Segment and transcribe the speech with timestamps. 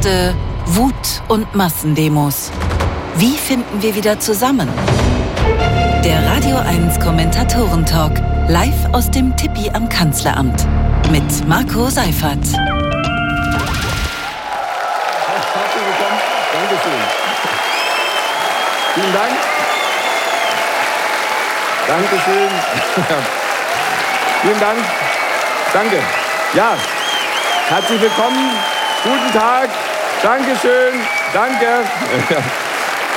[0.00, 0.34] Proteste,
[0.66, 0.94] Wut
[1.28, 2.50] und Massendemos.
[3.16, 4.66] Wie finden wir wieder zusammen?
[6.02, 8.12] Der Radio 1 Kommentatoren-Talk,
[8.48, 10.66] live aus dem Tippi am Kanzleramt.
[11.10, 12.38] Mit Marco Seifert.
[12.38, 12.56] Herzlich
[15.84, 16.18] willkommen.
[16.54, 17.00] Dankeschön.
[18.94, 19.32] Vielen Dank.
[21.86, 22.48] Dankeschön.
[24.42, 24.78] Vielen Dank.
[25.74, 25.98] Danke.
[26.54, 26.76] Ja,
[27.68, 28.50] herzlich willkommen.
[29.02, 29.70] Guten Tag.
[30.22, 31.00] Dankeschön.
[31.32, 31.66] Danke.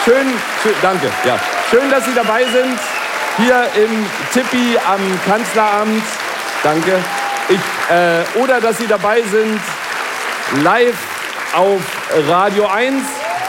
[0.05, 0.27] Schön,
[0.61, 1.07] schön, danke.
[1.25, 1.39] Ja.
[1.69, 2.79] Schön, dass Sie dabei sind.
[3.37, 6.03] Hier im Tippi am Kanzleramt.
[6.61, 6.99] Danke.
[7.49, 9.59] Ich, äh, oder dass Sie dabei sind
[10.61, 10.97] live
[11.55, 11.81] auf
[12.27, 13.01] Radio 1.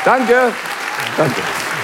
[0.04, 0.52] Danke.
[1.16, 1.40] Danke.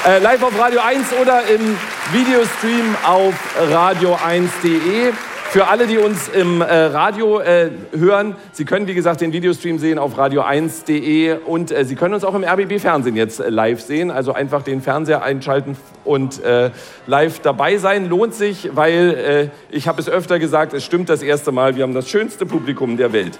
[0.06, 1.78] Äh, live auf Radio 1 oder im
[2.12, 3.34] Videostream auf
[3.70, 5.12] radio1.de.
[5.50, 9.80] Für alle, die uns im äh, Radio äh, hören, Sie können wie gesagt den Videostream
[9.80, 14.12] sehen auf radio1.de und äh, Sie können uns auch im RBB-Fernsehen jetzt äh, live sehen.
[14.12, 16.70] Also einfach den Fernseher einschalten und äh,
[17.08, 18.08] live dabei sein.
[18.08, 21.82] Lohnt sich, weil äh, ich habe es öfter gesagt, es stimmt das erste Mal, wir
[21.82, 23.36] haben das schönste Publikum der Welt.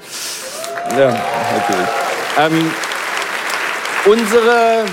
[0.98, 1.88] Ja, natürlich.
[2.40, 2.72] Ähm,
[4.06, 4.84] unsere,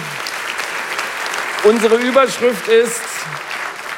[1.64, 3.17] unsere Überschrift ist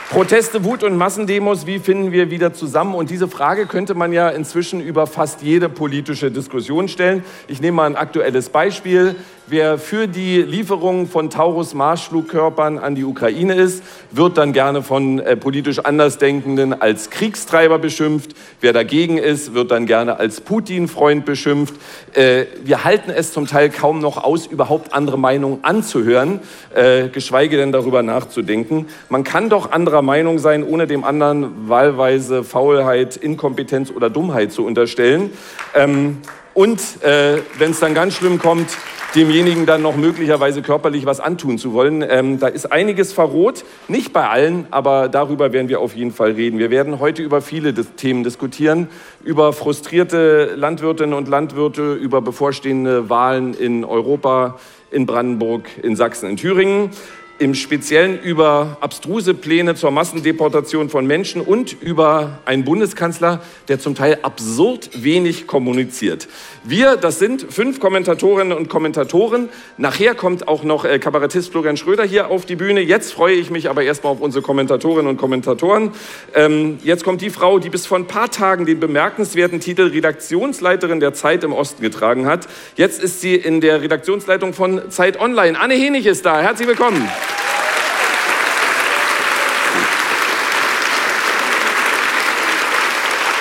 [0.09, 2.95] Proteste, Wut und Massendemos, wie finden wir wieder zusammen?
[2.95, 7.23] Und diese Frage könnte man ja inzwischen über fast jede politische Diskussion stellen.
[7.47, 9.15] Ich nehme mal ein aktuelles Beispiel.
[9.51, 15.35] Wer für die Lieferung von Taurus-Marschflugkörpern an die Ukraine ist, wird dann gerne von äh,
[15.35, 18.35] politisch Andersdenkenden als Kriegstreiber beschimpft.
[18.61, 21.73] Wer dagegen ist, wird dann gerne als Putin-Freund beschimpft.
[22.13, 26.41] Äh, wir halten es zum Teil kaum noch aus, überhaupt andere Meinungen anzuhören,
[26.75, 28.85] äh, geschweige denn darüber nachzudenken.
[29.09, 34.63] Man kann doch anderer Meinung sein, ohne dem anderen wahlweise Faulheit, Inkompetenz oder Dummheit zu
[34.63, 35.31] unterstellen.
[35.73, 36.19] Ähm,
[36.53, 38.77] und äh, wenn es dann ganz schlimm kommt,
[39.15, 42.05] demjenigen dann noch möglicherweise körperlich was antun zu wollen.
[42.07, 46.31] Ähm, da ist einiges verroht, nicht bei allen, aber darüber werden wir auf jeden Fall
[46.31, 46.59] reden.
[46.59, 48.87] Wir werden heute über viele Themen diskutieren,
[49.23, 54.59] über frustrierte Landwirtinnen und Landwirte, über bevorstehende Wahlen in Europa,
[54.91, 56.91] in Brandenburg, in Sachsen, in Thüringen
[57.39, 63.95] im Speziellen über abstruse Pläne zur Massendeportation von Menschen und über einen Bundeskanzler, der zum
[63.95, 66.27] Teil absurd wenig kommuniziert.
[66.65, 69.47] Wir, das sind fünf Kommentatorinnen und Kommentatoren.
[69.77, 72.81] Nachher kommt auch noch äh, Kabarettist Florian Schröder hier auf die Bühne.
[72.81, 75.91] Jetzt freue ich mich aber erstmal auf unsere Kommentatorinnen und Kommentatoren.
[76.35, 80.99] Ähm, jetzt kommt die Frau, die bis vor ein paar Tagen den bemerkenswerten Titel Redaktionsleiterin
[80.99, 82.49] der Zeit im Osten getragen hat.
[82.75, 85.57] Jetzt ist sie in der Redaktionsleitung von Zeit Online.
[85.57, 86.41] Anne Henig ist da.
[86.41, 87.07] Herzlich willkommen.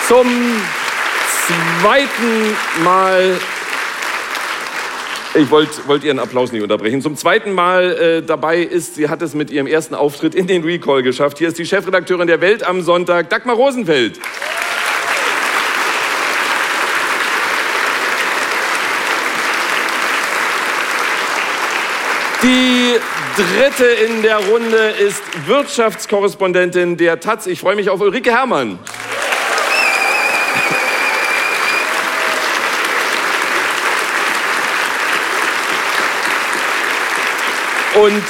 [0.08, 0.26] Zum
[1.82, 3.38] zweiten Mal
[5.34, 7.02] ich wollte wollt Ihren Applaus nicht unterbrechen.
[7.02, 10.64] Zum zweiten Mal äh, dabei ist, sie hat es mit ihrem ersten Auftritt in den
[10.64, 11.38] Recall geschafft.
[11.38, 14.18] Hier ist die Chefredakteurin der Welt am Sonntag, Dagmar Rosenfeld.
[22.42, 22.94] Die
[23.38, 27.46] dritte in der Runde ist Wirtschaftskorrespondentin der Taz.
[27.46, 28.78] Ich freue mich auf Ulrike Herrmann.
[37.94, 38.22] Und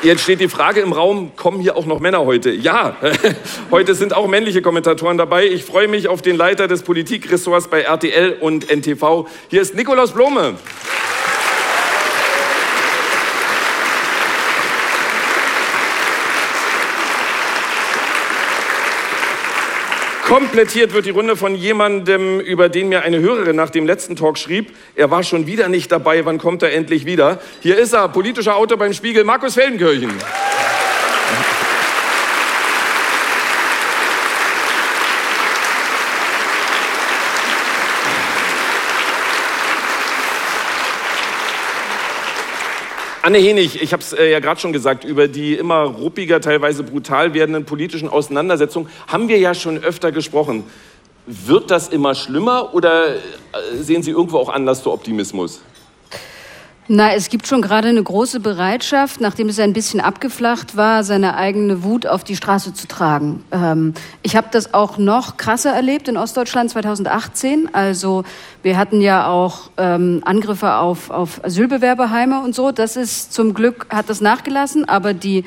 [0.00, 2.50] Jetzt steht die Frage im Raum, kommen hier auch noch Männer heute?
[2.50, 2.96] Ja,
[3.72, 5.44] heute sind auch männliche Kommentatoren dabei.
[5.44, 9.26] Ich freue mich auf den Leiter des Politikressorts bei RTL und NTV.
[9.48, 10.54] Hier ist Nikolaus Blome.
[20.28, 24.36] Komplettiert wird die Runde von jemandem, über den mir eine Hörerin nach dem letzten Talk
[24.36, 24.74] schrieb.
[24.94, 26.26] Er war schon wieder nicht dabei.
[26.26, 27.40] Wann kommt er endlich wieder?
[27.62, 30.12] Hier ist er, politischer Autor beim Spiegel, Markus Feldenkirchen.
[43.28, 46.82] Anne Henig, ich habe es äh, ja gerade schon gesagt, über die immer ruppiger, teilweise
[46.82, 50.64] brutal werdenden politischen Auseinandersetzungen haben wir ja schon öfter gesprochen.
[51.26, 53.18] Wird das immer schlimmer oder äh,
[53.74, 55.60] sehen Sie irgendwo auch Anlass zu Optimismus?
[56.90, 61.36] Na, es gibt schon gerade eine große Bereitschaft, nachdem es ein bisschen abgeflacht war, seine
[61.36, 63.44] eigene Wut auf die Straße zu tragen.
[63.52, 63.92] Ähm,
[64.22, 67.74] ich habe das auch noch krasser erlebt in Ostdeutschland 2018.
[67.74, 68.24] Also
[68.62, 72.72] wir hatten ja auch ähm, Angriffe auf, auf Asylbewerberheime und so.
[72.72, 75.44] Das ist zum Glück hat das nachgelassen, aber die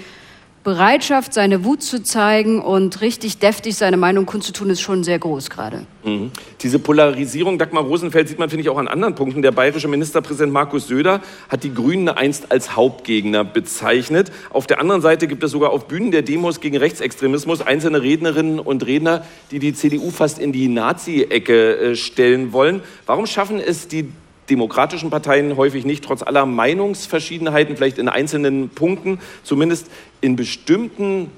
[0.64, 5.50] Bereitschaft, seine Wut zu zeigen und richtig deftig seine Meinung kundzutun, ist schon sehr groß
[5.50, 5.88] gerade.
[6.04, 6.30] Mhm.
[6.62, 9.42] Diese Polarisierung, Dagmar Rosenfeld, sieht man, finde ich, auch an anderen Punkten.
[9.42, 14.32] Der bayerische Ministerpräsident Markus Söder hat die Grünen einst als Hauptgegner bezeichnet.
[14.52, 18.60] Auf der anderen Seite gibt es sogar auf Bühnen der Demos gegen Rechtsextremismus einzelne Rednerinnen
[18.60, 22.82] und Redner, die die CDU fast in die Nazi-Ecke äh, stellen wollen.
[23.08, 24.10] Warum schaffen es die
[24.52, 29.88] demokratischen Parteien häufig nicht, trotz aller Meinungsverschiedenheiten, vielleicht in einzelnen Punkten, zumindest
[30.20, 31.32] in bestimmten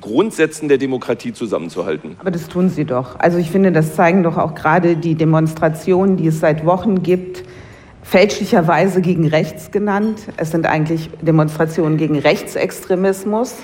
[0.00, 2.16] Grundsätzen der Demokratie zusammenzuhalten.
[2.18, 3.18] Aber das tun sie doch.
[3.18, 7.42] Also ich finde, das zeigen doch auch gerade die Demonstrationen, die es seit Wochen gibt,
[8.02, 10.20] fälschlicherweise gegen rechts genannt.
[10.36, 13.56] Es sind eigentlich Demonstrationen gegen Rechtsextremismus.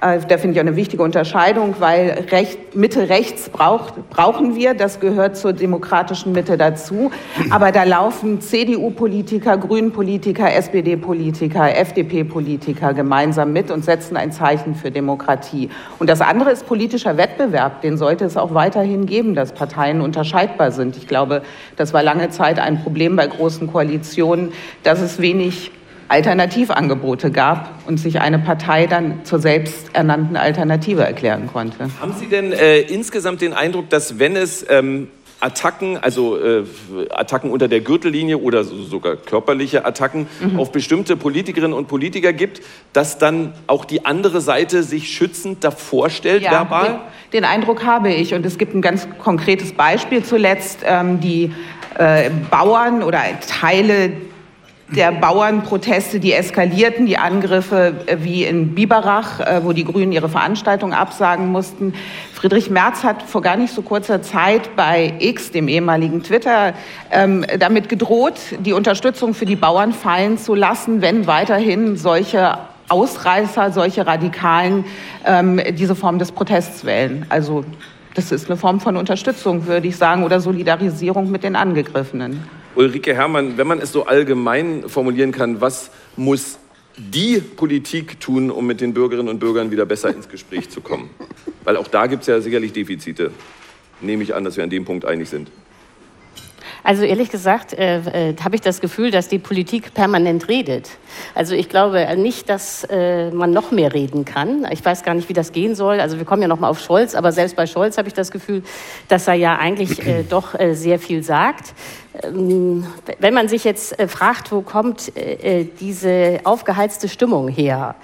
[0.00, 4.74] Äh, da finde ich auch eine wichtige Unterscheidung, weil Recht, Mitte rechts braucht, brauchen wir.
[4.74, 7.10] Das gehört zur demokratischen Mitte dazu.
[7.50, 15.68] Aber da laufen CDU-Politiker, Grünen-Politiker, SPD-Politiker, FDP-Politiker gemeinsam mit und setzen ein Zeichen für Demokratie.
[15.98, 17.82] Und das andere ist politischer Wettbewerb.
[17.82, 20.96] Den sollte es auch weiterhin geben, dass Parteien unterscheidbar sind.
[20.96, 21.42] Ich glaube,
[21.76, 24.52] das war lange Zeit ein Problem bei großen Koalitionen,
[24.82, 25.72] dass es wenig
[26.10, 31.88] Alternativangebote gab und sich eine Partei dann zur selbsternannten Alternative erklären konnte.
[32.00, 35.06] Haben Sie denn äh, insgesamt den Eindruck, dass wenn es ähm,
[35.38, 36.64] Attacken, also äh,
[37.10, 40.58] Attacken unter der Gürtellinie oder sogar körperliche Attacken mhm.
[40.58, 42.60] auf bestimmte Politikerinnen und Politiker gibt,
[42.92, 47.00] dass dann auch die andere Seite sich schützend davor stellt, ja, verbal?
[47.32, 48.34] Den, den, Eindruck habe ich.
[48.34, 50.80] Und es gibt ein ganz konkretes Beispiel zuletzt.
[50.84, 51.52] Ähm, die
[51.98, 54.12] äh, Bauern oder Teile
[54.94, 60.28] der Bauernproteste, die eskalierten, die Angriffe äh, wie in Biberach, äh, wo die Grünen ihre
[60.28, 61.94] Veranstaltung absagen mussten.
[62.34, 66.74] Friedrich Merz hat vor gar nicht so kurzer Zeit bei X, dem ehemaligen Twitter,
[67.10, 72.58] ähm, damit gedroht, die Unterstützung für die Bauern fallen zu lassen, wenn weiterhin solche
[72.88, 74.84] Ausreißer, solche Radikalen
[75.24, 77.24] ähm, diese Form des Protests wählen.
[77.28, 77.64] Also
[78.14, 82.42] das ist eine Form von Unterstützung, würde ich sagen, oder Solidarisierung mit den Angegriffenen.
[82.80, 86.58] Ulrike Herrmann, wenn man es so allgemein formulieren kann, was muss
[86.96, 91.10] die Politik tun, um mit den Bürgerinnen und Bürgern wieder besser ins Gespräch zu kommen?
[91.62, 93.32] Weil auch da gibt es ja sicherlich Defizite.
[94.00, 95.50] Nehme ich an, dass wir an dem Punkt einig sind.
[96.82, 100.90] Also ehrlich gesagt äh, äh, habe ich das Gefühl, dass die Politik permanent redet.
[101.34, 104.66] Also ich glaube nicht, dass äh, man noch mehr reden kann.
[104.70, 106.00] Ich weiß gar nicht, wie das gehen soll.
[106.00, 108.30] Also wir kommen ja noch mal auf Scholz, aber selbst bei Scholz habe ich das
[108.30, 108.62] Gefühl,
[109.08, 111.74] dass er ja eigentlich äh, doch äh, sehr viel sagt.
[112.22, 112.86] Ähm,
[113.18, 115.12] wenn man sich jetzt äh, fragt, wo kommt
[115.80, 117.94] diese aufgeheizte Stimmung her?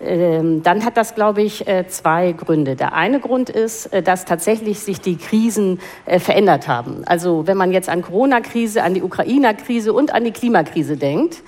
[0.00, 2.74] Ähm, dann hat das, glaube ich, äh, zwei Gründe.
[2.74, 7.02] Der eine Grund ist, äh, dass tatsächlich sich die Krisen äh, verändert haben.
[7.04, 11.42] Also wenn man jetzt an Corona-Krise, an die Ukrainer-Krise und an die Klimakrise denkt,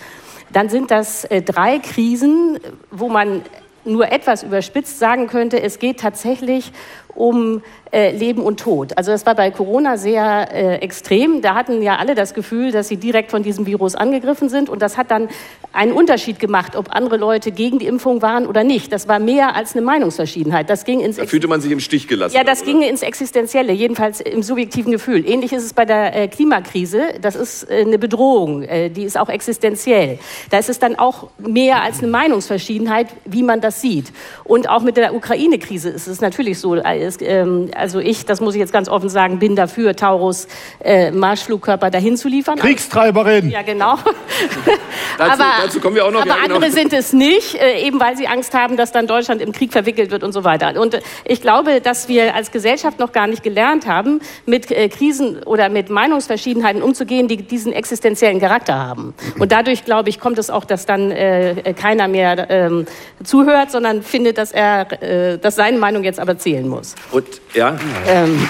[0.52, 2.58] dann sind das drei Krisen,
[2.90, 3.40] wo man
[3.84, 6.72] nur etwas überspitzt sagen könnte, es geht tatsächlich
[7.14, 7.62] um
[7.93, 8.97] äh, Leben und Tod.
[8.97, 11.43] Also das war bei Corona sehr äh, extrem.
[11.43, 14.69] Da hatten ja alle das Gefühl, dass sie direkt von diesem Virus angegriffen sind.
[14.70, 15.29] Und das hat dann
[15.73, 18.93] einen Unterschied gemacht, ob andere Leute gegen die Impfung waren oder nicht.
[18.93, 20.70] Das war mehr als eine Meinungsverschiedenheit.
[20.70, 22.35] Das ging ins da fühlte man sich im Stich gelassen.
[22.35, 22.73] Ja, das oder?
[22.73, 25.29] ging ins Existenzielle, jedenfalls im subjektiven Gefühl.
[25.29, 27.15] Ähnlich ist es bei der äh, Klimakrise.
[27.20, 30.19] Das ist äh, eine Bedrohung, äh, die ist auch existenziell.
[30.50, 34.12] Da ist es dann auch mehr als eine Meinungsverschiedenheit, wie man das sieht.
[34.44, 36.75] Und auch mit der Ukraine-Krise ist es natürlich so.
[37.02, 40.46] Äh, es, ähm, also ich, das muss ich jetzt ganz offen sagen, bin dafür, Taurus
[40.82, 42.58] äh, Marschflugkörper dahin zu liefern.
[42.58, 43.50] Kriegstreiberin.
[43.50, 43.96] Ja, genau.
[45.19, 46.22] dazu, aber, dazu kommen wir auch noch.
[46.22, 46.56] Aber ja, genau.
[46.56, 49.72] andere sind es nicht, äh, eben weil sie Angst haben, dass dann Deutschland im Krieg
[49.72, 50.81] verwickelt wird und so weiter.
[50.81, 54.88] Und äh, ich glaube, dass wir als Gesellschaft noch gar nicht gelernt haben, mit äh,
[54.88, 59.15] Krisen oder mit Meinungsverschiedenheiten umzugehen, die diesen existenziellen Charakter haben.
[59.38, 62.86] Und dadurch, glaube ich, kommt es auch, dass dann äh, keiner mehr ähm,
[63.24, 66.92] zuhört, sondern findet, dass er, äh, dass seine Meinung jetzt aber zählen muss.
[67.11, 67.77] Und ja.
[68.06, 68.49] Ähm.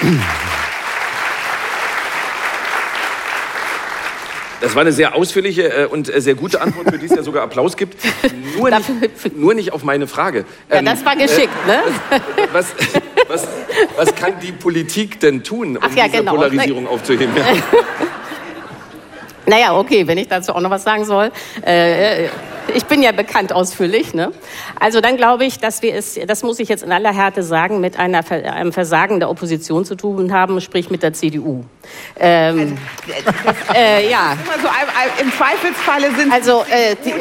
[4.63, 7.25] Das war eine sehr ausführliche äh, und äh, sehr gute Antwort, für die es ja
[7.25, 7.97] sogar Applaus gibt.
[8.57, 10.45] Nur nicht, nur nicht auf meine Frage.
[10.71, 11.83] Ja, ähm, das war geschickt, äh, ne?
[12.53, 12.67] Was,
[13.27, 13.49] was,
[13.97, 16.35] was, kann die Politik denn tun, um ja, diese genau.
[16.37, 17.35] Polarisierung aufzuheben?
[19.45, 21.33] Naja, okay, wenn ich dazu auch noch was sagen soll.
[21.63, 22.29] Äh,
[22.75, 24.15] ich bin ja bekannt ausführlich.
[24.15, 24.33] Ne?
[24.79, 27.81] Also dann glaube ich, dass wir es, das muss ich jetzt in aller Härte sagen,
[27.81, 31.65] mit einer, einem Versagen der Opposition zu tun haben, sprich mit der CDU.
[32.19, 32.79] Ähm,
[33.25, 34.37] also, äh, ja.
[34.63, 34.69] So,
[35.21, 37.13] Im Zweifelsfalle sind also, äh, die,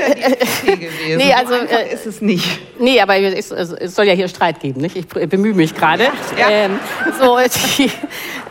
[0.68, 1.18] die gewesen.
[1.18, 2.60] Nee, also so äh, ist es nicht.
[2.80, 4.96] Nee, aber es, es, soll ja hier Streit geben, nicht?
[4.96, 6.06] Ich bemühe mich gerade.
[6.38, 6.66] Ja, ja.
[6.66, 6.80] ähm,
[7.20, 7.38] so,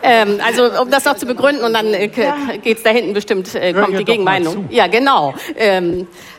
[0.03, 2.35] ähm, also um das noch zu begründen und dann äh, ja.
[2.61, 4.67] geht es da hinten bestimmt, äh, kommt die Gegenmeinung.
[4.69, 5.33] Ja, genau.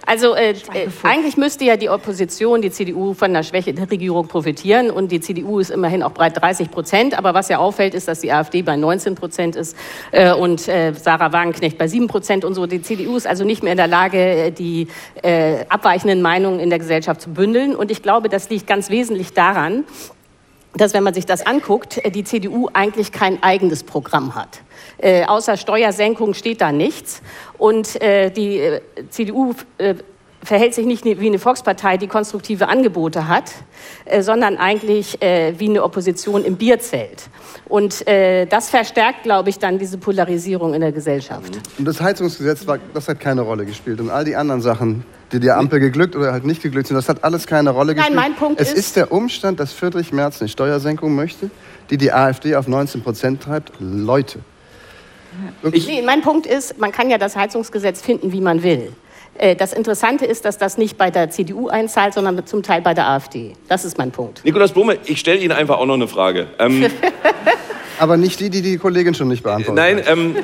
[0.06, 4.26] Also äh, äh, eigentlich müsste ja die Opposition, die CDU, von der Schwäche der Regierung
[4.26, 7.16] profitieren und die CDU ist immerhin auch breit 30 Prozent.
[7.16, 9.76] Aber was ja auffällt, ist, dass die AfD bei 19 Prozent ist
[10.10, 12.66] äh, und äh, Sarah Wagenknecht bei 7 Prozent und so.
[12.66, 14.88] Die CDU ist also nicht mehr in der Lage, äh, die
[15.22, 17.76] äh, abweichenden Meinungen in der Gesellschaft zu bündeln.
[17.76, 19.84] Und ich glaube, das liegt ganz wesentlich daran,
[20.74, 24.62] dass, wenn man sich das anguckt, die CDU eigentlich kein eigenes Programm hat.
[24.98, 27.22] Äh, außer Steuersenkung steht da nichts.
[27.58, 29.94] Und äh, die äh, CDU äh,
[30.42, 33.52] verhält sich nicht wie eine Volkspartei, die konstruktive Angebote hat,
[34.06, 37.28] äh, sondern eigentlich äh, wie eine Opposition im Bierzelt.
[37.68, 41.58] Und das verstärkt, glaube ich, dann diese Polarisierung in der Gesellschaft.
[41.78, 43.98] Und das Heizungsgesetz, war, das hat keine Rolle gespielt.
[43.98, 47.08] Und all die anderen Sachen, die der Ampel geglückt oder halt nicht geglückt sind, das
[47.08, 48.16] hat alles keine Rolle gespielt.
[48.16, 48.78] Nein, mein Punkt es ist...
[48.78, 51.50] Es ist der Umstand, dass Friedrich Merz eine Steuersenkung möchte,
[51.90, 53.72] die die AfD auf 19 Prozent treibt.
[53.80, 54.40] Leute,
[55.72, 58.92] ich, nee, mein Punkt ist, man kann ja das Heizungsgesetz finden, wie man will.
[59.38, 62.92] Äh, das Interessante ist, dass das nicht bei der CDU einzahlt, sondern zum Teil bei
[62.92, 63.54] der AfD.
[63.68, 64.44] Das ist mein Punkt.
[64.44, 66.48] Nikolaus Blume, ich stelle Ihnen einfach auch noch eine Frage.
[66.58, 66.86] Ähm,
[67.98, 70.08] Aber nicht die, die die Kollegin schon nicht beantwortet Nein, hat.
[70.08, 70.36] Ähm,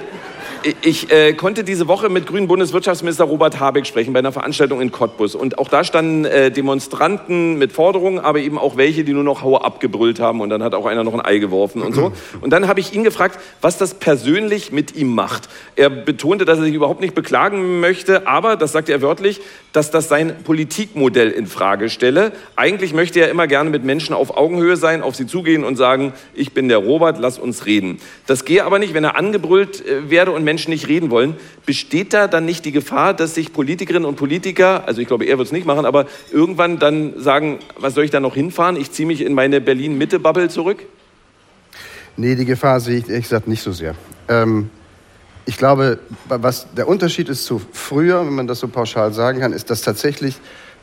[0.82, 4.90] ich äh, konnte diese Woche mit grünen Bundeswirtschaftsminister Robert Habeck sprechen bei einer Veranstaltung in
[4.90, 5.34] Cottbus.
[5.34, 9.42] Und auch da standen äh, Demonstranten mit Forderungen, aber eben auch welche, die nur noch
[9.42, 10.40] Hau abgebrüllt haben.
[10.40, 12.12] Und dann hat auch einer noch ein Ei geworfen und so.
[12.40, 15.48] Und dann habe ich ihn gefragt, was das persönlich mit ihm macht.
[15.76, 19.40] Er betonte, dass er sich überhaupt nicht beklagen möchte, aber, das sagte er wörtlich,
[19.72, 22.32] dass das sein Politikmodell in Frage stelle.
[22.56, 26.12] Eigentlich möchte er immer gerne mit Menschen auf Augenhöhe sein, auf sie zugehen und sagen,
[26.34, 28.00] ich bin der Robert, lass uns reden.
[28.26, 31.37] Das gehe aber nicht, wenn er angebrüllt äh, werde und Menschen nicht reden wollen.
[31.67, 35.37] Besteht da dann nicht die Gefahr, dass sich Politikerinnen und Politiker, also ich glaube, er
[35.37, 38.76] wird es nicht machen, aber irgendwann dann sagen, was soll ich da noch hinfahren?
[38.76, 40.87] Ich ziehe mich in meine Berlin-Mitte-Bubble zurück?
[42.17, 43.95] Nee, die Gefahr sehe ich ehrlich gesagt nicht so sehr.
[44.28, 44.71] Ähm,
[45.45, 49.52] ich glaube, was der Unterschied ist zu früher, wenn man das so pauschal sagen kann,
[49.52, 50.37] ist, dass tatsächlich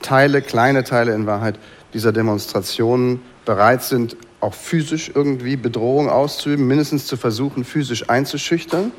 [0.04, 1.58] Teile, kleine Teile in Wahrheit
[1.96, 8.92] dieser Demonstrationen bereit sind, auch physisch irgendwie Bedrohung auszuüben, mindestens zu versuchen, physisch einzuschüchtern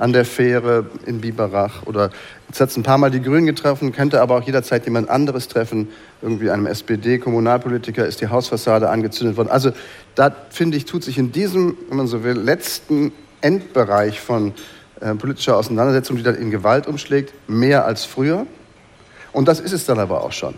[0.00, 2.10] an der Fähre in Biberach oder
[2.48, 5.46] jetzt hat es ein paar Mal die Grünen getroffen, könnte aber auch jederzeit jemand anderes
[5.46, 5.88] treffen.
[6.22, 9.50] Irgendwie einem SPD-Kommunalpolitiker ist die Hausfassade angezündet worden.
[9.50, 9.72] Also
[10.14, 14.54] da finde ich, tut sich in diesem, wenn man so will, letzten Endbereich von
[15.00, 18.46] äh, politischer Auseinandersetzung, die dann in Gewalt umschlägt, mehr als früher.
[19.32, 20.54] Und das ist es dann aber auch schon.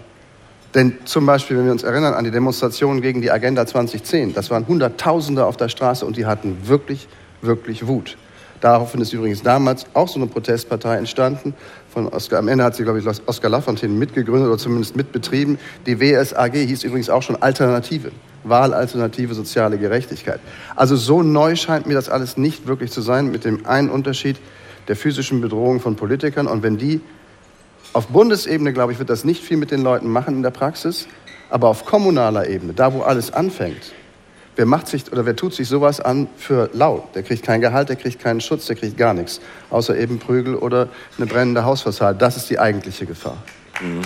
[0.74, 4.50] Denn zum Beispiel, wenn wir uns erinnern an die Demonstrationen gegen die Agenda 2010, das
[4.50, 7.08] waren Hunderttausende auf der Straße und die hatten wirklich,
[7.42, 8.16] wirklich Wut.
[8.62, 11.52] Daraufhin ist übrigens damals auch so eine Protestpartei entstanden.
[11.92, 15.58] Von Oskar, am Ende hat sie, glaube ich, Oskar Lafontaine mitgegründet oder zumindest mitbetrieben.
[15.84, 18.12] Die WSAG hieß übrigens auch schon Alternative.
[18.44, 20.38] Wahlalternative soziale Gerechtigkeit.
[20.76, 24.36] Also so neu scheint mir das alles nicht wirklich zu sein, mit dem einen Unterschied
[24.86, 26.46] der physischen Bedrohung von Politikern.
[26.46, 27.00] Und wenn die
[27.92, 31.08] auf Bundesebene, glaube ich, wird das nicht viel mit den Leuten machen in der Praxis,
[31.50, 33.92] aber auf kommunaler Ebene, da wo alles anfängt,
[34.54, 37.08] Wer macht sich oder wer tut sich sowas an für lau?
[37.14, 39.40] Der kriegt kein Gehalt, der kriegt keinen Schutz, der kriegt gar nichts.
[39.70, 42.18] Außer eben Prügel oder eine brennende Hausfassade.
[42.18, 43.38] Das ist die eigentliche Gefahr.
[43.80, 44.02] Mhm.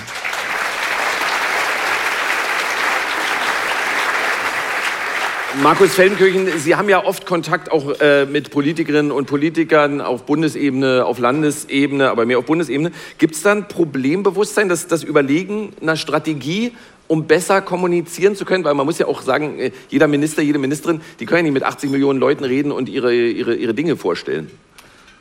[5.63, 11.05] Markus Feldenkirchen, Sie haben ja oft Kontakt auch äh, mit Politikerinnen und Politikern auf Bundesebene,
[11.05, 12.93] auf Landesebene, aber mehr auf Bundesebene.
[13.17, 16.73] Gibt es da ein Problembewusstsein, dass das Überlegen einer Strategie
[17.09, 20.59] um besser kommunizieren zu können, weil man muss ja auch sagen, äh, jeder Minister, jede
[20.59, 23.97] Ministerin, die können ja nicht mit 80 Millionen Leuten reden und ihre, ihre, ihre Dinge
[23.97, 24.51] vorstellen.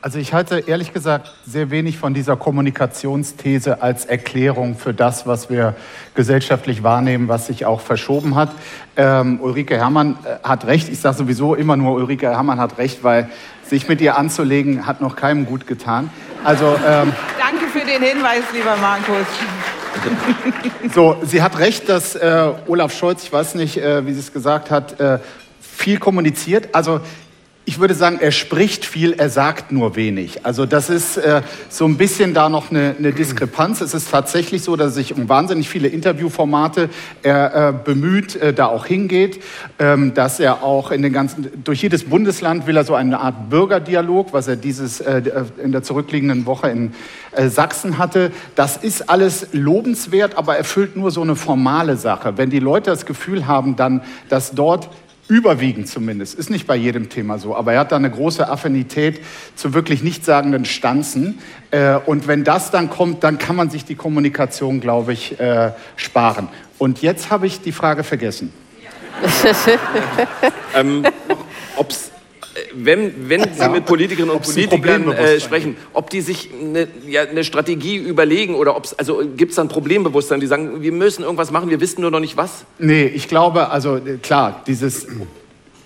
[0.02, 5.50] Also ich halte ehrlich gesagt sehr wenig von dieser Kommunikationsthese als Erklärung für das, was
[5.50, 5.74] wir
[6.14, 8.50] gesellschaftlich wahrnehmen, was sich auch verschoben hat.
[8.96, 10.88] Ähm, Ulrike Herrmann äh, hat recht.
[10.90, 13.28] Ich sage sowieso immer nur, Ulrike Herrmann hat recht, weil
[13.64, 16.10] sich mit ihr anzulegen, hat noch keinem gut getan.
[16.44, 19.26] Also, ähm, Danke für den Hinweis, lieber Markus.
[20.94, 24.32] So, sie hat recht, dass äh, Olaf Scholz, ich weiß nicht, äh, wie sie es
[24.32, 25.18] gesagt hat, äh,
[25.60, 26.74] viel kommuniziert.
[26.74, 27.00] Also
[27.68, 30.46] ich würde sagen, er spricht viel, er sagt nur wenig.
[30.46, 33.80] Also das ist äh, so ein bisschen da noch eine, eine, Diskrepanz.
[33.80, 36.88] Es ist tatsächlich so, dass sich um wahnsinnig viele Interviewformate
[37.24, 39.42] er äh, bemüht, äh, da auch hingeht,
[39.80, 43.50] ähm, dass er auch in den ganzen, durch jedes Bundesland will er so eine Art
[43.50, 45.22] Bürgerdialog, was er dieses äh,
[45.60, 46.94] in der zurückliegenden Woche in
[47.32, 48.30] äh, Sachsen hatte.
[48.54, 52.38] Das ist alles lobenswert, aber erfüllt nur so eine formale Sache.
[52.38, 54.88] Wenn die Leute das Gefühl haben, dann, dass dort
[55.28, 56.38] Überwiegend zumindest.
[56.38, 57.56] Ist nicht bei jedem Thema so.
[57.56, 59.20] Aber er hat da eine große Affinität
[59.56, 61.40] zu wirklich nichtssagenden Stanzen.
[61.72, 65.72] Äh, und wenn das dann kommt, dann kann man sich die Kommunikation, glaube ich, äh,
[65.96, 66.48] sparen.
[66.78, 68.52] Und jetzt habe ich die Frage vergessen.
[70.74, 71.04] ähm,
[71.76, 72.12] ob's,
[72.76, 77.22] wenn, wenn Sie ja, mit Politikerinnen und Politikern äh, sprechen, ob die sich eine, ja,
[77.22, 80.92] eine Strategie überlegen oder ob es, also gibt es da ein Problembewusstsein, die sagen, wir
[80.92, 82.64] müssen irgendwas machen, wir wissen nur noch nicht was?
[82.78, 85.06] Nee, ich glaube, also äh, klar, dieses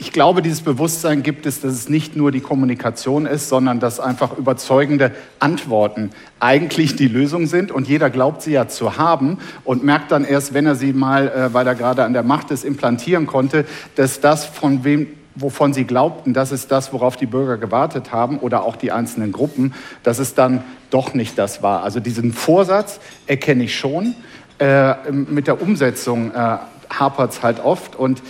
[0.01, 4.01] ich glaube, dieses Bewusstsein gibt es, dass es nicht nur die Kommunikation ist, sondern dass
[4.01, 7.71] einfach überzeugende Antworten eigentlich die Lösung sind.
[7.71, 11.29] Und jeder glaubt sie ja zu haben und merkt dann erst, wenn er sie mal,
[11.29, 15.73] äh, weil er gerade an der Macht ist, implantieren konnte, dass das, von wem, wovon
[15.73, 19.75] sie glaubten, das ist das, worauf die Bürger gewartet haben oder auch die einzelnen Gruppen,
[20.03, 21.83] dass es dann doch nicht das war.
[21.83, 24.15] Also diesen Vorsatz erkenne ich schon.
[24.59, 26.59] Äh, mit der Umsetzung äh,
[26.91, 27.97] hapert es halt oft.
[27.97, 28.23] Und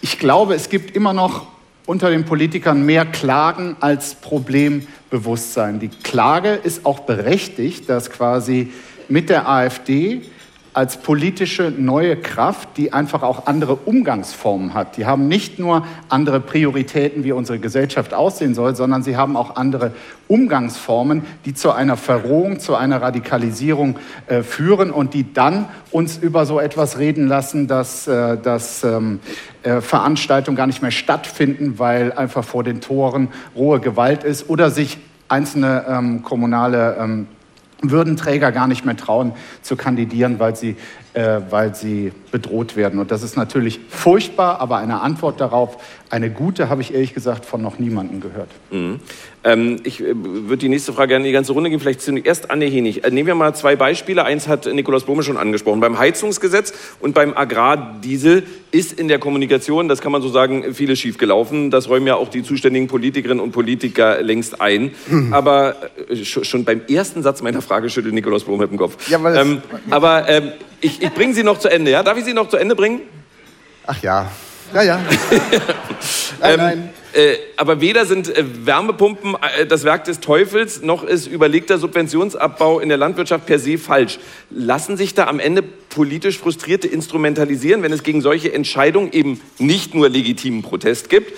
[0.00, 1.46] ich glaube, es gibt immer noch
[1.86, 5.80] unter den Politikern mehr Klagen als Problembewusstsein.
[5.80, 8.72] Die Klage ist auch berechtigt, dass quasi
[9.08, 10.22] mit der AfD
[10.74, 14.96] als politische neue Kraft, die einfach auch andere Umgangsformen hat.
[14.96, 19.54] Die haben nicht nur andere Prioritäten, wie unsere Gesellschaft aussehen soll, sondern sie haben auch
[19.54, 19.92] andere
[20.26, 26.44] Umgangsformen, die zu einer Verrohung, zu einer Radikalisierung äh, führen und die dann uns über
[26.44, 29.20] so etwas reden lassen, dass, äh, dass ähm,
[29.62, 34.70] äh, Veranstaltungen gar nicht mehr stattfinden, weil einfach vor den Toren rohe Gewalt ist oder
[34.70, 37.28] sich einzelne ähm, kommunale ähm,
[37.82, 40.76] Würdenträger gar nicht mehr trauen zu kandidieren, weil sie,
[41.12, 42.98] äh, weil sie bedroht werden.
[42.98, 45.76] Und das ist natürlich furchtbar, aber eine Antwort darauf,
[46.10, 48.50] eine gute, habe ich ehrlich gesagt von noch niemandem gehört.
[48.70, 49.00] Mhm.
[49.44, 51.78] Ähm, ich äh, würde die nächste Frage gerne in die ganze Runde gehen.
[51.78, 53.04] Vielleicht zuerst Anne Henig.
[53.04, 54.24] Äh, nehmen wir mal zwei Beispiele.
[54.24, 55.80] Eins hat Nikolaus Blome schon angesprochen.
[55.80, 60.98] Beim Heizungsgesetz und beim Agrardiesel ist in der Kommunikation, das kann man so sagen, vieles
[60.98, 61.70] schiefgelaufen.
[61.70, 64.92] Das räumen ja auch die zuständigen Politikerinnen und Politiker längst ein.
[65.08, 65.34] Mhm.
[65.34, 65.76] Aber
[66.08, 69.10] äh, schon beim ersten Satz meiner Frage schüttelt Nikolaus Blome dem Kopf.
[69.10, 71.90] Ja, ähm, aber ähm, ich, ich bringe Sie noch zu Ende.
[71.90, 72.02] Ja?
[72.02, 73.02] Darf ich Sie noch zu Ende bringen?
[73.86, 74.30] Ach ja.
[74.72, 74.98] Ja, ja.
[76.40, 76.93] nein, nein.
[77.14, 82.80] Äh, aber weder sind äh, Wärmepumpen äh, das Werk des Teufels, noch ist überlegter Subventionsabbau
[82.80, 84.18] in der Landwirtschaft per se falsch.
[84.50, 89.94] Lassen sich da am Ende politisch Frustrierte instrumentalisieren, wenn es gegen solche Entscheidungen eben nicht
[89.94, 91.32] nur legitimen Protest gibt,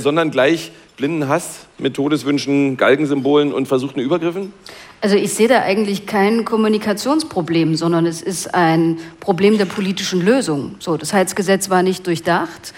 [0.00, 4.52] sondern gleich blinden Hass mit Todeswünschen, Galgensymbolen und versuchten Übergriffen?
[5.00, 10.76] Also ich sehe da eigentlich kein Kommunikationsproblem, sondern es ist ein Problem der politischen Lösung.
[10.78, 12.72] So, das Heizgesetz war nicht durchdacht.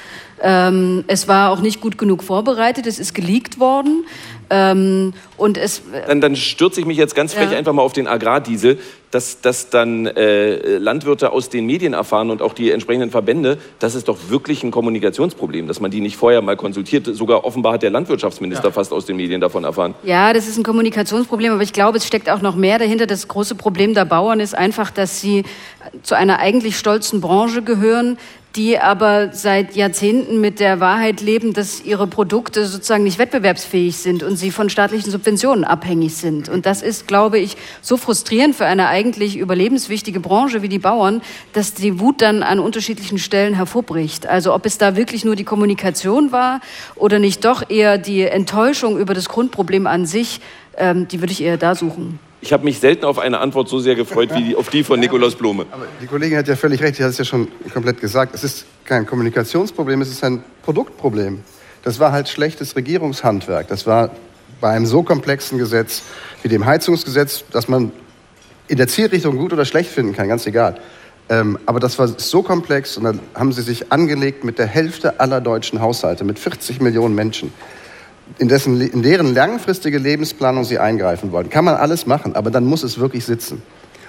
[0.46, 2.87] Ähm, es war auch nicht gut genug vorbereitet.
[2.87, 4.04] Es ist geleakt worden.
[4.50, 7.57] Ähm, und es, dann, dann stürze ich mich jetzt ganz frech ja.
[7.57, 8.78] einfach mal auf den Agrardiesel,
[9.11, 13.94] dass, dass dann äh, Landwirte aus den Medien erfahren und auch die entsprechenden Verbände, das
[13.94, 17.07] ist doch wirklich ein Kommunikationsproblem, dass man die nicht vorher mal konsultiert.
[17.07, 18.72] Sogar offenbar hat der Landwirtschaftsminister ja.
[18.72, 19.94] fast aus den Medien davon erfahren.
[20.02, 23.07] Ja, das ist ein Kommunikationsproblem, aber ich glaube, es steckt auch noch mehr dahinter.
[23.07, 25.44] Das große Problem der Bauern ist einfach, dass sie
[26.02, 28.18] zu einer eigentlich stolzen Branche gehören,
[28.56, 34.22] die aber seit Jahrzehnten mit der Wahrheit leben, dass ihre Produkte sozusagen nicht wettbewerbsfähig sind
[34.22, 36.48] und sie von staatlichen Subventionen abhängig sind.
[36.48, 41.20] Und das ist, glaube ich, so frustrierend für eine eigentlich überlebenswichtige Branche wie die Bauern,
[41.52, 44.26] dass die Wut dann an unterschiedlichen Stellen hervorbricht.
[44.26, 46.60] Also ob es da wirklich nur die Kommunikation war
[46.94, 50.40] oder nicht doch eher die Enttäuschung über das Grundproblem an sich,
[50.76, 52.20] ähm, die würde ich eher da suchen.
[52.44, 55.00] Ich habe mich selten auf eine Antwort so sehr gefreut wie die, auf die von
[55.00, 55.64] Nikolaus Blome.
[55.70, 58.35] Aber die Kollegin hat ja völlig recht, sie hat es ja schon komplett gesagt.
[58.35, 61.40] Es ist kein Kommunikationsproblem, es ist ein Produktproblem.
[61.85, 63.68] Das war halt schlechtes Regierungshandwerk.
[63.68, 64.11] Das war
[64.61, 66.02] bei einem so komplexen Gesetz
[66.42, 67.92] wie dem Heizungsgesetz, dass man
[68.68, 70.78] in der Zielrichtung gut oder schlecht finden kann, ganz egal.
[71.30, 75.18] Ähm, aber das war so komplex und dann haben sie sich angelegt mit der Hälfte
[75.18, 77.54] aller deutschen Haushalte, mit 40 Millionen Menschen
[78.38, 81.50] in, dessen, in deren langfristige Lebensplanung sie eingreifen wollen.
[81.50, 83.62] Kann man alles machen, aber dann muss es wirklich sitzen.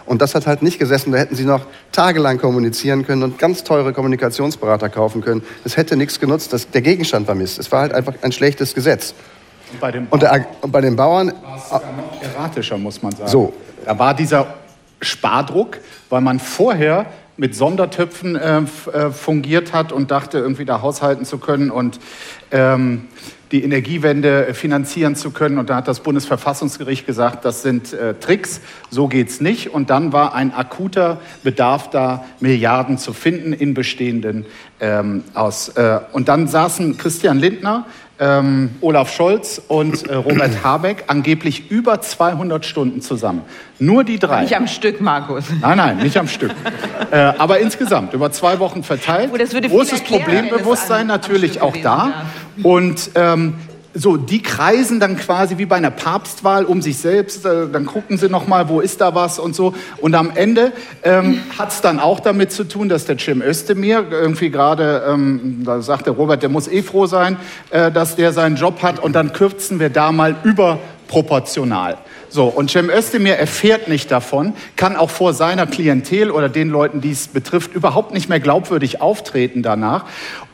[0.06, 1.12] Und das hat halt nicht gesessen.
[1.12, 5.44] Da hätten sie noch tagelang kommunizieren können und ganz teure Kommunikationsberater kaufen können.
[5.64, 6.54] Es hätte nichts genutzt.
[6.54, 7.58] Das, der Gegenstand war Mist.
[7.58, 9.16] Es war halt einfach ein schlechtes Gesetz.
[9.72, 13.02] Und bei, den und, der, und bei den Bauern war es sogar noch erratischer, muss
[13.02, 13.30] man sagen.
[13.30, 13.54] So.
[13.84, 14.56] Da war dieser
[15.02, 18.60] Spardruck, weil man vorher mit Sondertöpfen äh,
[18.94, 22.00] äh fungiert hat und dachte, irgendwie da haushalten zu können und
[22.52, 23.08] ähm,
[23.56, 25.58] die Energiewende finanzieren zu können.
[25.58, 29.74] Und da hat das Bundesverfassungsgericht gesagt, das sind äh, Tricks, so geht's nicht.
[29.74, 34.46] Und dann war ein akuter Bedarf da, Milliarden zu finden in bestehenden
[34.82, 35.70] ähm, aus.
[35.70, 37.86] Äh, und dann saßen Christian Lindner,
[38.20, 43.42] ähm, Olaf Scholz und äh, Robert Habeck angeblich über 200 Stunden zusammen.
[43.78, 44.44] Nur die drei.
[44.44, 45.46] Nicht am Stück, Markus.
[45.62, 46.52] Nein, nein, nicht am Stück.
[47.12, 49.32] äh, aber insgesamt, über zwei Wochen verteilt.
[49.34, 52.26] Oh, Großes erklären, Problembewusstsein natürlich auch da.
[52.64, 53.56] Und ähm,
[53.98, 57.46] so, die kreisen dann quasi wie bei einer Papstwahl um sich selbst.
[57.46, 59.74] Äh, dann gucken sie noch mal, wo ist da was und so.
[60.02, 64.06] Und am Ende ähm, hat es dann auch damit zu tun, dass der Cem Özdemir
[64.12, 67.38] irgendwie gerade, ähm, da sagt der Robert, der muss eh froh sein,
[67.70, 69.00] äh, dass der seinen Job hat.
[69.00, 71.98] Und dann kürzen wir da mal überproportional.
[72.28, 77.00] So, und Cem Özdemir erfährt nicht davon, kann auch vor seiner Klientel oder den Leuten,
[77.00, 80.04] die es betrifft, überhaupt nicht mehr glaubwürdig auftreten danach.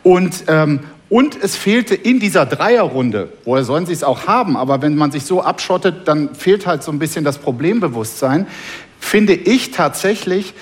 [0.04, 4.82] Und, ähm, und es fehlte in dieser Dreierrunde, woher sollen sie es auch haben, aber
[4.82, 8.48] wenn man sich so abschottet, dann fehlt halt so ein bisschen das Problembewusstsein,
[8.98, 10.54] finde ich tatsächlich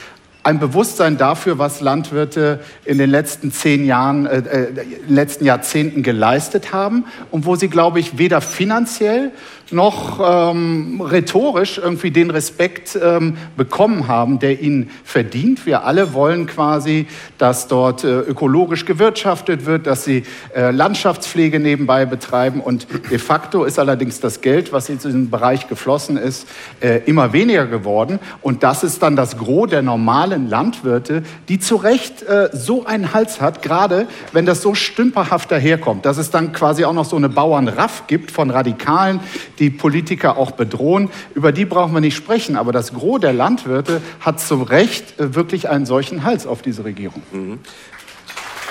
[0.41, 4.67] ein Bewusstsein dafür, was Landwirte in den letzten zehn Jahren, äh, äh,
[5.07, 9.31] letzten Jahrzehnten geleistet haben und wo sie, glaube ich, weder finanziell
[9.71, 15.65] noch ähm, rhetorisch irgendwie den Respekt ähm, bekommen haben, der ihnen verdient.
[15.65, 20.23] Wir alle wollen quasi, dass dort äh, ökologisch gewirtschaftet wird, dass sie
[20.55, 22.61] äh, Landschaftspflege nebenbei betreiben.
[22.61, 26.47] Und de facto ist allerdings das Geld, was in diesen Bereich geflossen ist,
[26.81, 28.19] äh, immer weniger geworden.
[28.41, 33.13] Und das ist dann das Gros der normalen Landwirte, die zu Recht äh, so einen
[33.13, 37.15] Hals hat, gerade wenn das so stümperhaft daherkommt, dass es dann quasi auch noch so
[37.15, 39.19] eine Bauernraff gibt von Radikalen,
[39.59, 41.09] die Politiker auch bedrohen.
[41.35, 45.35] Über die brauchen wir nicht sprechen, aber das Gros der Landwirte hat zu Recht äh,
[45.35, 47.21] wirklich einen solchen Hals auf diese Regierung.
[47.31, 47.59] Mhm.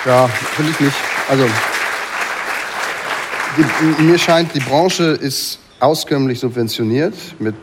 [0.05, 0.95] Ja, finde ich nicht.
[1.29, 1.45] Also,
[3.57, 7.55] die, mir scheint, die Branche ist auskömmlich subventioniert mit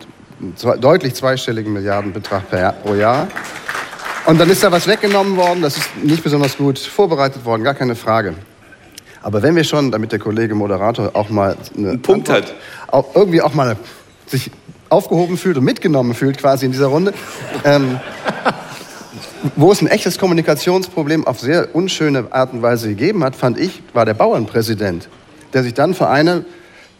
[0.56, 3.28] zwei, deutlich zweistelligen Milliardenbetrag per, pro Jahr.
[4.26, 7.74] Und dann ist da was weggenommen worden, das ist nicht besonders gut vorbereitet worden, gar
[7.74, 8.34] keine Frage.
[9.22, 12.54] Aber wenn wir schon, damit der Kollege Moderator auch mal einen Punkt Antwort, hat,
[12.88, 13.76] auch irgendwie auch mal
[14.26, 14.50] sich
[14.88, 17.12] aufgehoben fühlt und mitgenommen fühlt quasi in dieser Runde,
[17.64, 18.00] ähm,
[19.56, 23.82] wo es ein echtes Kommunikationsproblem auf sehr unschöne Art und Weise gegeben hat, fand ich,
[23.92, 25.08] war der Bauernpräsident,
[25.52, 26.44] der sich dann für eine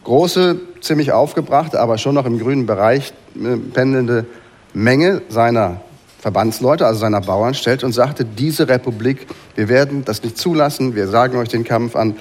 [0.03, 4.25] große, ziemlich aufgebrachte, aber schon noch im grünen Bereich äh, pendelnde
[4.73, 5.81] Menge seiner
[6.19, 11.07] Verbandsleute, also seiner Bauern, stellt und sagte, diese Republik, wir werden das nicht zulassen, wir
[11.07, 12.15] sagen euch den Kampf an.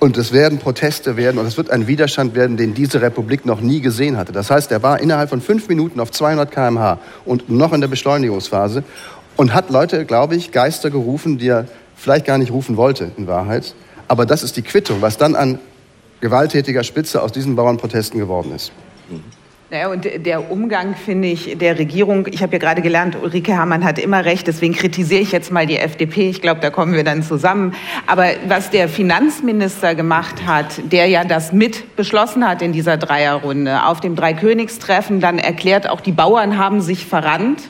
[0.00, 3.60] Und es werden Proteste werden und es wird ein Widerstand werden, den diese Republik noch
[3.60, 4.32] nie gesehen hatte.
[4.32, 7.88] Das heißt, er war innerhalb von fünf Minuten auf 200 km/h und noch in der
[7.88, 8.82] Beschleunigungsphase
[9.36, 13.26] und hat Leute, glaube ich, Geister gerufen, die er vielleicht gar nicht rufen wollte, in
[13.26, 13.74] Wahrheit.
[14.08, 15.58] Aber das ist die Quittung, was dann an
[16.22, 18.72] gewalttätiger Spitze aus diesen Bauernprotesten geworden ist.
[19.10, 19.39] Mhm.
[19.72, 23.84] Naja, und der Umgang, finde ich, der Regierung, ich habe ja gerade gelernt, Ulrike Herrmann
[23.84, 26.28] hat immer recht, deswegen kritisiere ich jetzt mal die FDP.
[26.28, 27.76] Ich glaube, da kommen wir dann zusammen.
[28.08, 33.86] Aber was der Finanzminister gemacht hat, der ja das mit beschlossen hat in dieser Dreierrunde,
[33.86, 37.62] auf dem Dreikönigstreffen dann erklärt, auch die Bauern haben sich verrannt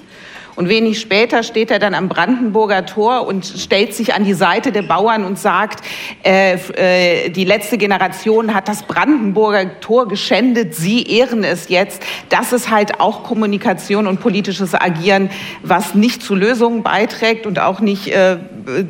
[0.60, 4.72] und wenig später steht er dann am Brandenburger Tor und stellt sich an die Seite
[4.72, 5.82] der Bauern und sagt,
[6.22, 12.02] äh, äh, die letzte Generation hat das Brandenburger Tor geschändet, sie ehren es jetzt.
[12.28, 15.30] Das ist halt auch Kommunikation und politisches Agieren,
[15.62, 18.36] was nicht zu Lösungen beiträgt und auch nicht äh,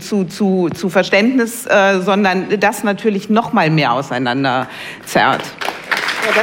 [0.01, 4.67] zu, zu, zu Verständnis, äh, sondern das natürlich noch mal mehr auseinander
[5.07, 5.43] zerrt.
[6.35, 6.43] Ja,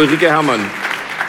[0.00, 0.81] Ulrike Herrmann.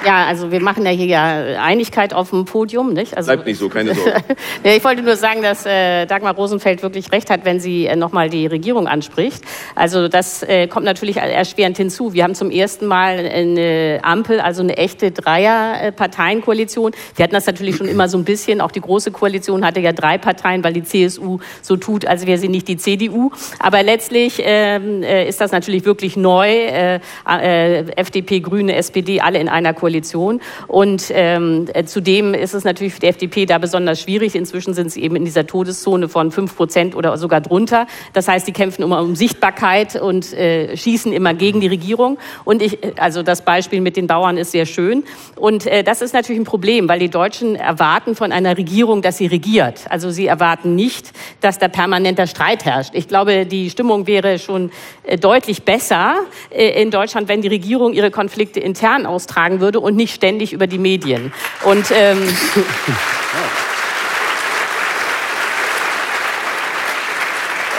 [0.06, 3.16] Ja, also wir machen ja hier ja Einigkeit auf dem Podium, nicht?
[3.16, 4.22] Also, Bleibt nicht so, keine Sorge.
[4.64, 8.30] ich wollte nur sagen, dass äh, Dagmar Rosenfeld wirklich recht hat, wenn sie äh, nochmal
[8.30, 9.44] die Regierung anspricht.
[9.76, 12.14] Also das äh, kommt natürlich erschwerend hinzu.
[12.14, 16.92] Wir haben zum ersten Mal eine Ampel, also eine echte Dreier-Parteienkoalition.
[17.16, 18.62] Wir hatten das natürlich schon immer so ein bisschen.
[18.62, 22.38] Auch die Große Koalition hatte ja drei Parteien, weil die CSU so tut, als wäre
[22.38, 23.32] sie nicht die CDU.
[23.60, 26.50] Aber letztlich ähm, äh, ist das natürlich wirklich neu.
[26.50, 29.93] Äh, äh, FDP, Grüne, SPD, alle in einer Koalition.
[29.94, 30.42] Koalition.
[30.68, 34.36] Und ähm, äh, zudem ist es natürlich für die FDP da besonders schwierig.
[34.36, 37.86] Inzwischen sind sie eben in dieser Todeszone von fünf Prozent oder sogar drunter.
[38.14, 42.18] Das heißt, sie kämpfen immer um Sichtbarkeit und äh, schießen immer gegen die Regierung.
[42.44, 45.04] Und ich, äh, also das Beispiel mit den Bauern ist sehr schön.
[45.36, 49.18] Und äh, das ist natürlich ein Problem, weil die Deutschen erwarten von einer Regierung, dass
[49.18, 49.86] sie regiert.
[49.90, 52.96] Also sie erwarten nicht, dass da permanenter Streit herrscht.
[52.96, 54.72] Ich glaube, die Stimmung wäre schon
[55.04, 56.16] äh, deutlich besser
[56.50, 60.80] in Deutschland, wenn die Regierung ihre Konflikte intern austragen würde und nicht ständig über die
[60.80, 61.34] Medien.
[61.64, 62.28] Und ähm,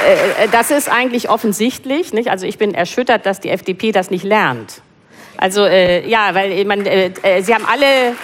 [0.06, 2.12] äh, das ist eigentlich offensichtlich.
[2.12, 2.30] Nicht?
[2.30, 4.82] Also ich bin erschüttert, dass die FDP das nicht lernt.
[5.36, 8.14] Also äh, ja, weil man, äh, äh sie haben alle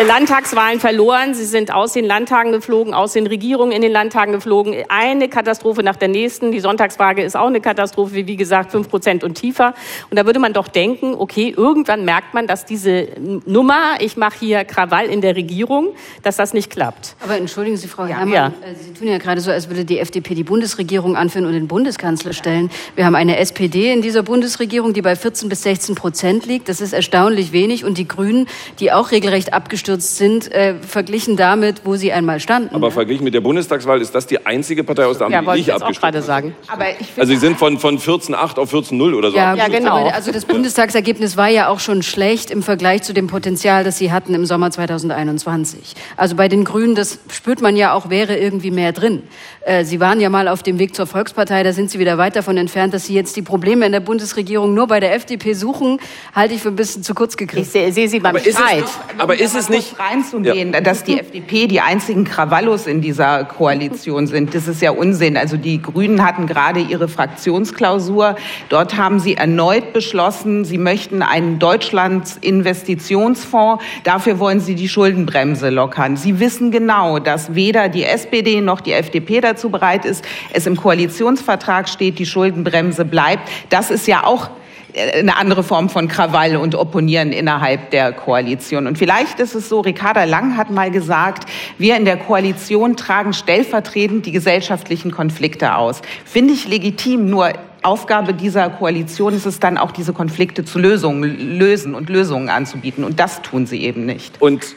[0.00, 1.34] Landtagswahlen verloren.
[1.34, 4.74] Sie sind aus den Landtagen geflogen, aus den Regierungen in den Landtagen geflogen.
[4.88, 6.50] Eine Katastrophe nach der nächsten.
[6.50, 9.74] Die Sonntagsfrage ist auch eine Katastrophe, wie gesagt, fünf Prozent und tiefer.
[10.10, 13.08] Und da würde man doch denken, okay, irgendwann merkt man, dass diese
[13.44, 15.88] Nummer, ich mache hier Krawall in der Regierung,
[16.22, 17.14] dass das nicht klappt.
[17.20, 18.46] Aber entschuldigen Sie, Frau Herrmann, ja.
[18.46, 21.68] Äh, Sie tun ja gerade so, als würde die FDP die Bundesregierung anführen und den
[21.68, 22.70] Bundeskanzler stellen.
[22.96, 26.70] Wir haben eine SPD in dieser Bundesregierung, die bei 14 bis 16 Prozent liegt.
[26.70, 27.84] Das ist erstaunlich wenig.
[27.84, 28.48] Und die Grünen,
[28.80, 32.74] die auch regelrecht abgestimmt abgestürzt sind, äh, verglichen damit, wo sie einmal standen.
[32.74, 35.58] Aber verglichen mit der Bundestagswahl ist das die einzige Partei aus der Ampel, ja, die
[35.58, 36.54] nicht abgestürzt auch gerade sagen.
[36.68, 39.36] Aber ich also sie sind von, von 14,8 auf 14,0 oder so.
[39.36, 39.98] Ja, ja genau.
[39.98, 43.98] Aber also das Bundestagsergebnis war ja auch schon schlecht im Vergleich zu dem Potenzial, das
[43.98, 45.94] sie hatten im Sommer 2021.
[46.16, 49.22] Also bei den Grünen, das spürt man ja auch, wäre irgendwie mehr drin.
[49.64, 52.36] Äh, sie waren ja mal auf dem Weg zur Volkspartei, da sind Sie wieder weit
[52.36, 55.98] davon entfernt, dass Sie jetzt die Probleme in der Bundesregierung nur bei der FDP suchen,
[56.34, 57.62] halte ich für ein bisschen zu kurz gegriffen.
[57.62, 58.84] Ich sehe, sehe Sie beim aber Streit.
[58.84, 60.80] Ist es, aber ist es nicht reinzugehen, ja.
[60.80, 64.54] dass die FDP die einzigen Krawallos in dieser Koalition sind?
[64.54, 65.36] Das ist ja Unsinn.
[65.36, 68.34] Also die Grünen hatten gerade ihre Fraktionsklausur.
[68.68, 73.82] Dort haben sie erneut beschlossen, sie möchten einen Deutschlands Investitionsfonds.
[74.02, 76.16] Dafür wollen sie die Schuldenbremse lockern.
[76.16, 80.66] Sie wissen genau, dass weder die SPD noch die FDP da dazu bereit ist, es
[80.66, 83.48] im Koalitionsvertrag steht, die Schuldenbremse bleibt.
[83.68, 84.50] Das ist ja auch
[84.94, 88.86] eine andere Form von Krawall und Opponieren innerhalb der Koalition.
[88.86, 93.32] Und vielleicht ist es so, Ricarda Lang hat mal gesagt, wir in der Koalition tragen
[93.32, 96.02] stellvertretend die gesellschaftlichen Konflikte aus.
[96.24, 97.52] Finde ich legitim, nur
[97.82, 103.02] Aufgabe dieser Koalition ist es dann auch, diese Konflikte zu Lösungen, lösen und Lösungen anzubieten.
[103.02, 104.40] Und das tun sie eben nicht.
[104.40, 104.76] Und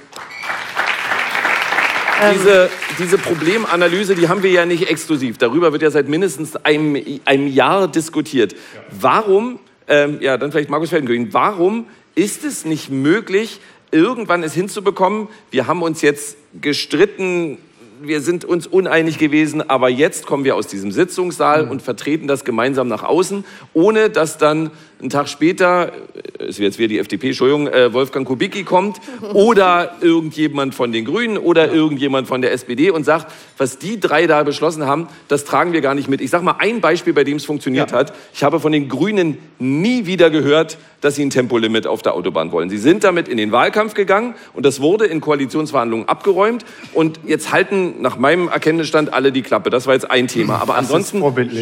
[2.34, 5.38] diese, diese Problemanalyse, die haben wir ja nicht exklusiv.
[5.38, 8.56] Darüber wird ja seit mindestens einem, einem Jahr diskutiert.
[8.90, 13.60] Warum, ähm, ja, dann vielleicht Markus Feldenkirchen, warum ist es nicht möglich,
[13.92, 15.28] irgendwann es hinzubekommen?
[15.52, 17.58] Wir haben uns jetzt gestritten,
[18.02, 21.72] wir sind uns uneinig gewesen, aber jetzt kommen wir aus diesem Sitzungssaal mhm.
[21.72, 25.92] und vertreten das gemeinsam nach außen, ohne dass dann einen Tag später,
[26.40, 28.98] äh, es wird jetzt wieder die FDP, Entschuldigung, äh, Wolfgang Kubicki kommt
[29.34, 34.28] oder irgendjemand von den Grünen oder irgendjemand von der SPD und sagt, was die drei
[34.28, 36.22] da beschlossen haben, das tragen wir gar nicht mit.
[36.22, 37.98] Ich sage mal ein Beispiel, bei dem es funktioniert ja.
[37.98, 38.14] hat.
[38.34, 42.52] Ich habe von den Grünen nie wieder gehört, dass sie ein Tempolimit auf der Autobahn
[42.52, 42.70] wollen.
[42.70, 47.52] Sie sind damit in den Wahlkampf gegangen und das wurde in Koalitionsverhandlungen abgeräumt und jetzt
[47.52, 49.70] halten nach meinem Erkenntnisstand alle die Klappe.
[49.70, 50.62] Das war jetzt ein Thema.
[50.62, 51.22] Aber ansonsten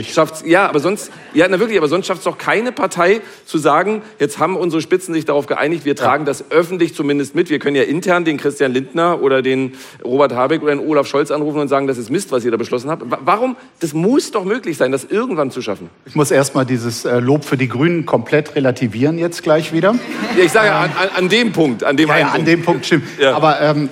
[0.09, 3.57] schafft ja, aber sonst ja, na wirklich, aber sonst schafft es doch keine Partei zu
[3.57, 6.27] sagen, jetzt haben unsere Spitzen sich darauf geeinigt, wir tragen ja.
[6.27, 7.49] das öffentlich zumindest mit.
[7.49, 11.31] Wir können ja intern den Christian Lindner oder den Robert Habeck oder den Olaf Scholz
[11.31, 13.03] anrufen und sagen, das ist Mist, was ihr da beschlossen habt.
[13.05, 13.55] Warum?
[13.79, 15.89] Das muss doch möglich sein, das irgendwann zu schaffen.
[16.05, 19.95] Ich muss erstmal dieses äh, Lob für die Grünen komplett relativieren jetzt gleich wieder.
[20.37, 22.85] Ja, ich sage ja, an, an, dem Punkt, an dem ja, ja, an dem Punkt
[22.85, 23.05] stimmt.
[23.19, 23.35] Ja.
[23.35, 23.89] Aber ähm,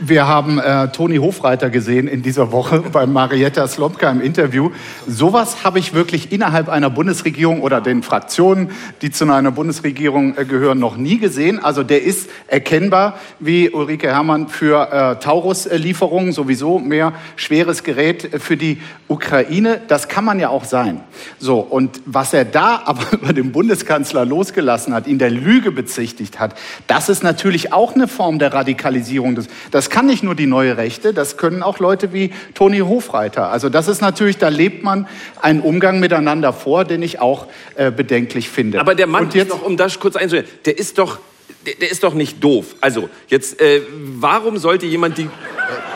[0.00, 4.70] wir haben äh, Toni Hofreiter gesehen in dieser Woche bei Marietta Slomka im Interview.
[5.08, 8.70] Sowas habe ich wirklich innerhalb einer Bundesregierung oder den Fraktionen,
[9.02, 11.62] die zu einer Bundesregierung äh, gehören, noch nie gesehen.
[11.62, 18.56] Also der ist erkennbar, wie Ulrike Herrmann für äh, Taurus-Lieferungen, sowieso mehr schweres Gerät für
[18.56, 19.80] die Ukraine.
[19.88, 21.00] Das kann man ja auch sein.
[21.40, 26.38] So, und was er da aber über den Bundeskanzler losgelassen hat, ihn der Lüge bezichtigt
[26.38, 26.54] hat,
[26.86, 29.34] das ist natürlich auch eine Form der Radikalisierung.
[29.34, 33.50] Des, das kann nicht nur die neue Rechte, das können auch Leute wie Toni Hofreiter.
[33.50, 35.06] Also das ist natürlich, da lebt man
[35.40, 38.80] einen Umgang miteinander vor, den ich auch äh, bedenklich finde.
[38.80, 41.18] Aber der Mann Und jetzt, ist doch, um das kurz einzuhören, der ist doch,
[41.66, 42.76] der, der, ist doch nicht doof.
[42.80, 45.28] Also jetzt, äh, warum sollte jemand die,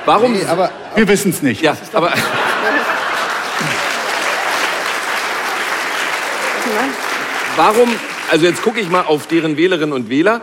[0.04, 0.32] warum?
[0.32, 1.62] Nee, aber wir wissen es nicht.
[1.62, 2.12] Ja, aber.
[7.56, 7.90] Warum,
[8.30, 10.40] also jetzt gucke ich mal auf deren Wählerinnen und Wähler,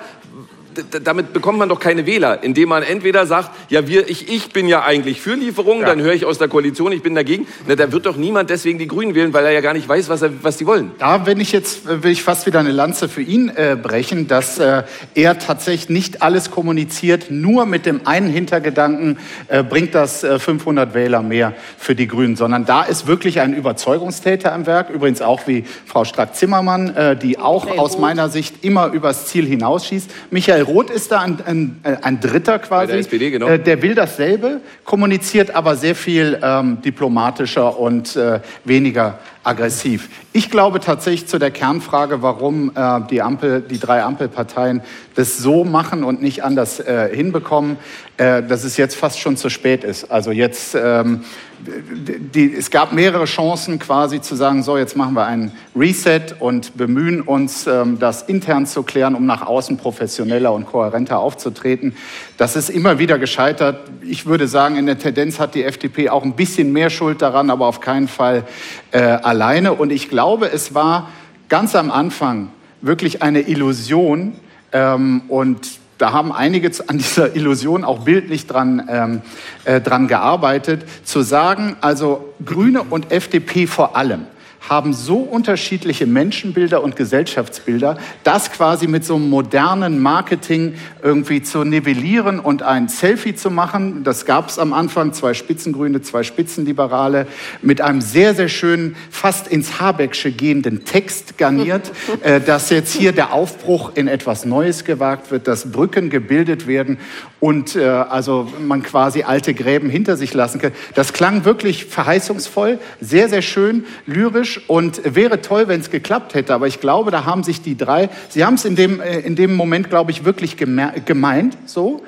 [1.03, 4.67] damit bekommt man doch keine Wähler, indem man entweder sagt, ja, wir, ich, ich bin
[4.67, 5.87] ja eigentlich für Lieferungen, ja.
[5.87, 7.47] dann höre ich aus der Koalition, ich bin dagegen.
[7.67, 10.09] Na, da wird doch niemand deswegen die Grünen wählen, weil er ja gar nicht weiß,
[10.09, 10.91] was, er, was die wollen.
[10.99, 14.59] Da wenn ich jetzt, will ich fast wieder eine Lanze für ihn äh, brechen, dass
[14.59, 14.83] äh,
[15.15, 20.93] er tatsächlich nicht alles kommuniziert, nur mit dem einen Hintergedanken äh, bringt das 500 äh,
[20.93, 25.47] Wähler mehr für die Grünen, sondern da ist wirklich ein Überzeugungstäter am Werk, übrigens auch
[25.47, 30.09] wie Frau Strack-Zimmermann, äh, die auch aus meiner Sicht immer übers Ziel hinausschießt.
[30.31, 32.87] Michael Roth ist da ein, ein, ein Dritter quasi.
[32.87, 33.47] Bei der SPD, genau.
[33.47, 39.19] Äh, der will dasselbe, kommuniziert aber sehr viel ähm, diplomatischer und äh, weniger
[39.49, 40.09] aggressiv.
[40.31, 44.81] Ich glaube tatsächlich zu der Kernfrage, warum äh, die, Ampel, die drei Ampelparteien
[45.15, 47.77] das so machen und nicht anders äh, hinbekommen,
[48.17, 50.11] äh, dass es jetzt fast schon zu spät ist.
[50.11, 51.21] Also jetzt, ähm,
[51.61, 56.77] die, es gab mehrere Chancen quasi zu sagen, so jetzt machen wir einen Reset und
[56.77, 61.95] bemühen uns, ähm, das intern zu klären, um nach außen professioneller und kohärenter aufzutreten.
[62.37, 63.89] Das ist immer wieder gescheitert.
[64.01, 67.49] Ich würde sagen, in der Tendenz hat die FDP auch ein bisschen mehr Schuld daran,
[67.49, 68.43] aber auf keinen Fall
[68.91, 69.73] äh, alleine.
[69.73, 71.09] Und ich glaube, es war
[71.47, 72.49] ganz am Anfang
[72.81, 74.33] wirklich eine Illusion,
[74.71, 79.21] ähm, und da haben einige an dieser Illusion auch bildlich dran, ähm,
[79.65, 84.25] äh, dran gearbeitet, zu sagen, also Grüne und FDP vor allem
[84.67, 91.63] haben so unterschiedliche Menschenbilder und Gesellschaftsbilder, das quasi mit so einem modernen Marketing irgendwie zu
[91.63, 94.03] nivellieren und ein Selfie zu machen.
[94.03, 97.27] Das gab es am Anfang, zwei Spitzengrüne, zwei Spitzenliberale,
[97.61, 101.91] mit einem sehr, sehr schönen, fast ins Habecksche gehenden Text garniert,
[102.23, 106.97] äh, dass jetzt hier der Aufbruch in etwas Neues gewagt wird, dass Brücken gebildet werden
[107.39, 110.71] und äh, also man quasi alte Gräben hinter sich lassen kann.
[110.95, 116.53] Das klang wirklich verheißungsvoll, sehr, sehr schön, lyrisch und wäre toll, wenn es geklappt hätte.
[116.53, 119.35] Aber ich glaube, da haben sich die drei, sie haben es in dem, äh, in
[119.35, 122.03] dem Moment, glaube ich, wirklich gemeint, so.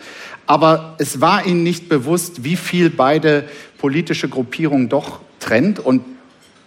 [0.48, 3.46] Aber es war ihnen nicht bewusst, wie viel beide
[3.78, 5.80] politische Gruppierungen doch trennt.
[5.80, 6.04] Und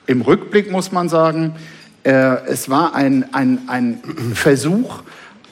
[0.07, 1.55] im Rückblick muss man sagen,
[2.03, 2.13] äh,
[2.47, 4.01] es war ein, ein, ein
[4.35, 5.03] Versuch,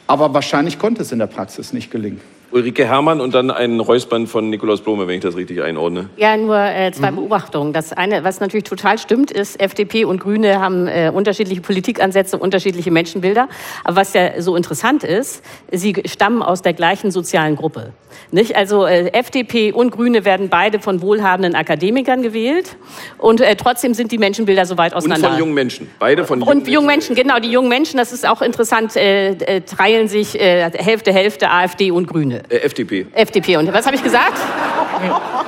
[0.07, 2.21] aber wahrscheinlich konnte es in der Praxis nicht gelingen.
[2.53, 6.11] Ulrike Herrmann und dann ein Räuspern von Nikolaus Blome, wenn ich das richtig einordne.
[6.17, 7.17] Ja, nur äh, zwei mhm.
[7.17, 7.73] Beobachtungen.
[7.73, 12.91] Das eine, was natürlich total stimmt, ist, FDP und Grüne haben äh, unterschiedliche Politikansätze, unterschiedliche
[12.91, 13.49] Menschenbilder.
[13.85, 17.93] Aber was ja so interessant ist, sie stammen aus der gleichen sozialen Gruppe.
[18.31, 18.57] Nicht?
[18.57, 22.77] Also äh, FDP und Grüne werden beide von wohlhabenden Akademikern gewählt
[23.19, 25.29] und äh, trotzdem sind die Menschenbilder so weit auseinander.
[25.29, 28.13] Und von jungen Menschen, beide von jungen Und jungen Menschen, genau, die jungen Menschen, das
[28.13, 32.42] ist auch interessant, äh, äh, teilen sich Hälfte, Hälfte AfD und Grüne.
[32.49, 33.07] Äh, FDP.
[33.13, 33.57] FDP.
[33.57, 34.39] Und was habe ich gesagt?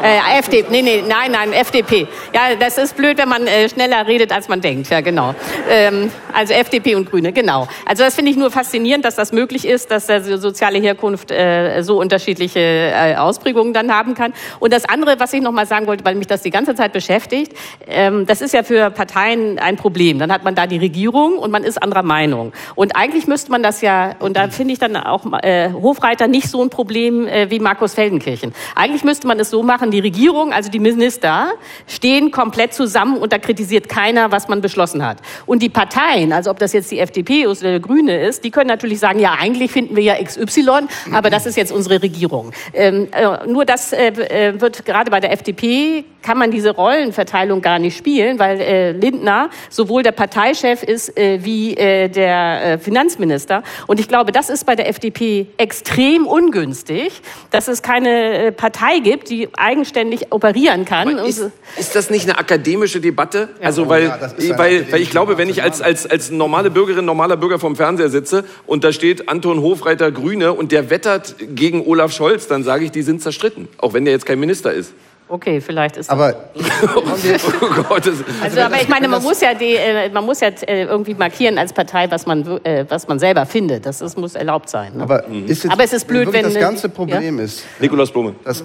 [0.02, 0.66] Äh, FDP.
[0.70, 2.06] Nee, nee, nein, nein, FDP.
[2.32, 4.90] Ja, das ist blöd, wenn man äh, schneller redet, als man denkt.
[4.90, 5.34] Ja, genau.
[5.70, 7.68] Ähm, also FDP und Grüne, genau.
[7.86, 11.82] Also das finde ich nur faszinierend, dass das möglich ist, dass die soziale Herkunft äh,
[11.82, 14.32] so unterschiedliche äh, Ausprägungen dann haben kann.
[14.60, 16.92] Und das andere, was ich noch mal sagen wollte, weil mich das die ganze Zeit
[16.92, 17.52] beschäftigt,
[17.86, 20.18] ähm, das ist ja für Parteien ein Problem.
[20.18, 22.52] Dann hat man da die Regierung und man ist anderer Meinung.
[22.74, 26.48] Und eigentlich müsste man das ja, und da finde ich dann auch äh, Hofreiter nicht
[26.48, 28.54] so ein Problem äh, wie Markus Feldenkirchen.
[28.74, 31.52] Eigentlich müsste man es so machen, die Regierung, also die Minister,
[31.86, 35.18] stehen komplett zusammen und da kritisiert keiner, was man beschlossen hat.
[35.46, 38.68] Und die Parteien, also ob das jetzt die FDP oder die Grüne ist, die können
[38.68, 42.52] natürlich sagen, ja, eigentlich finden wir ja XY, aber das ist jetzt unsere Regierung.
[42.72, 47.60] Ähm, äh, nur das äh, äh, wird gerade bei der FDP kann man diese Rollenverteilung
[47.60, 53.62] gar nicht spielen, weil äh, Lindner sowohl der Parteichef ist äh, wie äh, der Finanzminister.
[53.86, 59.23] Und ich glaube, das ist bei der FDP extrem ungünstig, dass es keine Partei gibt,
[59.24, 61.18] die eigenständig operieren kann.
[61.18, 63.48] Ist, ist, das nicht eine akademische Debatte?
[63.60, 63.66] Ja.
[63.66, 67.36] Also weil, ja, weil, weil ich glaube, wenn ich als, als, als normale Bürgerin, normaler
[67.36, 72.12] Bürger vom Fernseher sitze und da steht Anton Hofreiter Grüne und der wettert gegen Olaf
[72.12, 74.92] Scholz, dann sage ich, die sind zerstritten, auch wenn der jetzt kein Minister ist.
[75.26, 76.50] Okay, vielleicht ist aber
[76.94, 78.02] oh Gott,
[78.42, 81.56] also, aber ich meine, man muss ja, die, äh, man muss ja äh, irgendwie markieren
[81.56, 83.86] als Partei, was man, äh, was man selber findet.
[83.86, 84.96] Das, das muss erlaubt sein.
[84.96, 85.02] Ne?
[85.02, 87.44] Aber, ist jetzt, aber es ist blöd, wenn das ganze Problem ja?
[87.44, 87.64] ist.
[87.80, 88.34] Nikolaus Blume.
[88.44, 88.62] Dass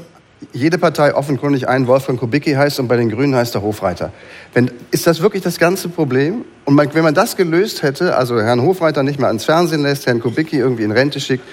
[0.53, 4.11] jede Partei offenkundig einen Wolfgang Kubicki heißt und bei den Grünen heißt er Hofreiter.
[4.53, 6.45] Wenn, ist das wirklich das ganze Problem?
[6.65, 10.05] Und man, wenn man das gelöst hätte, also Herrn Hofreiter nicht mehr ans Fernsehen lässt,
[10.05, 11.43] Herrn Kubicki irgendwie in Rente schickt,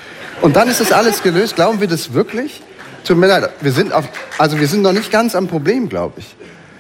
[0.43, 2.63] und dann ist das alles gelöst, glauben wir das wirklich?
[3.05, 6.15] Tut mir leid, wir sind, auf, also wir sind noch nicht ganz am Problem, glaube
[6.19, 6.37] ich.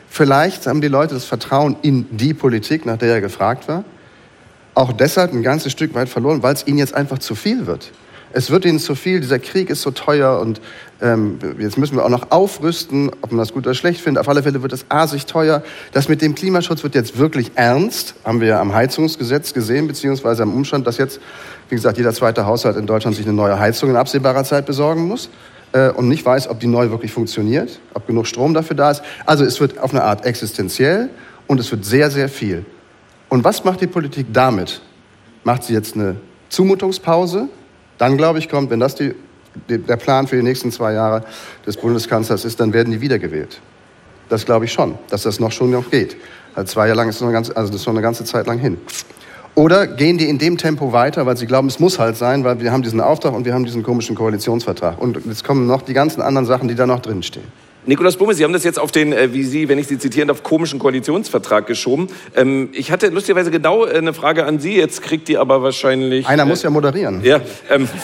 [0.09, 3.85] Vielleicht haben die Leute das Vertrauen in die Politik, nach der er gefragt war,
[4.75, 7.90] auch deshalb ein ganzes Stück weit verloren, weil es ihnen jetzt einfach zu viel wird.
[8.37, 10.61] Es wird ihnen zu viel, dieser Krieg ist so teuer und
[11.01, 14.20] ähm, jetzt müssen wir auch noch aufrüsten, ob man das gut oder schlecht findet.
[14.20, 15.62] Auf alle Fälle wird es asig teuer.
[15.92, 20.42] Das mit dem Klimaschutz wird jetzt wirklich ernst, haben wir ja am Heizungsgesetz gesehen, beziehungsweise
[20.42, 21.18] am Umstand, dass jetzt,
[21.70, 25.09] wie gesagt, jeder zweite Haushalt in Deutschland sich eine neue Heizung in absehbarer Zeit besorgen
[25.09, 25.31] muss
[25.72, 29.03] äh, und nicht weiß, ob die neu wirklich funktioniert, ob genug Strom dafür da ist.
[29.25, 31.09] Also es wird auf eine Art existenziell
[31.46, 32.66] und es wird sehr, sehr viel.
[33.31, 34.83] Und was macht die Politik damit?
[35.42, 36.16] Macht sie jetzt eine
[36.51, 37.49] Zumutungspause?
[37.98, 39.14] Dann, glaube ich, kommt, wenn das die,
[39.68, 41.24] der Plan für die nächsten zwei Jahre
[41.66, 43.61] des Bundeskanzlers ist, dann werden die wiedergewählt.
[44.28, 46.16] Das glaube ich schon, dass das noch schon noch geht.
[46.54, 48.59] Also zwei Jahre lang ist noch eine also das ist noch eine ganze Zeit lang
[48.59, 48.78] hin.
[49.54, 52.61] Oder gehen die in dem Tempo weiter, weil sie glauben, es muss halt sein, weil
[52.61, 55.00] wir haben diesen Auftrag und wir haben diesen komischen Koalitionsvertrag.
[55.00, 57.46] Und jetzt kommen noch die ganzen anderen Sachen, die da noch drinstehen.
[57.87, 60.27] Nikolaus Blume, Sie haben das jetzt auf den, äh, wie Sie, wenn ich Sie zitieren
[60.27, 62.09] darf, komischen Koalitionsvertrag geschoben.
[62.35, 66.27] Ähm, ich hatte lustigerweise genau äh, eine Frage an Sie, jetzt kriegt die aber wahrscheinlich...
[66.27, 67.22] Einer äh, muss ja moderieren.
[67.25, 67.88] Ja, ähm,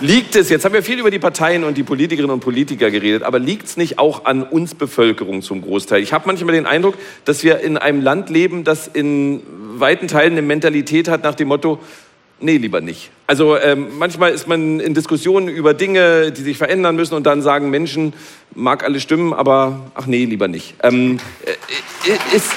[0.00, 3.24] Liegt es, jetzt haben wir viel über die Parteien und die Politikerinnen und Politiker geredet,
[3.24, 6.00] aber liegt es nicht auch an uns Bevölkerung zum Großteil?
[6.00, 6.94] Ich habe manchmal den Eindruck,
[7.24, 9.42] dass wir in einem Land leben, das in
[9.74, 11.80] weiten Teilen eine Mentalität hat nach dem Motto,
[12.40, 13.10] nee, lieber nicht.
[13.26, 17.42] Also ähm, manchmal ist man in Diskussionen über Dinge, die sich verändern müssen und dann
[17.42, 18.14] sagen Menschen,
[18.54, 20.74] mag alle stimmen, aber ach nee, lieber nicht.
[20.82, 22.52] Ähm, äh, äh ist,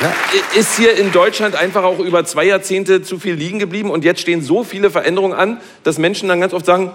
[0.00, 0.12] ja.
[0.58, 4.20] Ist hier in Deutschland einfach auch über zwei Jahrzehnte zu viel liegen geblieben und jetzt
[4.20, 6.90] stehen so viele Veränderungen an, dass Menschen dann ganz oft sagen,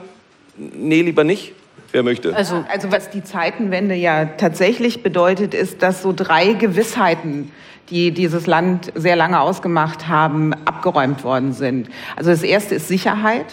[0.58, 1.54] nee, lieber nicht?
[1.92, 2.36] Wer möchte?
[2.36, 7.52] Also, also was die Zeitenwende ja tatsächlich bedeutet, ist, dass so drei Gewissheiten
[7.90, 11.90] die dieses Land sehr lange ausgemacht haben, abgeräumt worden sind.
[12.16, 13.48] Also das erste ist Sicherheit.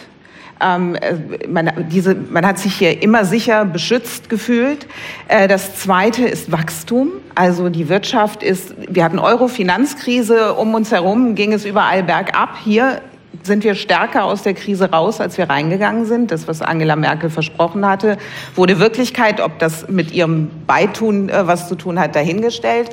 [0.59, 4.87] Ähm, äh, man, diese, man hat sich hier immer sicher beschützt gefühlt.
[5.27, 7.09] Äh, das Zweite ist Wachstum.
[7.35, 12.57] Also die Wirtschaft ist, wir hatten Euro-Finanzkrise, um uns herum ging es überall bergab.
[12.63, 13.01] Hier
[13.47, 16.31] sind wir stärker aus der Krise raus, als wir reingegangen sind.
[16.31, 18.17] Das, was Angela Merkel versprochen hatte,
[18.55, 19.41] wurde Wirklichkeit.
[19.41, 22.89] Ob das mit ihrem Beitun äh, was zu tun hat, dahingestellt.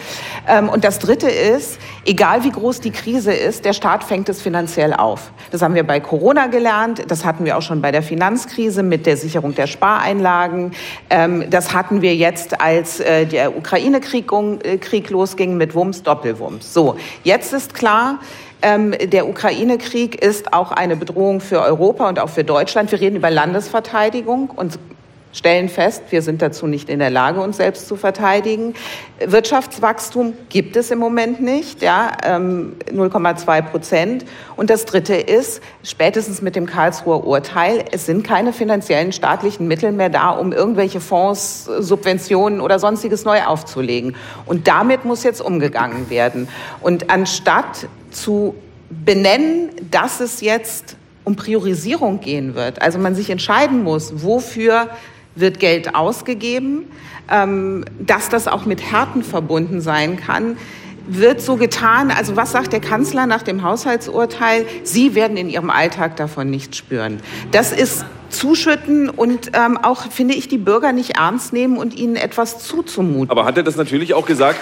[0.48, 4.40] Ähm, und das Dritte ist, egal wie groß die Krise ist, der Staat fängt es
[4.40, 5.32] finanziell auf.
[5.50, 7.02] Das haben wir bei Corona gelernt.
[7.08, 10.72] Das hatten wir auch schon bei der Finanzkrise mit der Sicherung der Spareinlagen.
[11.10, 16.72] Ähm, das hatten wir jetzt, als äh, der Ukraine-Krieg äh, losging mit Wumms, Doppelwumms.
[16.72, 18.20] So, jetzt ist klar,
[18.64, 22.90] ähm, der Ukraine-Krieg ist auch eine Bedrohung für Europa und auch für Deutschland.
[22.90, 24.78] Wir reden über Landesverteidigung und
[25.34, 28.74] stellen fest, wir sind dazu nicht in der Lage, uns selbst zu verteidigen.
[29.18, 34.24] Wirtschaftswachstum gibt es im Moment nicht, ja, 0,2 ähm, Prozent.
[34.56, 39.92] Und das Dritte ist, spätestens mit dem Karlsruher Urteil, es sind keine finanziellen staatlichen Mittel
[39.92, 44.14] mehr da, um irgendwelche Fonds, Subventionen oder sonstiges neu aufzulegen.
[44.46, 46.48] Und damit muss jetzt umgegangen werden.
[46.80, 48.54] Und anstatt zu
[48.90, 52.82] benennen, dass es jetzt um Priorisierung gehen wird.
[52.82, 54.88] Also man sich entscheiden muss, wofür
[55.34, 56.84] wird Geld ausgegeben,
[57.30, 60.56] ähm, dass das auch mit Härten verbunden sein kann
[61.06, 64.66] wird so getan, also was sagt der Kanzler nach dem Haushaltsurteil?
[64.84, 67.20] Sie werden in Ihrem Alltag davon nichts spüren.
[67.50, 72.16] Das ist zuschütten und ähm, auch, finde ich, die Bürger nicht ernst nehmen und ihnen
[72.16, 73.30] etwas zuzumuten.
[73.30, 74.58] Aber hat er das natürlich auch gesagt?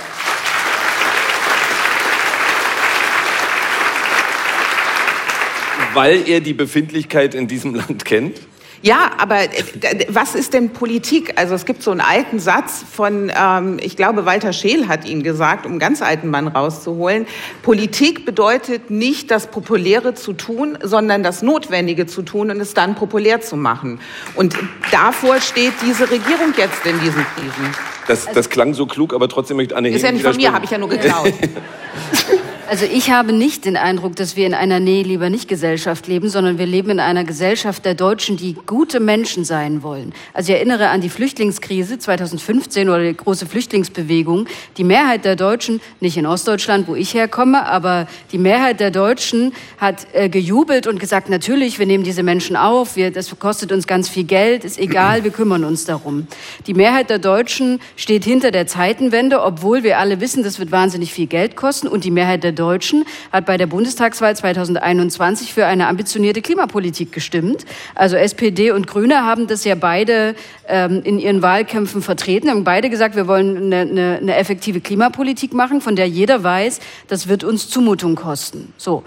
[5.95, 8.41] Weil er die Befindlichkeit in diesem Land kennt?
[8.83, 11.35] Ja, aber äh, was ist denn Politik?
[11.37, 15.23] Also es gibt so einen alten Satz von, ähm, ich glaube, Walter Scheel hat ihn
[15.23, 17.27] gesagt, um einen ganz alten Mann rauszuholen.
[17.63, 22.97] Politik bedeutet nicht das Populäre zu tun, sondern das Notwendige zu tun und es dann
[22.97, 24.01] populär zu machen.
[24.35, 24.57] Und
[24.91, 27.75] davor steht diese Regierung jetzt in diesen Krisen.
[28.09, 30.65] Das, das klang so klug, aber trotzdem möchte Anne Ist ja nicht von mir, habe
[30.65, 31.33] ich ja nur geklaut.
[32.73, 36.31] Also ich habe nicht den Eindruck, dass wir in einer Nähe lieber nicht Gesellschaft leben,
[36.31, 40.15] sondern wir leben in einer Gesellschaft der Deutschen, die gute Menschen sein wollen.
[40.33, 44.47] Also ich erinnere an die Flüchtlingskrise 2015 oder die große Flüchtlingsbewegung.
[44.79, 49.53] Die Mehrheit der Deutschen, nicht in Ostdeutschland, wo ich herkomme, aber die Mehrheit der Deutschen
[49.77, 53.87] hat äh, gejubelt und gesagt, natürlich, wir nehmen diese Menschen auf, wir, das kostet uns
[53.87, 56.27] ganz viel Geld, ist egal, wir kümmern uns darum.
[56.67, 61.13] Die Mehrheit der Deutschen steht hinter der Zeitenwende, obwohl wir alle wissen, das wird wahnsinnig
[61.13, 65.89] viel Geld kosten und die Mehrheit der Deutschen hat bei der Bundestagswahl 2021 für eine
[65.89, 67.67] ambitionierte Klimapolitik gestimmt.
[67.97, 70.37] Also SPD und Grüne haben das ja beide
[70.69, 75.55] ähm, in ihren Wahlkämpfen vertreten, haben beide gesagt, wir wollen eine, eine, eine effektive Klimapolitik
[75.55, 78.73] machen, von der jeder weiß, das wird uns Zumutung kosten.
[78.77, 79.03] So.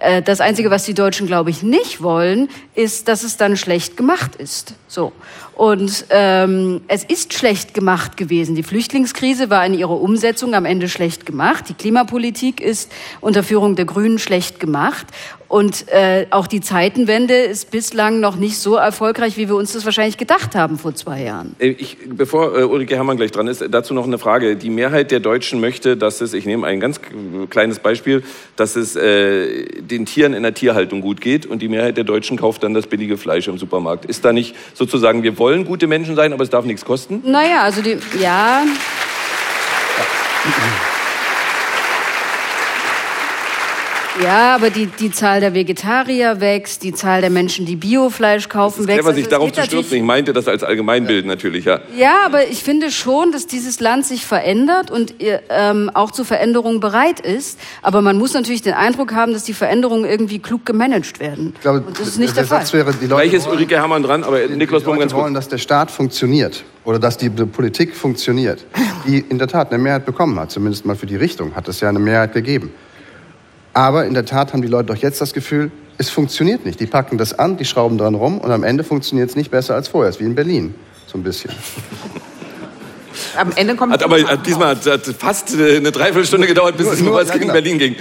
[0.00, 3.96] Äh, das Einzige, was die Deutschen, glaube ich, nicht wollen, ist, dass es dann schlecht
[3.96, 4.74] gemacht ist.
[4.88, 5.12] So.
[5.54, 8.54] Und ähm, es ist schlecht gemacht gewesen.
[8.54, 11.68] Die Flüchtlingskrise war in ihrer Umsetzung am Ende schlecht gemacht.
[11.68, 12.90] Die Klimapolitik ist
[13.20, 15.06] unter Führung der Grünen schlecht gemacht.
[15.50, 19.84] Und äh, auch die Zeitenwende ist bislang noch nicht so erfolgreich, wie wir uns das
[19.84, 21.56] wahrscheinlich gedacht haben vor zwei Jahren.
[21.58, 24.54] Äh, ich, bevor äh, Ulrike Herrmann gleich dran ist, dazu noch eine Frage.
[24.54, 27.00] Die Mehrheit der Deutschen möchte, dass es, ich nehme ein ganz
[27.50, 28.22] kleines Beispiel,
[28.54, 32.36] dass es äh, den Tieren in der Tierhaltung gut geht und die Mehrheit der Deutschen
[32.36, 34.04] kauft dann das billige Fleisch im Supermarkt.
[34.04, 37.22] Ist da nicht sozusagen, wir wollen gute Menschen sein, aber es darf nichts kosten?
[37.24, 38.62] Naja, also die, ja.
[38.62, 38.64] ja.
[44.22, 48.86] Ja, aber die, die Zahl der Vegetarier wächst, die Zahl der Menschen, die Biofleisch kaufen,
[48.86, 49.00] wächst.
[49.00, 49.96] Clever, sich Also es darauf zu stürzen.
[49.96, 51.80] Ich meinte das als Allgemeinbild natürlich, ja.
[51.96, 56.24] Ja, aber ich finde schon, dass dieses Land sich verändert und äh, ähm, auch zu
[56.24, 57.58] Veränderungen bereit ist.
[57.82, 61.52] Aber man muss natürlich den Eindruck haben, dass die Veränderungen irgendwie klug gemanagt werden.
[61.54, 62.60] Ich glaube, und das ist nicht der, der Fall.
[62.60, 65.34] Satz wäre, die Leute Gleich ist Ulrike Herrmann dran, aber Niklas die Blum ganz wollen,
[65.34, 68.66] dass der Staat funktioniert oder dass die Politik funktioniert,
[69.06, 71.80] die in der Tat eine Mehrheit bekommen hat, zumindest mal für die Richtung, hat es
[71.80, 72.70] ja eine Mehrheit gegeben.
[73.72, 76.80] Aber in der Tat haben die Leute doch jetzt das Gefühl, es funktioniert nicht.
[76.80, 79.74] Die packen das an, die schrauben dran rum und am Ende funktioniert es nicht besser
[79.74, 80.10] als vorher.
[80.10, 80.74] Es ist wie in Berlin,
[81.06, 81.50] so ein bisschen.
[83.36, 86.86] Am Ende kommt Hat aber hat diesmal hat, hat fast äh, eine Dreiviertelstunde gedauert, bis
[86.86, 87.48] Nur- es nur- was gegen.
[87.52, 87.96] Berlin ging.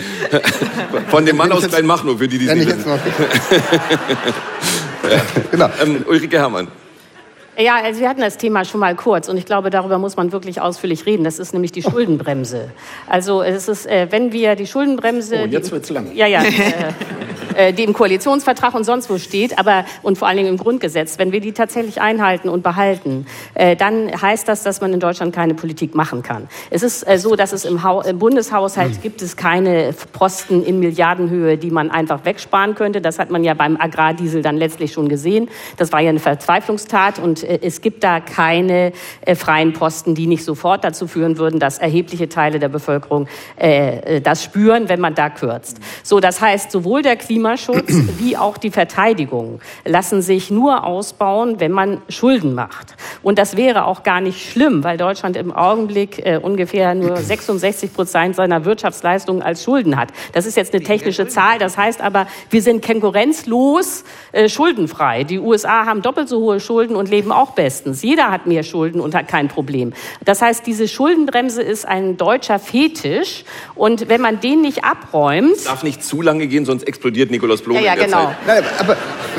[1.10, 2.90] Von dem Mann aus Kleinmachnow, für die, die es nicht jetzt wissen.
[2.90, 3.00] noch
[5.52, 5.70] genau.
[5.84, 6.68] Ähm, Ulrike Herrmann.
[7.60, 10.32] Ja, also wir hatten das Thema schon mal kurz und ich glaube, darüber muss man
[10.32, 11.26] wirklich ausführlich reden.
[11.26, 12.72] Das ist nämlich die Schuldenbremse.
[13.06, 15.42] Also es ist, äh, wenn wir die Schuldenbremse...
[15.44, 16.16] Oh, jetzt wird's lang.
[16.16, 16.42] Ja, ja.
[16.44, 16.94] äh,
[17.60, 21.20] äh, die im Koalitionsvertrag und sonst wo steht, aber und vor allen Dingen im Grundgesetz,
[21.20, 25.36] wenn wir die tatsächlich einhalten und behalten, äh, dann heißt das, dass man in Deutschland
[25.36, 26.48] keine Politik machen kann.
[26.70, 30.80] Es ist äh, so, dass es im, Hau im Bundeshaushalt gibt es keine Posten in
[30.80, 33.02] Milliardenhöhe, die man einfach wegsparen könnte.
[33.02, 35.50] Das hat man ja beim Agrardiesel dann letztlich schon gesehen.
[35.78, 40.28] Das war ja eine Verzweiflungstat und äh, es gibt da keine äh, freien Posten, die
[40.28, 43.28] nicht sofort dazu führen würden, dass erhebliche Teile der Bevölkerung
[43.60, 45.80] äh, äh, das spüren, wenn man da kürzt.
[46.04, 51.72] So, das heißt, sowohl der Klimaschutz wie auch die Verteidigung lassen sich nur ausbauen, wenn
[51.72, 52.96] man Schulden macht.
[53.24, 57.94] Und das wäre auch gar nicht schlimm, weil Deutschland im Augenblick äh, ungefähr nur 66
[57.94, 60.10] Prozent seiner Wirtschaftsleistungen als Schulden hat.
[60.34, 61.58] Das ist jetzt eine technische Zahl.
[61.58, 65.24] Das heißt aber, wir sind konkurrenzlos äh, schuldenfrei.
[65.24, 68.02] Die USA haben doppelt so hohe Schulden und leben auch bestens.
[68.04, 69.94] Jeder hat mehr Schulden und hat kein Problem.
[70.24, 73.44] Das heißt, diese Schuldenbremse ist ein deutscher Fetisch.
[73.76, 77.78] Und wenn man den nicht abräumt, Darf nicht zu lange gehen, sonst explodiert Nikolaus Blum
[77.78, 78.26] Ja, ja, in der genau.
[78.26, 78.36] Zeit.
[78.48, 78.98] Nein, aber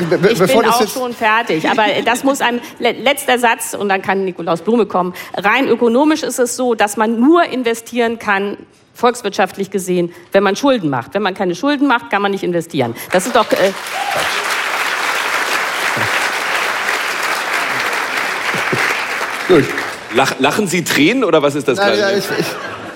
[0.09, 2.91] be be Ich bevor bin das auch jetzt schon fertig, aber das muss ein le-
[2.93, 5.13] letzter Satz und dann kann Nikolaus Blume kommen.
[5.35, 8.57] Rein ökonomisch ist es so, dass man nur investieren kann,
[8.93, 11.13] volkswirtschaftlich gesehen, wenn man Schulden macht.
[11.13, 12.95] Wenn man keine Schulden macht, kann man nicht investieren.
[13.11, 13.71] Das ist doch äh,
[19.55, 19.65] gut.
[20.15, 21.99] Lach, lachen Sie Tränen oder was ist das Nein, gerade?
[21.99, 22.45] ja, ich, ich,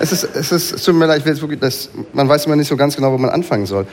[0.00, 2.46] es, ist, es, ist, es tut mir leid, ich will jetzt wirklich, das, man weiß
[2.46, 3.86] immer nicht so ganz genau, wo man anfangen soll.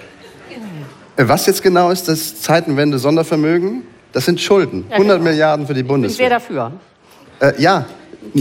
[1.15, 3.83] Äh, Was jetzt genau ist das Zeitenwende-Sondervermögen?
[4.11, 4.85] Das sind Schulden.
[4.89, 6.29] 100 Milliarden für die ich bin sehr Bundeswehr.
[6.29, 6.71] dafür.
[7.39, 7.85] Äh, ja,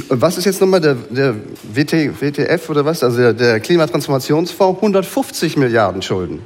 [0.09, 1.35] was ist jetzt nochmal der, der
[1.75, 3.03] WT, WTF oder was?
[3.03, 4.77] Also der, der Klimatransformationsfonds?
[4.79, 6.41] 150 Milliarden Schulden.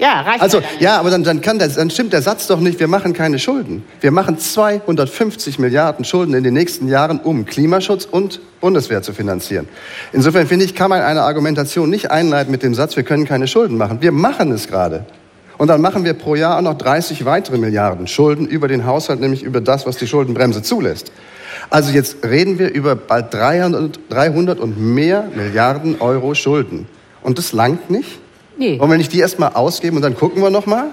[0.00, 0.40] Ja, reicht.
[0.40, 3.12] Also ja aber dann, dann, kann der, dann stimmt der Satz doch nicht, wir machen
[3.12, 3.84] keine Schulden.
[4.00, 9.68] Wir machen 250 Milliarden Schulden in den nächsten Jahren, um Klimaschutz und Bundeswehr zu finanzieren.
[10.12, 13.46] Insofern finde ich, kann man eine Argumentation nicht einleiten mit dem Satz, wir können keine
[13.46, 13.98] Schulden machen.
[14.00, 15.04] Wir machen es gerade.
[15.58, 19.20] Und dann machen wir pro Jahr auch noch 30 weitere Milliarden Schulden über den Haushalt,
[19.20, 21.12] nämlich über das, was die Schuldenbremse zulässt.
[21.68, 26.86] Also jetzt reden wir über bald 300, 300 und mehr Milliarden Euro Schulden.
[27.22, 28.18] Und das langt nicht?
[28.60, 28.78] Nee.
[28.78, 30.92] Wollen wir nicht die erstmal ausgeben und dann gucken wir noch mal?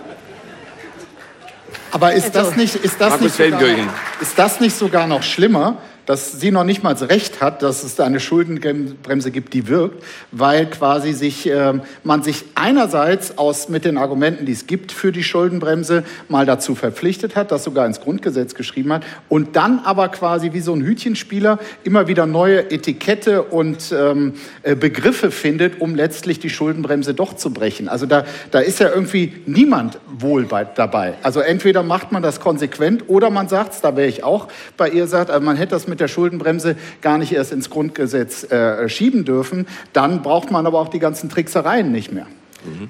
[1.91, 5.22] Aber ist das nicht, ist das Markus nicht, sogar noch, ist das nicht sogar noch
[5.22, 5.78] schlimmer,
[6.08, 10.03] dass sie noch nicht mal recht hat, dass es da eine Schuldenbremse gibt, die wirkt,
[10.32, 15.12] weil quasi sich, ähm, man sich einerseits aus, mit den Argumenten, die es gibt für
[15.12, 20.08] die Schuldenbremse, mal dazu verpflichtet hat, das sogar ins Grundgesetz geschrieben hat und dann aber
[20.08, 24.34] quasi wie so ein Hütchenspieler immer wieder neue Etikette und ähm,
[24.64, 27.89] äh, Begriffe findet, um letztlich die Schuldenbremse doch zu brechen.
[27.89, 31.16] Also da, da ist ja irgendwie niemand wohl bei, dabei.
[31.22, 34.47] Also entweder macht man das konsequent oder man sagt es, da wäre ich auch
[34.78, 38.43] bei ihr, sagt, also man hätte das mit der Schuldenbremse gar nicht erst ins Grundgesetz
[38.52, 39.68] äh, schieben dürfen.
[39.93, 42.26] Dann braucht man aber auch die ganzen Tricksereien nicht mehr.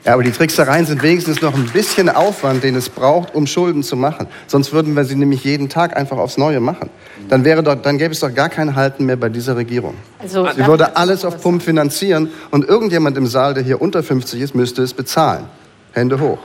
[0.05, 3.84] Ja, aber die Tricksereien sind wenigstens noch ein bisschen Aufwand, den es braucht, um Schulden
[3.84, 4.26] zu machen.
[4.47, 6.89] Sonst würden wir sie nämlich jeden Tag einfach aufs Neue machen.
[7.30, 9.93] Dann, wäre doch, dann gäbe es doch gar kein Halten mehr bei dieser Regierung.
[10.18, 14.41] Also, Sie würde alles auf Pump finanzieren und irgendjemand im Saal, der hier unter 50
[14.41, 15.43] ist, müsste es bezahlen.
[15.91, 16.39] Hände hoch.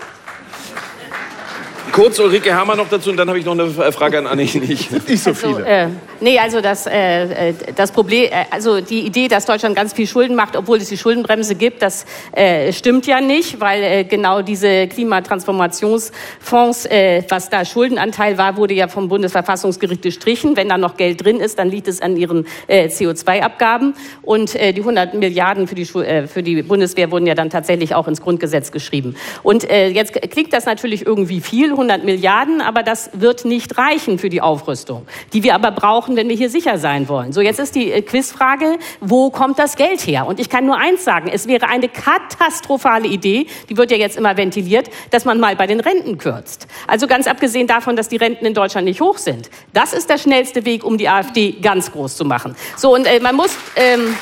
[1.92, 4.44] Kurz Ulrike Herrmann noch dazu und dann habe ich noch eine Frage an Anni.
[4.44, 5.08] Nicht.
[5.08, 5.66] Nicht so Also, viele.
[5.66, 5.88] äh,
[6.22, 10.06] nee, also das, äh, äh, das Problem, äh, also die Idee, dass Deutschland ganz viel
[10.06, 14.42] Schulden macht, obwohl es die Schuldenbremse gibt, das äh, stimmt ja nicht, weil äh, genau
[14.42, 20.56] diese Klimatransformationsfonds, äh, was da Schuldenanteil war, wurde ja vom Bundesverfassungsgericht gestrichen.
[20.56, 24.72] Wenn da noch Geld drin ist, dann liegt es an ihren äh, CO2-Abgaben und äh,
[24.72, 28.20] die 100 Milliarden für die, äh, für die Bundeswehr wurden ja dann tatsächlich auch ins
[28.22, 29.16] Grundgesetz geschrieben.
[29.42, 34.18] Und äh, jetzt klingt das natürlich irgendwie viel, 100 Milliarden, aber das wird nicht reichen
[34.18, 37.32] für die Aufrüstung, die wir aber brauchen, brauchen, wenn wir hier sicher sein wollen.
[37.32, 40.26] So, jetzt ist die äh, Quizfrage, wo kommt das Geld her?
[40.26, 44.16] Und ich kann nur eins sagen, es wäre eine katastrophale Idee, die wird ja jetzt
[44.16, 46.66] immer ventiliert, dass man mal bei den Renten kürzt.
[46.86, 49.50] Also ganz abgesehen davon, dass die Renten in Deutschland nicht hoch sind.
[49.72, 52.54] Das ist der schnellste Weg, um die AfD ganz groß zu machen.
[52.76, 53.56] So, und äh, man muss...
[53.76, 54.14] Ähm,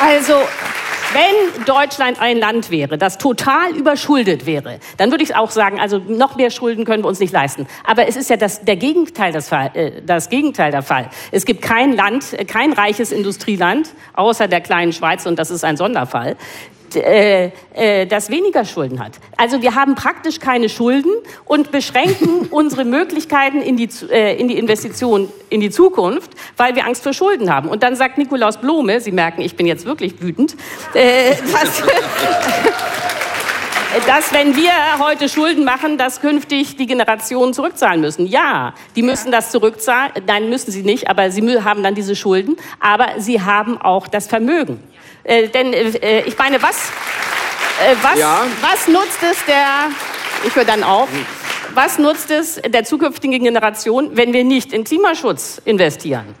[0.00, 0.34] also
[1.14, 5.98] wenn Deutschland ein Land wäre, das total überschuldet wäre, dann würde ich auch sagen, also
[5.98, 7.66] noch mehr Schulden können wir uns nicht leisten.
[7.84, 11.08] Aber es ist ja das, der Gegenteil, das, Fall, äh, das Gegenteil der Fall.
[11.30, 15.64] Es gibt kein Land, äh, kein reiches Industrieland, außer der kleinen Schweiz, und das ist
[15.64, 16.36] ein Sonderfall,
[16.96, 19.12] äh, äh, das weniger Schulden hat.
[19.36, 21.12] Also wir haben praktisch keine Schulden
[21.44, 26.86] und beschränken unsere Möglichkeiten in die, äh, in die Investition in die Zukunft, weil wir
[26.86, 27.68] Angst vor Schulden haben.
[27.68, 30.56] Und dann sagt Nikolaus Blome, Sie merken, ich bin jetzt wirklich wütend,
[30.94, 31.82] äh, dass,
[34.06, 38.26] dass wenn wir heute Schulden machen, dass künftig die Generationen zurückzahlen müssen.
[38.26, 40.12] Ja, die müssen das zurückzahlen.
[40.26, 42.56] Nein, müssen sie nicht, aber sie haben dann diese Schulden.
[42.80, 44.82] Aber sie haben auch das Vermögen.
[45.22, 46.90] Äh, denn äh, ich meine, was,
[47.80, 48.46] äh, was, ja.
[48.60, 49.90] was nutzt es der,
[50.46, 51.08] ich höre dann auf,
[51.74, 56.34] was nutzt es der zukünftigen Generation, wenn wir nicht in Klimaschutz investieren?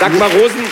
[0.00, 0.64] Dagmar Rosen,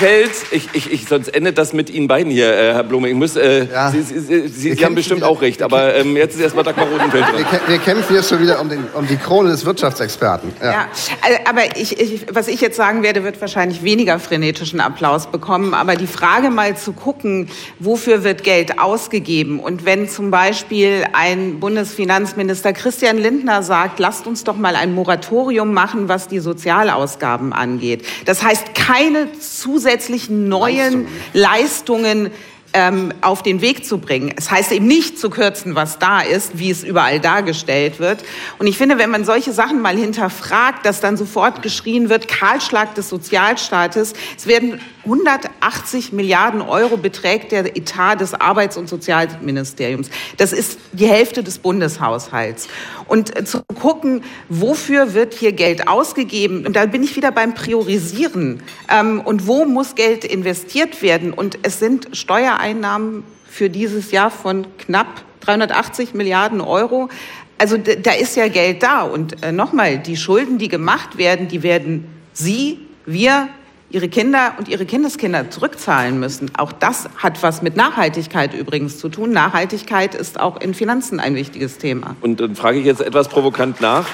[0.00, 3.10] Feld, ich, ich, ich, sonst endet das mit Ihnen beiden hier, äh, Herr Blume.
[3.10, 3.90] Ich muss, äh, ja.
[3.90, 7.22] Sie, Sie, Sie, Sie haben bestimmt auch recht, aber ähm, jetzt ist erstmal Dagmar Rosenfeld
[7.22, 7.34] dran.
[7.36, 10.54] Wir, wir, kämpfen jetzt schon wieder um, den, um die Krone des Wirtschaftsexperten.
[10.62, 10.88] Ja, ja
[11.20, 15.74] also, aber ich, ich, was ich jetzt sagen werde, wird wahrscheinlich weniger frenetischen Applaus bekommen.
[15.74, 19.60] Aber die Frage mal zu gucken, wofür wird Geld ausgegeben?
[19.60, 25.74] Und wenn zum Beispiel ein Bundesfinanzminister Christian Lindner sagt, lasst uns doch mal ein Moratorium
[25.74, 28.02] machen, was die Sozialausgaben angeht.
[28.24, 32.30] Das heißt, keine zusätzlichen zusätzlichen neuen Leistungen, Leistungen
[32.72, 34.32] ähm, auf den Weg zu bringen.
[34.36, 38.24] Es heißt eben nicht zu kürzen, was da ist, wie es überall dargestellt wird.
[38.58, 42.94] Und ich finde, wenn man solche Sachen mal hinterfragt, dass dann sofort geschrien wird, Kahlschlag
[42.94, 50.10] des Sozialstaates, es werden 180 Milliarden Euro beträgt der Etat des Arbeits- und Sozialministeriums.
[50.36, 52.68] Das ist die Hälfte des Bundeshaushalts.
[53.06, 57.54] Und äh, zu gucken, wofür wird hier Geld ausgegeben, und da bin ich wieder beim
[57.54, 58.62] Priorisieren.
[58.88, 61.32] Ähm, und wo muss Geld investiert werden?
[61.32, 67.08] Und es sind Steuereinnahmen für dieses Jahr von knapp 380 Milliarden Euro.
[67.56, 69.02] Also da ist ja Geld da.
[69.02, 73.48] Und äh, nochmal, die Schulden, die gemacht werden, die werden Sie, wir
[73.90, 76.50] ihre Kinder und ihre Kindeskinder zurückzahlen müssen.
[76.56, 79.32] Auch das hat was mit Nachhaltigkeit übrigens zu tun.
[79.32, 82.16] Nachhaltigkeit ist auch in Finanzen ein wichtiges Thema.
[82.20, 84.06] Und dann frage ich jetzt etwas provokant nach.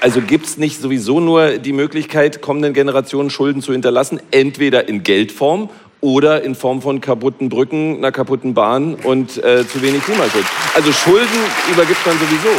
[0.00, 5.02] Also gibt es nicht sowieso nur die Möglichkeit, kommenden Generationen Schulden zu hinterlassen, entweder in
[5.02, 5.70] Geldform
[6.02, 10.44] oder in Form von kaputten Brücken, einer kaputten Bahn und äh, zu wenig Klimaschutz.
[10.74, 11.38] Also Schulden
[11.72, 12.50] übergibt man sowieso.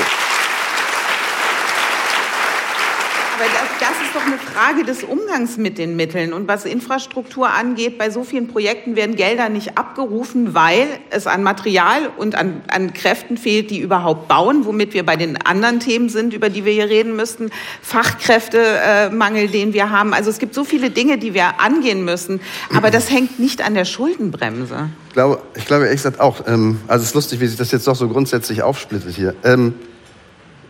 [4.26, 6.32] eine Frage des Umgangs mit den Mitteln.
[6.32, 11.44] Und was Infrastruktur angeht, bei so vielen Projekten werden Gelder nicht abgerufen, weil es an
[11.44, 16.08] Material und an, an Kräften fehlt, die überhaupt bauen, womit wir bei den anderen Themen
[16.08, 17.50] sind, über die wir hier reden müssten.
[17.82, 20.14] Fachkräftemangel, den wir haben.
[20.14, 22.40] Also es gibt so viele Dinge, die wir angehen müssen.
[22.74, 24.90] Aber das hängt nicht an der Schuldenbremse.
[25.10, 27.72] Ich glaube, ich glaube ehrlich gesagt auch, ähm, also es ist lustig, wie sich das
[27.72, 29.36] jetzt doch so grundsätzlich aufsplittet hier.
[29.44, 29.74] Ähm,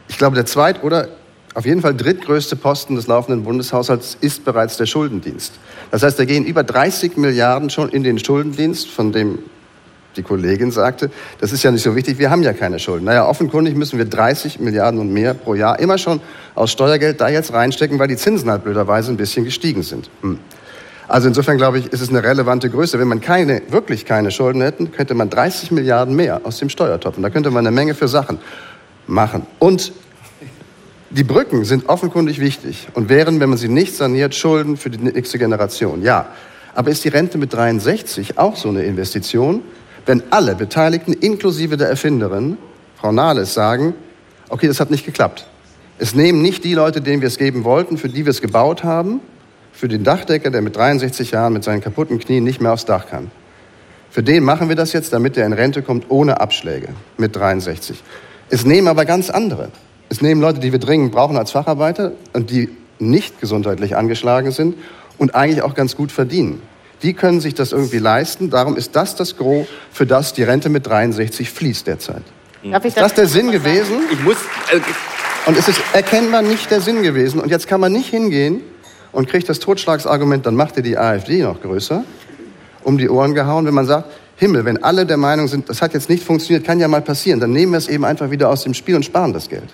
[0.07, 1.09] ich glaube, der zweit- oder
[1.55, 5.53] auf jeden Fall drittgrößte Posten des laufenden Bundeshaushalts ist bereits der Schuldendienst.
[5.89, 9.39] Das heißt, da gehen über 30 Milliarden schon in den Schuldendienst, von dem
[10.17, 13.05] die Kollegin sagte, das ist ja nicht so wichtig, wir haben ja keine Schulden.
[13.05, 16.21] Naja, offenkundig müssen wir 30 Milliarden und mehr pro Jahr immer schon
[16.55, 20.09] aus Steuergeld da jetzt reinstecken, weil die Zinsen halt blöderweise ein bisschen gestiegen sind.
[20.21, 20.39] Hm.
[21.07, 22.97] Also insofern glaube ich, ist es eine relevante Größe.
[22.99, 27.17] Wenn man keine, wirklich keine Schulden hätte, könnte man 30 Milliarden mehr aus dem Steuertopf.
[27.17, 28.39] Und da könnte man eine Menge für Sachen
[29.05, 29.45] machen.
[29.59, 29.93] Und
[31.09, 34.97] die Brücken sind offenkundig wichtig und wären, wenn man sie nicht saniert, Schulden für die
[34.97, 36.01] nächste Generation.
[36.01, 36.27] Ja.
[36.73, 39.61] Aber ist die Rente mit 63 auch so eine Investition,
[40.05, 42.57] wenn alle Beteiligten, inklusive der Erfinderin,
[42.97, 43.93] Frau Nahles, sagen,
[44.49, 45.47] okay, das hat nicht geklappt.
[45.97, 48.83] Es nehmen nicht die Leute, denen wir es geben wollten, für die wir es gebaut
[48.83, 49.21] haben,
[49.71, 53.07] für den Dachdecker, der mit 63 Jahren mit seinen kaputten Knien nicht mehr aufs Dach
[53.07, 53.31] kann.
[54.09, 58.01] Für den machen wir das jetzt, damit er in Rente kommt ohne Abschläge mit 63.
[58.49, 59.69] Es nehmen aber ganz andere.
[60.09, 64.75] Es nehmen Leute, die wir dringend brauchen als Facharbeiter und die nicht gesundheitlich angeschlagen sind
[65.17, 66.61] und eigentlich auch ganz gut verdienen.
[67.01, 68.49] Die können sich das irgendwie leisten.
[68.49, 72.23] Darum ist das das Gros, für das die Rente mit 63 fließt derzeit.
[72.63, 73.95] Darf ich ist das, der Sinn gewesen?
[74.11, 74.37] Ich muss.
[74.71, 74.79] Äh,
[75.47, 77.39] und es ist erkennbar nicht der Sinn gewesen.
[77.39, 78.61] Und jetzt kann man nicht hingehen
[79.11, 82.03] und kriegt das Totschlagsargument, dann macht ihr die AfD noch größer
[82.85, 85.93] um die Ohren gehauen, wenn man sagt, Himmel, wenn alle der Meinung sind, das hat
[85.93, 88.63] jetzt nicht funktioniert, kann ja mal passieren, dann nehmen wir es eben einfach wieder aus
[88.63, 89.73] dem Spiel und sparen das Geld.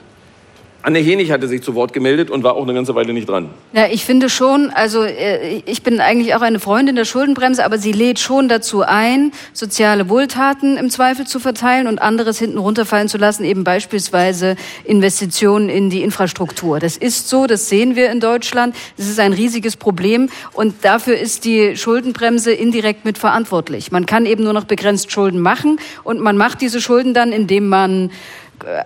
[0.84, 3.50] Anne Henig hatte sich zu Wort gemeldet und war auch eine ganze Weile nicht dran.
[3.74, 7.78] Ja, ich finde schon, also äh, ich bin eigentlich auch eine Freundin der Schuldenbremse, aber
[7.78, 13.08] sie lädt schon dazu ein, soziale Wohltaten im Zweifel zu verteilen und anderes hinten runterfallen
[13.10, 16.80] zu lassen, eben beispielsweise Investitionen in die Infrastruktur.
[16.80, 18.76] Das ist so, das sehen wir in Deutschland.
[18.98, 23.92] Das ist ein riesiges Problem und dafür ist die Schuldenbremse indirekt mitverantwortlich.
[23.92, 27.70] Man kann eben nur noch begrenzt Schulden machen und man macht diese Schulden dann, indem
[27.70, 28.12] man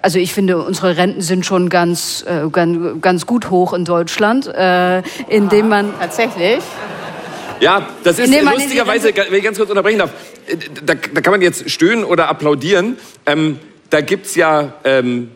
[0.01, 4.47] also ich finde, unsere Renten sind schon ganz, äh, ganz, ganz gut hoch in Deutschland,
[4.47, 6.63] äh, indem man Tatsächlich.
[7.59, 10.11] Ja, das ist lustigerweise, wenn ich ganz kurz unterbrechen darf,
[10.47, 12.97] äh, da, da kann man jetzt stöhnen oder applaudieren.
[13.25, 13.59] Ähm,
[13.89, 15.31] da gibt's ja ähm,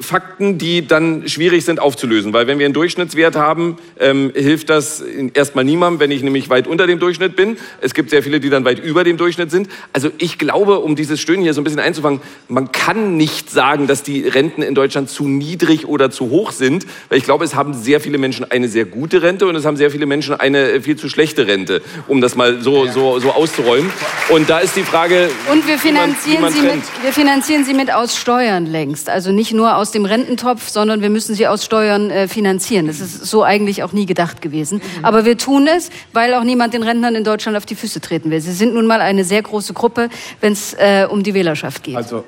[0.00, 2.32] Fakten, die dann schwierig sind aufzulösen.
[2.32, 5.02] Weil wenn wir einen Durchschnittswert haben, ähm, hilft das
[5.34, 7.56] erstmal niemandem, wenn ich nämlich weit unter dem Durchschnitt bin.
[7.80, 9.68] Es gibt sehr viele, die dann weit über dem Durchschnitt sind.
[9.92, 13.86] Also ich glaube, um dieses Stöhnen hier so ein bisschen einzufangen, man kann nicht sagen,
[13.86, 16.86] dass die Renten in Deutschland zu niedrig oder zu hoch sind.
[17.08, 19.76] Weil ich glaube, es haben sehr viele Menschen eine sehr gute Rente und es haben
[19.76, 23.90] sehr viele Menschen eine viel zu schlechte Rente, um das mal so, so, so auszuräumen.
[24.28, 25.28] Und da ist die Frage.
[25.50, 28.66] Und wir finanzieren, wie man, wie man sie, mit, wir finanzieren sie mit aus Steuern
[28.66, 29.08] längst.
[29.08, 32.86] Also nicht nur aus dem Rententopf, sondern wir müssen sie aus Steuern äh, finanzieren.
[32.86, 34.78] Das ist so eigentlich auch nie gedacht gewesen.
[34.78, 35.04] Mhm.
[35.04, 38.30] Aber wir tun es, weil auch niemand den Rentnern in Deutschland auf die Füße treten
[38.30, 38.40] will.
[38.40, 40.08] Sie sind nun mal eine sehr große Gruppe,
[40.40, 41.96] wenn es äh, um die Wählerschaft geht.
[41.96, 42.24] Also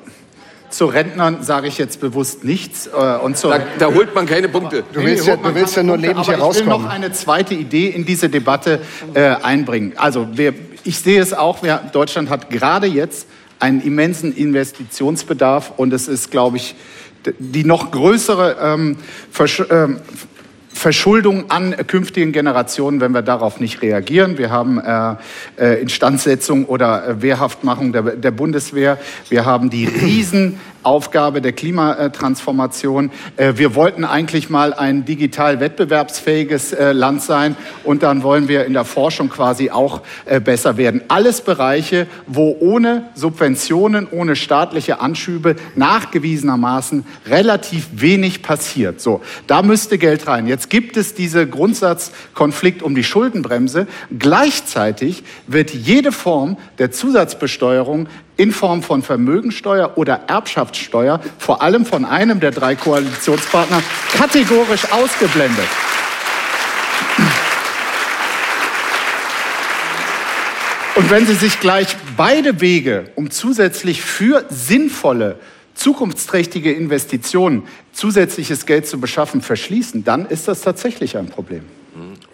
[0.75, 2.87] zu Rentnern sage ich jetzt bewusst nichts.
[2.87, 4.85] Äh, und da, da, holt man keine Punkte.
[4.93, 6.73] Du willst, ja, du willst ja nur lebend hier rauskommen.
[6.73, 8.81] Ich will noch eine zweite Idee in diese Debatte
[9.15, 9.93] äh, einbringen.
[9.97, 13.29] Also wir, ich sehe es auch, wir, Deutschland hat gerade jetzt
[13.61, 16.75] einen immensen Investitionsbedarf und es ist, glaube ich,
[17.39, 18.97] die noch größere ähm,
[19.31, 19.99] Versch ähm,
[20.75, 24.39] Verschuldung an künftigen Generationen, wenn wir darauf nicht reagieren.
[24.39, 25.15] Wir haben äh,
[25.57, 28.99] äh, Instandsetzung oder äh, Wehrhaftmachung der, der Bundeswehr.
[29.31, 33.11] Wir haben die riesen Aufgabe der Klimatransformation.
[33.37, 38.65] Äh, wir wollten eigentlich mal ein digital wettbewerbsfähiges äh, Land sein und dann wollen wir
[38.65, 41.03] in der Forschung quasi auch äh, besser werden.
[41.09, 49.01] Alles Bereiche, wo ohne Subventionen, ohne staatliche Anschübe nachgewiesenermaßen relativ wenig passiert.
[49.01, 50.47] So, da müsste Geld rein.
[50.47, 53.87] Jetzt gibt es diese Grundsatzkonflikt um die Schuldenbremse.
[54.17, 62.05] Gleichzeitig wird jede Form der Zusatzbesteuerung in Form von Vermögensteuer oder Erbschaftssteuer, vor allem von
[62.05, 63.83] einem der drei Koalitionspartner,
[64.17, 65.69] kategorisch ausgeblendet.
[70.97, 75.39] Und wenn Sie sich gleich beide Wege, um zusätzlich für sinnvolle,
[75.75, 81.63] zukunftsträchtige Investitionen zusätzliches Geld zu beschaffen, verschließen, dann ist das tatsächlich ein Problem.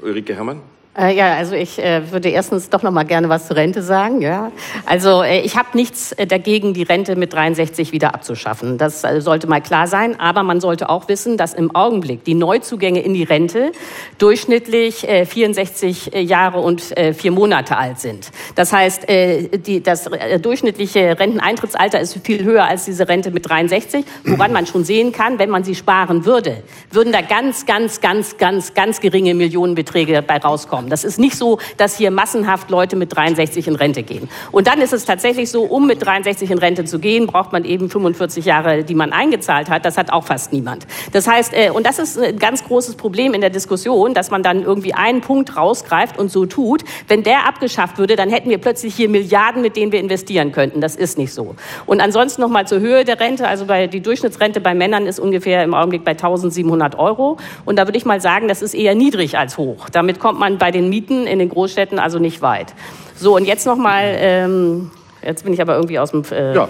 [0.03, 0.61] Ulrike Herrmann?
[0.99, 4.21] Äh, ja, also ich äh, würde erstens doch noch mal gerne was zur Rente sagen.
[4.23, 4.51] Ja,
[4.87, 8.77] also äh, ich habe nichts äh, dagegen, die Rente mit 63 wieder abzuschaffen.
[8.77, 10.19] Das äh, sollte mal klar sein.
[10.19, 13.71] Aber man sollte auch wissen, dass im Augenblick die Neuzugänge in die Rente
[14.19, 16.81] durchschnittlich 64 äh, Jahre und
[17.15, 18.31] vier Monate alt sind.
[18.55, 20.09] Das heißt, die, das
[20.41, 25.39] durchschnittliche Renteneintrittsalter ist viel höher als diese Rente mit 63, woran man schon sehen kann,
[25.39, 30.39] wenn man sie sparen würde, würden da ganz, ganz, ganz, ganz, ganz geringe Millionenbeträge bei
[30.39, 30.80] rauskommen.
[30.89, 34.29] Das ist nicht so, dass hier massenhaft Leute mit 63 in Rente gehen.
[34.53, 37.65] Und dann ist es tatsächlich so, um mit 63 in Rente zu gehen, braucht man
[37.65, 39.85] eben 45 Jahre, die man eingezahlt hat.
[39.85, 40.87] Das hat auch fast niemand.
[41.13, 44.43] Das heißt, äh, und das ist ein ganz großes Problem in der Diskussion, dass man
[44.43, 46.85] dann irgendwie einen Punkt rausgreift und so tut.
[47.09, 50.81] Wenn der abgeschafft würde, dann hätten wir plötzlich hier Milliarden, mit denen wir investieren könnten.
[50.81, 51.55] Das ist nicht so.
[51.87, 53.47] Und ansonsten noch mal zur Höhe der Rente.
[53.47, 57.37] Also bei, die Durchschnittsrente bei Männern ist ungefähr im Augenblick bei 1700 Euro.
[57.65, 59.89] Und da würde ich mal sagen, das ist eher niedrig als hoch.
[59.91, 62.75] Damit kommt man bei den Mieten in den Großstädten also nicht weit.
[63.17, 64.91] So, und jetzt nochmal ähm,
[65.23, 66.23] Jetzt bin ich aber irgendwie aus dem.
[66.31, 66.69] Äh, ja.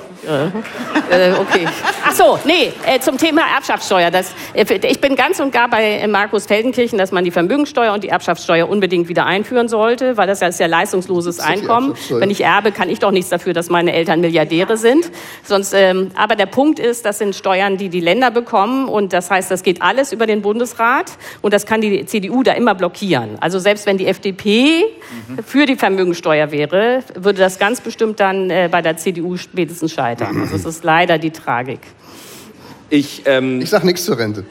[1.10, 1.66] Äh, okay.
[2.12, 4.10] Ach so, nee, äh, zum Thema Erbschaftssteuer.
[4.10, 8.02] Das, äh, ich bin ganz und gar bei Markus Feldenkirchen, dass man die Vermögenssteuer und
[8.02, 11.94] die Erbschaftssteuer unbedingt wieder einführen sollte, weil das ja ist ja leistungsloses Einkommen.
[12.08, 15.08] Wenn ich erbe, kann ich doch nichts dafür, dass meine Eltern Milliardäre sind.
[15.44, 19.30] Sonst, ähm, aber der Punkt ist, das sind Steuern, die die Länder bekommen und das
[19.30, 23.38] heißt, das geht alles über den Bundesrat und das kann die CDU da immer blockieren.
[23.40, 24.82] Also selbst wenn die FDP
[25.28, 25.44] mhm.
[25.44, 30.40] für die Vermögensteuer wäre, würde das ganz bestimmt dann äh, bei der CDU spätestens scheitern.
[30.40, 31.78] Also es ist leider die Tragik.
[32.90, 34.44] Ich, ähm ich sage nichts zur Rente.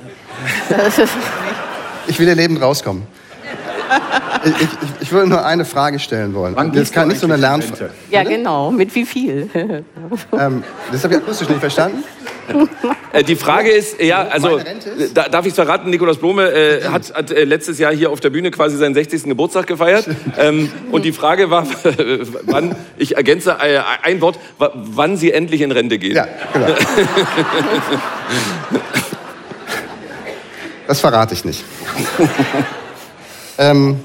[2.07, 3.03] ich will ihr Leben rauskommen.
[4.43, 4.69] Ich, ich,
[5.01, 6.55] ich, würde nur eine Frage stellen wollen.
[6.55, 7.89] Wann das kann nicht so eine Lernfrage.
[8.09, 8.71] Ja, genau.
[8.71, 9.49] Mit wie viel?
[10.33, 12.03] ähm, das habe ich akustisch nicht verstanden.
[13.11, 14.59] Äh, die Frage ist, ja, also
[15.13, 18.19] da, darf ich es verraten, Nikolaus Blome äh, hat, hat äh, letztes Jahr hier auf
[18.19, 19.23] der Bühne quasi seinen 60.
[19.23, 20.07] Geburtstag gefeiert.
[20.37, 21.67] Ähm, und die Frage war,
[22.45, 26.15] wann, ich ergänze äh, ein Wort, wann Sie endlich in Rente gehen.
[26.15, 26.67] Ja, genau.
[30.87, 31.65] das verrate ich nicht.
[33.59, 33.99] Ähm,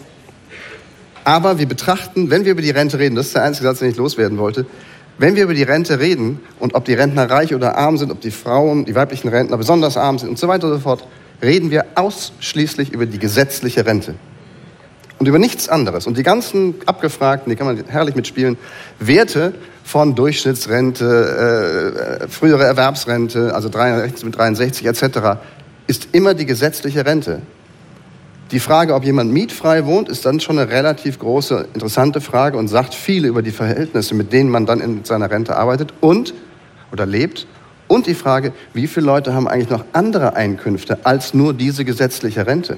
[1.25, 3.91] aber wir betrachten, wenn wir über die Rente reden, das ist der einzige Satz, den
[3.91, 4.67] ich loswerden wollte,
[5.17, 8.21] wenn wir über die Rente reden und ob die Rentner reich oder arm sind, ob
[8.21, 11.07] die Frauen, die weiblichen Rentner besonders arm sind und so weiter und so fort,
[11.41, 14.15] reden wir ausschließlich über die gesetzliche Rente.
[15.19, 16.09] Und über nichts anderes.
[16.09, 18.59] Und die ganzen Abgefragten, die kann man herrlich mitspielen,
[18.99, 25.39] Werte von Durchschnittsrente, äh, frühere Erwerbsrente, also 63 mit 63 etc.,
[25.87, 27.43] ist immer die gesetzliche Rente.
[28.55, 32.69] Die Frage, ob jemand mietfrei wohnt, ist dann schon eine relativ große, interessante Frage und
[32.69, 36.35] sagt viel über die Verhältnisse, mit denen man dann in seiner Rente arbeitet und
[36.93, 37.49] oder lebt.
[37.89, 42.47] Und die Frage, wie viele Leute haben eigentlich noch andere Einkünfte als nur diese gesetzliche
[42.47, 42.77] Rente?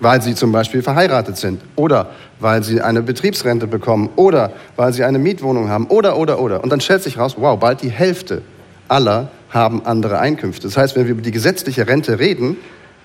[0.00, 2.08] Weil sie zum Beispiel verheiratet sind oder
[2.40, 6.64] weil sie eine Betriebsrente bekommen oder weil sie eine Mietwohnung haben oder, oder, oder.
[6.64, 8.40] Und dann stellt sich raus, wow, bald die Hälfte
[8.88, 10.68] aller haben andere Einkünfte.
[10.68, 12.56] Das heißt, wenn wir über die gesetzliche Rente reden,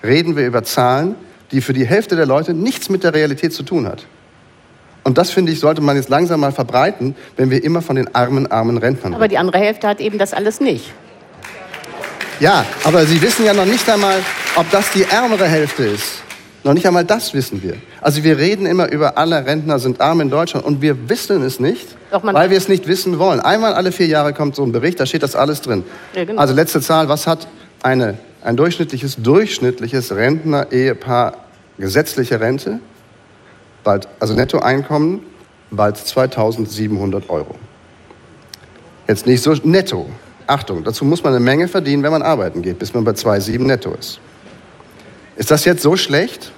[0.02, 1.14] reden wir über Zahlen,
[1.50, 4.04] die für die Hälfte der Leute nichts mit der Realität zu tun hat.
[5.04, 8.14] Und das, finde ich, sollte man jetzt langsam mal verbreiten, wenn wir immer von den
[8.14, 9.14] armen, armen Rentnern reden.
[9.14, 10.92] Aber die andere Hälfte hat eben das alles nicht.
[12.40, 14.20] Ja, aber Sie wissen ja noch nicht einmal,
[14.54, 16.22] ob das die ärmere Hälfte ist.
[16.64, 17.76] Noch nicht einmal das wissen wir.
[18.00, 21.60] Also wir reden immer über alle Rentner sind arm in Deutschland und wir wissen es
[21.60, 23.40] nicht, weil wir es nicht wissen wollen.
[23.40, 25.84] Einmal alle vier Jahre kommt so ein Bericht, da steht das alles drin.
[26.14, 26.40] Ja, genau.
[26.40, 27.48] Also letzte Zahl, was hat
[27.82, 31.34] eine ein durchschnittliches, durchschnittliches Rentner-Ehepaar
[31.78, 32.80] gesetzliche Rente,
[33.84, 35.20] bald, also Nettoeinkommen,
[35.70, 37.54] bald 2700 Euro.
[39.06, 40.06] Jetzt nicht so netto.
[40.46, 43.58] Achtung, dazu muss man eine Menge verdienen, wenn man arbeiten geht, bis man bei 2,7
[43.64, 44.20] netto ist.
[45.36, 46.52] Ist das jetzt so schlecht?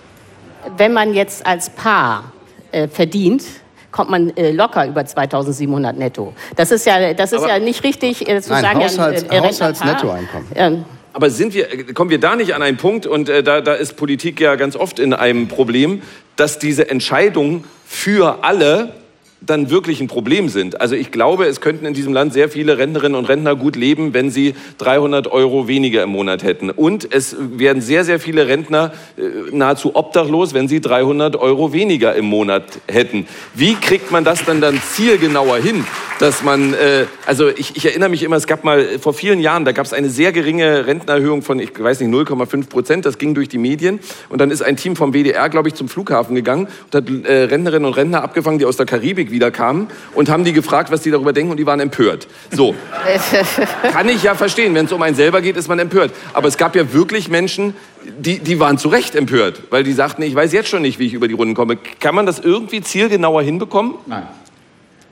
[0.76, 2.32] Wenn man jetzt als Paar
[2.72, 3.42] äh, verdient,
[3.90, 6.32] kommt man äh, locker über 2700 netto.
[6.56, 8.80] Das ist ja, das ist ja nicht richtig äh, zu nein, sagen.
[8.80, 10.84] Haushalts, ja, äh, Haushaltsnettoeinkommen.
[11.12, 13.96] Aber sind wir, kommen wir da nicht an einen Punkt, und äh, da, da ist
[13.96, 16.02] Politik ja ganz oft in einem Problem,
[16.36, 18.99] dass diese Entscheidung für alle
[19.40, 20.80] dann wirklich ein Problem sind.
[20.80, 24.12] Also ich glaube, es könnten in diesem Land sehr viele Rentnerinnen und Rentner gut leben,
[24.12, 26.70] wenn sie 300 Euro weniger im Monat hätten.
[26.70, 29.22] Und es werden sehr, sehr viele Rentner äh,
[29.54, 33.26] nahezu obdachlos, wenn sie 300 Euro weniger im Monat hätten.
[33.54, 35.84] Wie kriegt man das dann dann zielgenauer hin,
[36.18, 39.64] dass man, äh, also ich, ich erinnere mich immer, es gab mal vor vielen Jahren,
[39.64, 43.34] da gab es eine sehr geringe Rentenerhöhung von, ich weiß nicht, 0,5 Prozent, das ging
[43.34, 44.00] durch die Medien.
[44.28, 47.44] Und dann ist ein Team vom WDR, glaube ich, zum Flughafen gegangen und hat äh,
[47.44, 51.02] Rentnerinnen und Rentner abgefangen, die aus der Karibik wieder kamen und haben die gefragt, was
[51.02, 52.26] die darüber denken und die waren empört.
[52.50, 52.74] So.
[53.92, 54.74] Kann ich ja verstehen.
[54.74, 56.12] Wenn es um einen selber geht, ist man empört.
[56.32, 57.74] Aber es gab ja wirklich Menschen,
[58.18, 61.06] die, die waren zu Recht empört, weil die sagten, ich weiß jetzt schon nicht, wie
[61.06, 61.76] ich über die Runden komme.
[62.00, 63.94] Kann man das irgendwie zielgenauer hinbekommen?
[64.06, 64.26] Nein.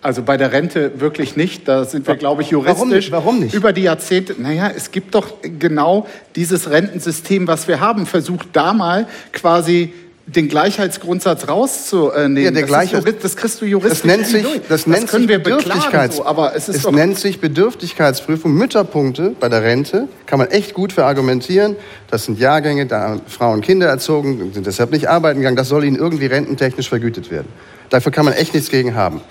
[0.01, 1.67] Also bei der Rente wirklich nicht.
[1.67, 3.13] Da sind wir, glaube ich, juristisch Warum nicht?
[3.13, 3.55] Warum nicht?
[3.55, 4.37] über die Jahrzehnte.
[4.39, 6.07] Naja, es gibt doch genau
[6.37, 8.07] dieses Rentensystem, was wir haben.
[8.07, 9.93] Versucht da mal quasi
[10.35, 12.37] den Gleichheitsgrundsatz rauszunehmen.
[12.37, 15.23] Ja, der Gleichheits das, das kriegst du juristisch das nennt sich, das, das nennt können
[15.23, 18.53] sich wir Bedürftigkeits, so, aber es, ist es nennt sich Bedürftigkeitsprüfung.
[18.53, 21.77] Mütterpunkte bei der Rente kann man echt gut verargumentieren.
[22.11, 25.57] Das sind Jahrgänge, da haben Frauen Kinder erzogen, sind deshalb nicht arbeiten gegangen.
[25.57, 27.49] Das soll ihnen irgendwie rententechnisch vergütet werden.
[27.89, 29.23] Dafür kann man echt nichts gegen haben.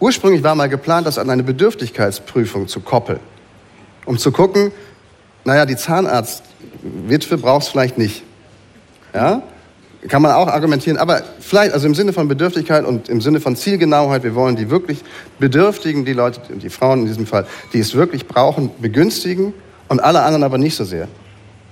[0.00, 3.20] Ursprünglich war mal geplant, das an eine Bedürftigkeitsprüfung zu koppeln,
[4.06, 4.72] um zu gucken,
[5.44, 8.22] naja, die Zahnarztwitwe braucht es vielleicht nicht.
[9.14, 9.42] Ja?
[10.08, 13.56] Kann man auch argumentieren, aber vielleicht, also im Sinne von Bedürftigkeit und im Sinne von
[13.56, 15.02] Zielgenauheit, wir wollen die wirklich
[15.38, 19.52] Bedürftigen, die Leute, die Frauen in diesem Fall, die es wirklich brauchen, begünstigen
[19.88, 21.08] und alle anderen aber nicht so sehr.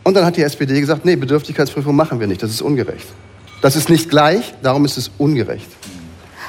[0.02, 3.06] Und dann hat die SPD gesagt, nee, Bedürftigkeitsprüfung machen wir nicht, das ist ungerecht.
[3.62, 5.68] Das ist nicht gleich, darum ist es ungerecht.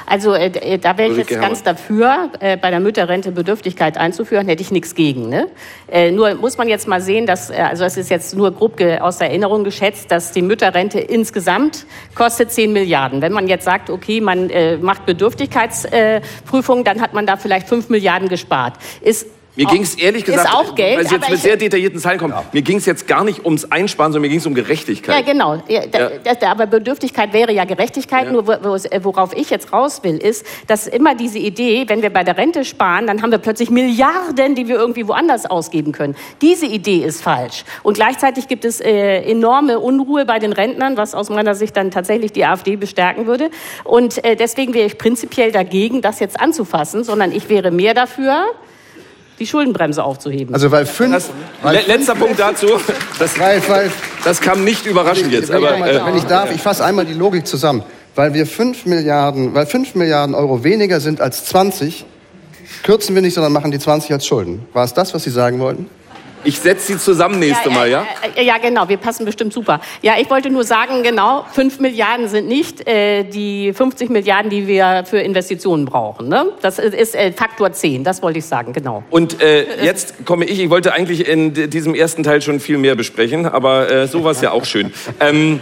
[0.06, 4.46] Also äh, äh, da wäre ich jetzt ganz dafür, äh, bei der Mütterrente Bedürftigkeit einzuführen,
[4.46, 5.28] hätte ich nichts gegen.
[5.28, 5.48] Ne?
[5.90, 8.80] Äh, nur muss man jetzt mal sehen, dass, äh, also das ist jetzt nur grob
[9.00, 13.22] aus der Erinnerung geschätzt, dass die Mütterrente insgesamt kostet 10 Milliarden.
[13.22, 17.88] Wenn man jetzt sagt, okay, man äh, macht Bedürftigkeitsprüfungen, dann hat man da vielleicht 5
[17.88, 18.74] Milliarden gespart.
[19.00, 19.26] Ist
[19.56, 22.18] mir ging es ehrlich gesagt, ist auch Geld, weil es jetzt mit sehr detaillierten Zahlen
[22.18, 22.44] kommt, ja.
[22.52, 25.26] mir ging es jetzt gar nicht ums Einsparen, sondern mir ging es um Gerechtigkeit.
[25.26, 25.62] Ja, genau.
[25.68, 26.10] Ja, ja.
[26.22, 28.30] Da, da, aber Bedürftigkeit wäre ja Gerechtigkeit.
[28.30, 32.36] Nur worauf ich jetzt raus will, ist, dass immer diese Idee, wenn wir bei der
[32.36, 36.16] Rente sparen, dann haben wir plötzlich Milliarden, die wir irgendwie woanders ausgeben können.
[36.42, 37.64] Diese Idee ist falsch.
[37.82, 41.90] Und gleichzeitig gibt es äh, enorme Unruhe bei den Rentnern, was aus meiner Sicht dann
[41.90, 43.50] tatsächlich die AfD bestärken würde.
[43.84, 48.46] Und äh, deswegen wäre ich prinzipiell dagegen, das jetzt anzufassen, sondern ich wäre mehr dafür,
[49.38, 50.54] die Schuldenbremse aufzuheben.
[50.54, 51.12] Also weil fünf...
[51.12, 51.30] Das,
[51.62, 52.66] weil letzter Punkt dazu.
[53.18, 53.90] Das, weil, weil,
[54.24, 55.48] das kam nicht überraschend jetzt.
[55.48, 57.82] wenn, Aber, ich, äh, wenn ich darf, ich fasse einmal die Logik zusammen.
[58.14, 62.06] Weil wir 5 Milliarden, weil 5 Milliarden Euro weniger sind als 20,
[62.82, 64.64] kürzen wir nicht, sondern machen die 20 als Schulden.
[64.72, 65.90] War es das, was Sie sagen wollten?
[66.44, 68.06] Ich setze sie zusammen nächste Mal, ja?
[68.36, 69.80] Ja, ja, genau, wir passen bestimmt super.
[70.02, 74.66] Ja, ich wollte nur sagen, genau, 5 Milliarden sind nicht äh, die 50 Milliarden, die
[74.66, 76.28] wir für Investitionen brauchen.
[76.28, 76.46] Ne?
[76.62, 79.02] Das ist äh, Faktor 10, das wollte ich sagen, genau.
[79.10, 82.94] Und äh, jetzt komme ich, ich wollte eigentlich in diesem ersten Teil schon viel mehr
[82.94, 84.92] besprechen, aber äh, so war es ja auch schön.
[85.18, 85.60] Ähm,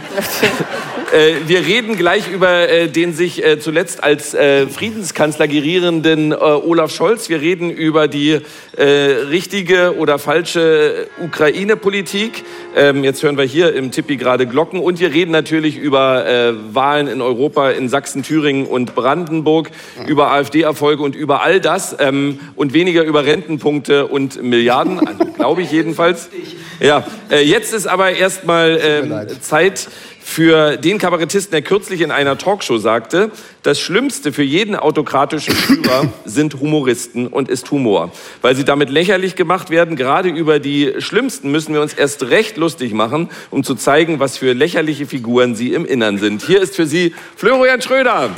[1.13, 6.35] äh, wir reden gleich über äh, den sich äh, zuletzt als äh, Friedenskanzler gerierenden äh,
[6.35, 7.29] Olaf Scholz.
[7.29, 8.41] Wir reden über die
[8.75, 12.43] äh, richtige oder falsche äh, Ukraine-Politik.
[12.75, 14.79] Ähm, jetzt hören wir hier im Tippi gerade Glocken.
[14.79, 19.71] Und wir reden natürlich über äh, Wahlen in Europa, in Sachsen, Thüringen und Brandenburg,
[20.07, 21.95] über AfD-Erfolge und über all das.
[21.99, 26.29] Ähm, und weniger über Rentenpunkte und Milliarden, also glaube ich jedenfalls.
[26.81, 29.87] Ja, äh, jetzt ist aber erstmal ähm, Zeit
[30.27, 33.29] für den Kabarettisten, der kürzlich in einer Talkshow sagte,
[33.61, 38.11] das Schlimmste für jeden autokratischen Führer sind Humoristen und ist Humor.
[38.41, 42.57] Weil sie damit lächerlich gemacht werden, gerade über die Schlimmsten müssen wir uns erst recht
[42.57, 46.41] lustig machen, um zu zeigen, was für lächerliche Figuren sie im Innern sind.
[46.41, 48.31] Hier ist für Sie Florian Schröder.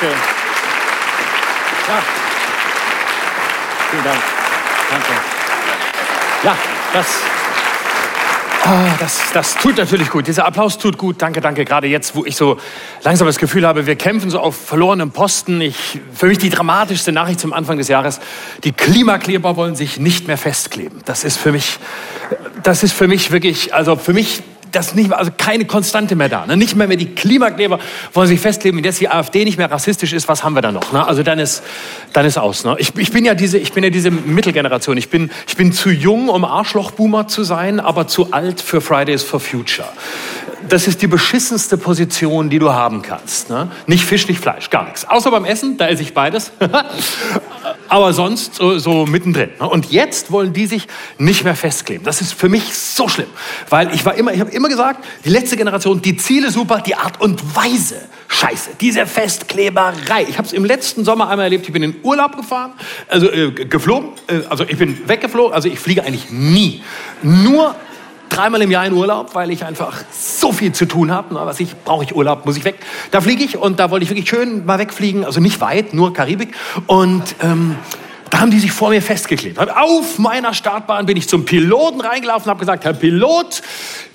[0.00, 0.16] Danke.
[1.88, 2.25] Ja.
[3.90, 4.18] Vielen Dank.
[4.90, 5.36] Danke.
[6.42, 6.56] Ja,
[6.92, 7.06] das,
[8.64, 10.26] ah, das, das tut natürlich gut.
[10.26, 11.22] Dieser Applaus tut gut.
[11.22, 11.64] Danke, danke.
[11.64, 12.58] Gerade jetzt, wo ich so
[13.02, 15.60] langsam das Gefühl habe, wir kämpfen so auf verlorenem Posten.
[15.60, 18.20] Ich, für mich die dramatischste Nachricht zum Anfang des Jahres.
[18.64, 21.00] Die Klimakleber wollen sich nicht mehr festkleben.
[21.04, 21.78] Das ist für mich,
[22.62, 24.42] das ist für mich wirklich, also für mich
[24.76, 26.46] das nicht mehr, also keine Konstante mehr da.
[26.46, 26.56] Ne?
[26.56, 27.78] Nicht mehr mehr die Klimakleber
[28.12, 30.72] wollen sich festlegen, wenn jetzt die AfD nicht mehr rassistisch ist, was haben wir da
[30.72, 30.92] noch?
[30.92, 31.06] Ne?
[31.06, 31.62] Also dann ist,
[32.12, 32.64] dann ist aus.
[32.64, 32.76] Ne?
[32.78, 34.96] Ich, ich, bin ja diese, ich bin ja diese Mittelgeneration.
[34.96, 39.22] Ich bin, ich bin zu jung, um Arschlochboomer zu sein, aber zu alt für Fridays
[39.22, 39.88] for Future.
[40.68, 43.50] Das ist die beschissenste Position, die du haben kannst.
[43.50, 43.70] Ne?
[43.86, 45.08] Nicht Fisch, nicht Fleisch, gar nichts.
[45.08, 46.52] Außer beim Essen, da esse ich beides.
[47.88, 49.50] aber sonst so, so mittendrin.
[49.60, 49.68] Ne?
[49.68, 50.86] Und jetzt wollen die sich
[51.18, 52.04] nicht mehr festkleben.
[52.04, 53.28] Das ist für mich so schlimm,
[53.68, 56.94] weil ich war immer, ich habe immer gesagt, die letzte Generation, die Ziele super, die
[56.94, 57.96] Art und Weise
[58.28, 58.70] scheiße.
[58.80, 60.26] Diese Festkleberei.
[60.28, 61.66] Ich habe es im letzten Sommer einmal erlebt.
[61.66, 62.72] Ich bin in Urlaub gefahren,
[63.08, 65.54] also äh, geflogen, äh, also ich bin weggeflogen.
[65.54, 66.82] Also ich fliege eigentlich nie,
[67.22, 67.74] nur
[68.28, 71.34] dreimal im Jahr in Urlaub, weil ich einfach so viel zu tun habe.
[71.34, 71.40] Ne?
[71.44, 72.76] Was ich brauche ich Urlaub, muss ich weg.
[73.10, 76.12] Da fliege ich und da wollte ich wirklich schön mal wegfliegen, also nicht weit, nur
[76.12, 76.54] Karibik.
[76.86, 77.76] Und ähm,
[78.30, 79.58] da haben die sich vor mir festgeklebt.
[79.58, 83.62] Auf meiner Startbahn bin ich zum Piloten reingelaufen und habe gesagt, Herr Pilot,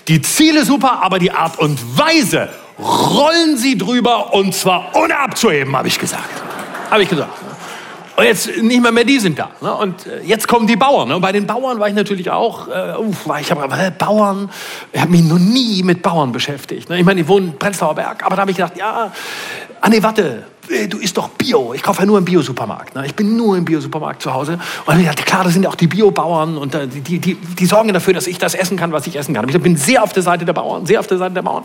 [0.08, 2.48] die Ziele super, aber die Art und Weise
[2.78, 6.42] rollen Sie drüber und zwar ohne abzuheben, habe ich gesagt.
[6.90, 7.51] Habe ich gesagt.
[8.16, 9.50] Und jetzt nicht mehr mehr die sind da.
[9.60, 9.74] Ne?
[9.74, 11.08] Und äh, jetzt kommen die Bauern.
[11.08, 11.16] Ne?
[11.16, 14.50] Und bei den Bauern war ich natürlich auch, äh, uff, ich aber äh, Bauern,
[14.92, 16.90] ich habe mich noch nie mit Bauern beschäftigt.
[16.90, 16.98] Ne?
[16.98, 19.12] Ich meine, ich wohne in Prenzlauer Berg, aber da habe ich gedacht, ja,
[19.80, 21.74] ah nee, warte, du isst doch Bio.
[21.74, 22.94] Ich kaufe ja nur im Bio-Supermarkt.
[22.94, 23.04] Ne?
[23.06, 24.58] Ich bin nur im Bio-Supermarkt zu Hause.
[24.86, 27.66] Und ich dachte, klar, das sind ja auch die Biobauern und äh, die, die, die
[27.66, 29.48] sorgen dafür, dass ich das essen kann, was ich essen kann.
[29.48, 31.64] Ich bin sehr auf der Seite der Bauern, sehr auf der Seite der Bauern.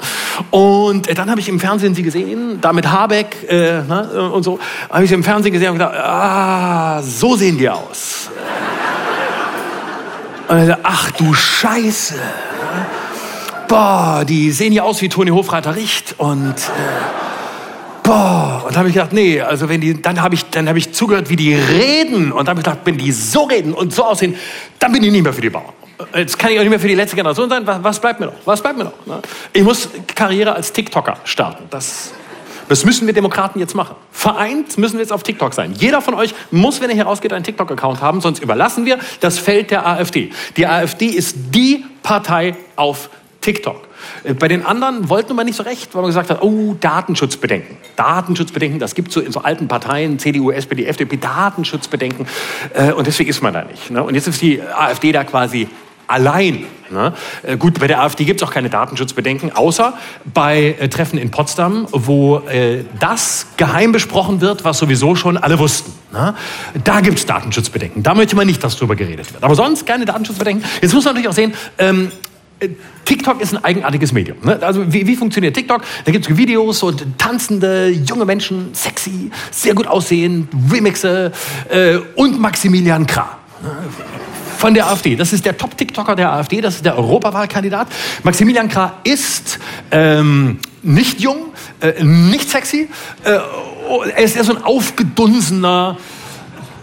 [0.51, 4.43] Und äh, dann habe ich im Fernsehen sie gesehen, da mit Habeck äh, ne, und
[4.43, 8.29] so, habe ich sie im Fernsehen gesehen und gedacht, ah, so sehen die aus.
[10.47, 12.15] Und ich dachte, ach du Scheiße.
[13.67, 16.55] Boah, die sehen ja aus wie Toni Hofreiter Richt und...
[16.55, 17.26] Äh,
[18.07, 21.29] boah, und habe ich gedacht, nee, also wenn die, dann habe ich, dann ich zugehört,
[21.29, 24.35] wie die reden und habe ich gedacht, wenn die so reden und so aussehen,
[24.79, 25.73] dann bin ich nicht mehr für die Bauern.
[26.15, 27.65] Jetzt kann ich auch nicht mehr für die letzte Generation sein.
[27.65, 28.33] Was, was bleibt mir noch?
[28.45, 29.05] Was bleibt mir noch?
[29.05, 29.19] Ne?
[29.51, 31.65] Ich muss Karriere als TikToker starten.
[31.69, 32.13] Das,
[32.69, 33.95] das müssen wir Demokraten jetzt machen.
[34.11, 35.73] Vereint müssen wir jetzt auf TikTok sein.
[35.77, 39.39] Jeder von euch muss, wenn er hier rausgeht, einen TikTok-Account haben, sonst überlassen wir das
[39.39, 40.29] Feld der AfD.
[40.55, 43.09] Die AfD ist die Partei auf
[43.41, 43.86] TikTok.
[44.23, 47.77] Äh, bei den anderen wollten wir nicht so recht, weil man gesagt hat, oh, Datenschutzbedenken.
[47.95, 52.27] Datenschutzbedenken, das gibt es so in so alten Parteien, CDU, SPD, FDP, Datenschutzbedenken.
[52.73, 53.91] Äh, und deswegen ist man da nicht.
[53.91, 54.03] Ne?
[54.03, 55.67] Und jetzt ist die AfD da quasi
[56.07, 56.65] allein.
[56.89, 57.13] Ne?
[57.43, 59.93] Äh, gut, bei der AfD gibt es auch keine Datenschutzbedenken, außer
[60.33, 65.59] bei äh, Treffen in Potsdam, wo äh, das geheim besprochen wird, was sowieso schon alle
[65.59, 65.91] wussten.
[66.13, 66.33] Ne?
[66.83, 68.03] Da gibt es Datenschutzbedenken.
[68.03, 69.43] Da möchte man nicht, dass darüber geredet wird.
[69.43, 70.65] Aber sonst keine Datenschutzbedenken.
[70.81, 72.11] Jetzt muss man natürlich auch sehen, ähm,
[73.05, 74.37] TikTok ist ein eigenartiges Medium.
[74.43, 74.59] Ne?
[74.61, 75.81] Also wie, wie, funktioniert TikTok?
[76.05, 81.31] Da gibt es Videos und tanzende junge Menschen, sexy, sehr gut aussehen, Remixe
[81.69, 83.37] äh, und Maximilian Krah.
[83.61, 83.71] Ne?
[84.57, 85.15] von der AfD.
[85.15, 87.87] Das ist der Top-TikToker der AfD, das ist der Europawahlkandidat.
[88.23, 89.59] Maximilian Krah ist
[89.91, 92.89] ähm, nicht jung, äh, nicht sexy.
[93.23, 93.37] Äh,
[94.15, 95.97] er ist eher so ein aufgedunsener,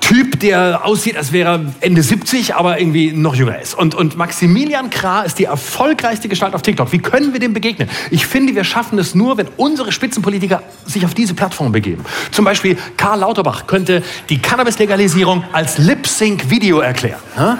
[0.05, 3.73] Typ, der aussieht, als wäre er Ende 70, aber irgendwie noch jünger ist.
[3.73, 6.93] Und, und Maximilian Krah ist die erfolgreichste Gestalt auf TikTok.
[6.93, 7.89] Wie können wir dem begegnen?
[8.11, 12.05] Ich finde, wir schaffen es nur, wenn unsere Spitzenpolitiker sich auf diese Plattform begeben.
[12.33, 17.21] Zum Beispiel Karl Lauterbach könnte die Cannabis-Legalisierung als Lip-Sync-Video erklären.
[17.39, 17.57] Ne,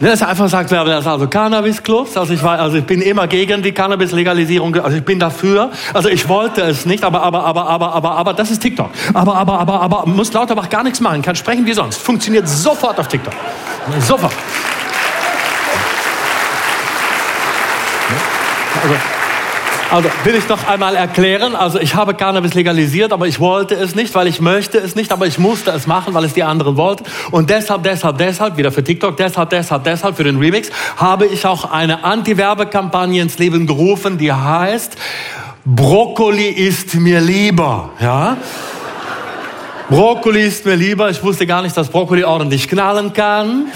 [0.00, 3.62] dass er einfach sagt, das also Cannabis-Clubs, also ich, war, also ich bin immer gegen
[3.62, 7.92] die Cannabis-Legalisierung, also ich bin dafür, also ich wollte es nicht, aber, aber, aber, aber,
[7.92, 8.90] aber, aber, das ist TikTok.
[9.12, 12.98] Aber, aber, aber, aber, muss Lauterbach gar nichts machen, kann sprechen wie sonst, funktioniert sofort
[13.00, 13.34] auf TikTok.
[14.00, 14.32] Sofort.
[18.82, 19.17] Also,
[19.90, 23.94] also will ich noch einmal erklären, also ich habe Cannabis legalisiert, aber ich wollte es
[23.94, 26.76] nicht, weil ich möchte es nicht, aber ich musste es machen, weil es die anderen
[26.76, 27.04] wollten.
[27.30, 31.46] Und deshalb, deshalb, deshalb, wieder für TikTok, deshalb, deshalb, deshalb, für den Remix, habe ich
[31.46, 34.96] auch eine Anti-Werbekampagne ins Leben gerufen, die heißt,
[35.64, 38.36] Brokkoli ist mir lieber, ja?
[39.90, 41.08] Brokkoli ist mir lieber.
[41.08, 43.68] Ich wusste gar nicht, dass Brokkoli ordentlich knallen kann.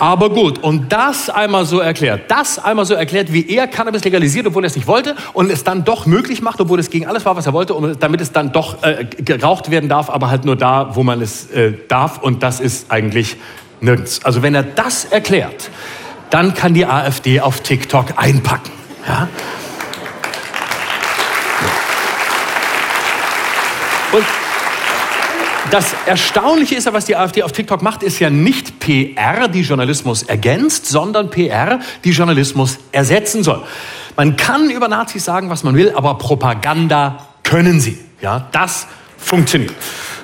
[0.00, 4.46] Aber gut, und das einmal so erklärt, das einmal so erklärt, wie er Cannabis legalisiert,
[4.46, 7.26] obwohl er es nicht wollte und es dann doch möglich macht, obwohl es gegen alles
[7.26, 10.56] war, was er wollte, damit es dann doch äh, geraucht werden darf, aber halt nur
[10.56, 13.36] da, wo man es äh, darf und das ist eigentlich
[13.82, 14.24] nirgends.
[14.24, 15.68] Also wenn er das erklärt,
[16.30, 18.72] dann kann die AfD auf TikTok einpacken.
[19.06, 19.28] Ja?
[24.12, 24.24] Und
[25.70, 29.60] das Erstaunliche ist ja, was die AfD auf TikTok macht, ist ja nicht PR, die
[29.60, 33.62] Journalismus ergänzt, sondern PR, die Journalismus ersetzen soll.
[34.16, 37.98] Man kann über Nazis sagen, was man will, aber Propaganda können sie.
[38.20, 39.72] Ja, das funktioniert.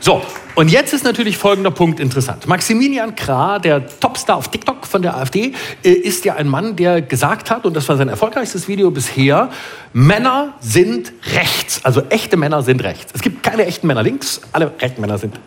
[0.07, 0.23] So,
[0.55, 2.47] und jetzt ist natürlich folgender Punkt interessant.
[2.47, 5.53] Maximilian Krah, der Topstar auf TikTok von der AfD,
[5.83, 9.51] äh, ist ja ein Mann, der gesagt hat, und das war sein erfolgreichstes Video bisher,
[9.93, 11.85] Männer sind rechts.
[11.85, 13.11] Also echte Männer sind rechts.
[13.17, 15.41] Es gibt keine echten Männer links, alle rechten Männer sind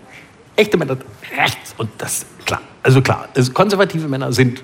[0.57, 0.97] echte Männer
[1.37, 1.73] rechts.
[1.77, 4.61] Und das, klar, also klar, also konservative Männer sind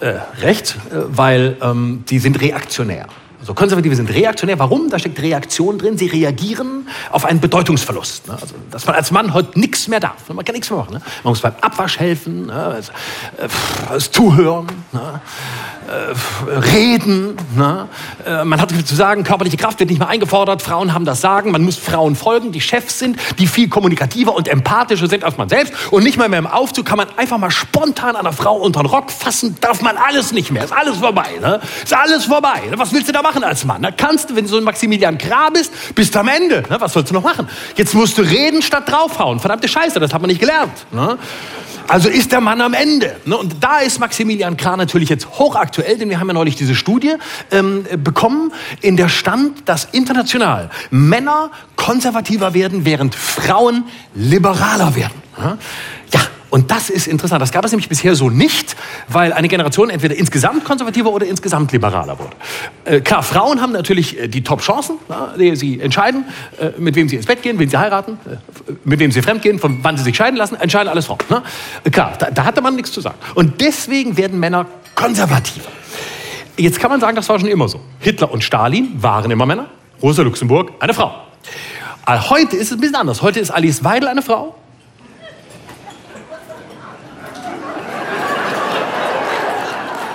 [0.00, 3.08] äh, rechts, äh, weil ähm, die sind reaktionär.
[3.46, 4.58] Also Konservative sind reaktionär.
[4.58, 4.90] Warum?
[4.90, 5.96] Da steckt Reaktion drin.
[5.96, 8.26] Sie reagieren auf einen Bedeutungsverlust.
[8.26, 8.34] Ne?
[8.34, 10.28] Also, dass man als Mann heute nichts mehr darf.
[10.28, 10.94] Man kann nichts mehr machen.
[10.94, 11.02] Ne?
[11.22, 12.82] Man muss beim Abwasch helfen, ne?
[13.88, 14.66] das Zuhören.
[14.90, 15.20] Ne?
[15.86, 17.36] Äh, reden.
[17.54, 17.88] Ne?
[18.26, 21.20] Äh, man hat viel zu sagen, körperliche Kraft wird nicht mehr eingefordert, Frauen haben das
[21.20, 25.36] Sagen, man muss Frauen folgen, die Chefs sind, die viel kommunikativer und empathischer sind als
[25.36, 25.72] man selbst.
[25.92, 28.86] Und nicht mal mehr im Aufzug kann man einfach mal spontan einer Frau unter den
[28.86, 30.64] Rock fassen, darf man alles nicht mehr.
[30.64, 31.38] Ist alles vorbei.
[31.40, 31.60] Ne?
[31.84, 32.62] Ist alles vorbei.
[32.68, 32.78] Ne?
[32.78, 33.82] Was willst du da machen als Mann?
[33.82, 36.64] Da kannst du, wenn du so ein Maximilian Krah bist, bist du am Ende.
[36.68, 36.80] Ne?
[36.80, 37.48] Was sollst du noch machen?
[37.76, 39.38] Jetzt musst du reden statt draufhauen.
[39.38, 40.72] Verdammte Scheiße, das hat man nicht gelernt.
[40.90, 41.16] Ne?
[41.88, 43.16] Also ist der Mann am Ende.
[43.24, 43.36] Ne?
[43.36, 47.14] Und da ist Maximilian Krah natürlich jetzt hochaktuell, denn wir haben ja neulich diese Studie
[47.50, 53.84] ähm, bekommen, in der stand, dass international Männer konservativer werden, während Frauen
[54.14, 55.22] liberaler werden.
[55.38, 55.58] Ja,
[56.56, 57.42] und das ist interessant.
[57.42, 58.76] Das gab es nämlich bisher so nicht,
[59.08, 62.30] weil eine Generation entweder insgesamt konservativer oder insgesamt liberaler wurde.
[62.86, 64.96] Äh, klar, Frauen haben natürlich äh, die Top-Chancen.
[65.10, 66.24] Ja, sie entscheiden,
[66.58, 69.58] äh, mit wem sie ins Bett gehen, wen sie heiraten, äh, mit wem sie fremdgehen,
[69.58, 70.56] von wann sie sich scheiden lassen.
[70.56, 71.18] Entscheiden alles Frauen.
[71.28, 71.42] Ne?
[71.92, 73.18] Klar, da, da hatte man nichts zu sagen.
[73.34, 75.68] Und deswegen werden Männer konservativer.
[76.56, 77.82] Jetzt kann man sagen, das war schon immer so.
[77.98, 79.66] Hitler und Stalin waren immer Männer.
[80.02, 81.14] Rosa Luxemburg eine Frau.
[82.08, 83.20] Heute ist es ein bisschen anders.
[83.20, 84.54] Heute ist Alice Weidel eine Frau.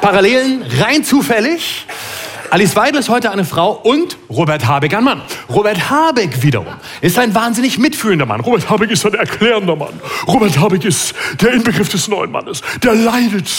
[0.01, 1.85] Parallelen rein zufällig.
[2.49, 5.21] Alice Weidel ist heute eine Frau und Robert Habeck ein Mann.
[5.47, 6.67] Robert Habeck wiederum
[6.99, 8.41] ist ein wahnsinnig mitfühlender Mann.
[8.41, 10.01] Robert Habeck ist ein erklärender Mann.
[10.27, 12.61] Robert Habeck ist der Inbegriff des neuen Mannes.
[12.83, 13.49] Der leidet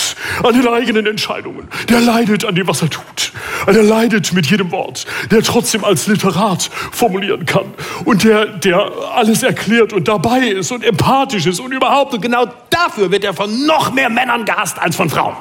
[0.42, 1.68] an den eigenen Entscheidungen.
[1.88, 3.32] Der leidet an dem, was er tut.
[3.66, 5.06] Der leidet mit jedem Wort.
[5.30, 7.72] Der trotzdem als Literat formulieren kann.
[8.04, 12.12] Und der, der alles erklärt und dabei ist und empathisch ist und überhaupt.
[12.12, 15.36] Und genau dafür wird er von noch mehr Männern gehasst als von Frauen.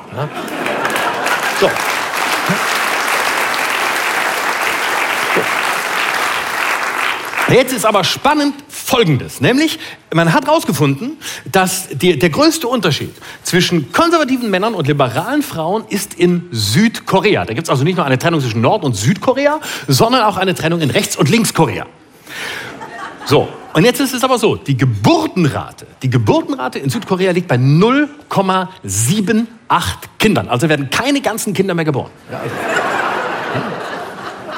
[1.62, 1.70] So.
[7.54, 9.78] Jetzt ist aber spannend Folgendes, nämlich
[10.12, 16.16] man hat herausgefunden, dass die, der größte Unterschied zwischen konservativen Männern und liberalen Frauen ist
[16.16, 17.46] in Südkorea.
[17.46, 20.56] Da gibt es also nicht nur eine Trennung zwischen Nord- und Südkorea, sondern auch eine
[20.56, 21.86] Trennung in Rechts- und Linkskorea.
[23.32, 27.56] So, und jetzt ist es aber so, die Geburtenrate, die Geburtenrate in Südkorea liegt bei
[27.56, 29.46] 0,78
[30.20, 30.50] Kindern.
[30.50, 32.12] Also werden keine ganzen Kinder mehr geboren.
[32.30, 32.54] Ja, also.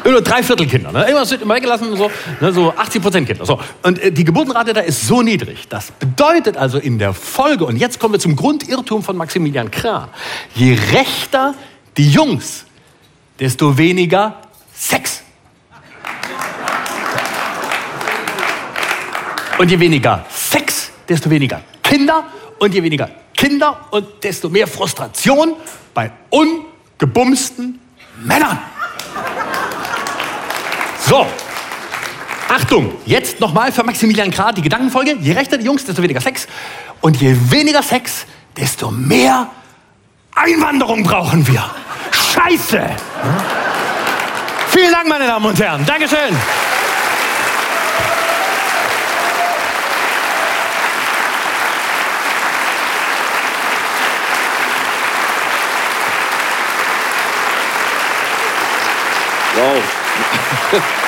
[0.10, 0.92] Nur drei Viertel Kinder.
[0.92, 1.04] Ne?
[1.04, 2.10] Immer wird immer weggelassen, so,
[2.42, 2.52] ne?
[2.52, 3.46] so 80 Prozent Kinder.
[3.46, 3.60] So.
[3.84, 5.68] Und äh, die Geburtenrate da ist so niedrig.
[5.70, 10.10] Das bedeutet also in der Folge, und jetzt kommen wir zum Grundirrtum von Maximilian Krah,
[10.56, 11.54] je rechter
[11.96, 12.66] die Jungs,
[13.40, 14.38] desto weniger
[14.74, 15.23] Sex.
[19.58, 22.26] Und je weniger Sex, desto weniger Kinder.
[22.60, 25.56] Und je weniger Kinder und desto mehr Frustration
[25.94, 27.80] bei ungebumsten
[28.24, 28.60] Männern.
[31.06, 31.28] So,
[32.48, 35.18] Achtung, jetzt nochmal für Maximilian Krah die Gedankenfolge.
[35.20, 36.48] Je rechter die Jungs, desto weniger Sex.
[37.02, 38.26] Und je weniger Sex,
[38.56, 39.50] desto mehr
[40.36, 41.64] Einwanderung brauchen wir.
[42.12, 42.82] Scheiße!
[44.70, 45.86] Vielen Dank, meine Damen und Herren.
[45.86, 46.36] Dankeschön.
[59.64, 59.82] Wow.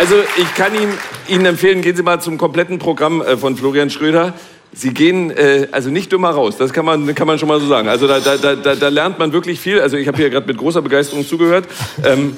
[0.00, 0.96] Also ich kann Ihnen,
[1.28, 4.32] Ihnen empfehlen, gehen Sie mal zum kompletten Programm äh, von Florian Schröder.
[4.72, 7.66] Sie gehen äh, also nicht dümmer raus, das kann man, kann man schon mal so
[7.66, 7.86] sagen.
[7.86, 9.78] Also da, da, da, da lernt man wirklich viel.
[9.78, 11.66] Also ich habe hier gerade mit großer Begeisterung zugehört.
[12.02, 12.34] Ähm,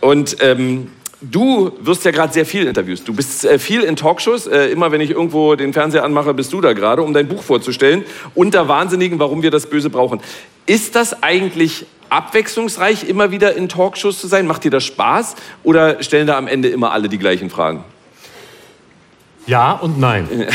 [0.00, 0.92] und ähm,
[1.30, 3.02] du wirst ja gerade sehr viel interviewt.
[3.06, 4.46] Du bist äh, viel in Talkshows.
[4.46, 7.42] Äh, immer wenn ich irgendwo den Fernseher anmache, bist du da gerade, um dein Buch
[7.42, 8.04] vorzustellen.
[8.34, 10.20] Unter Wahnsinnigen, warum wir das Böse brauchen.
[10.66, 14.46] Ist das eigentlich abwechslungsreich, immer wieder in Talkshows zu sein?
[14.46, 15.36] Macht dir das Spaß?
[15.62, 17.84] Oder stellen da am Ende immer alle die gleichen Fragen?
[19.46, 20.28] Ja und nein.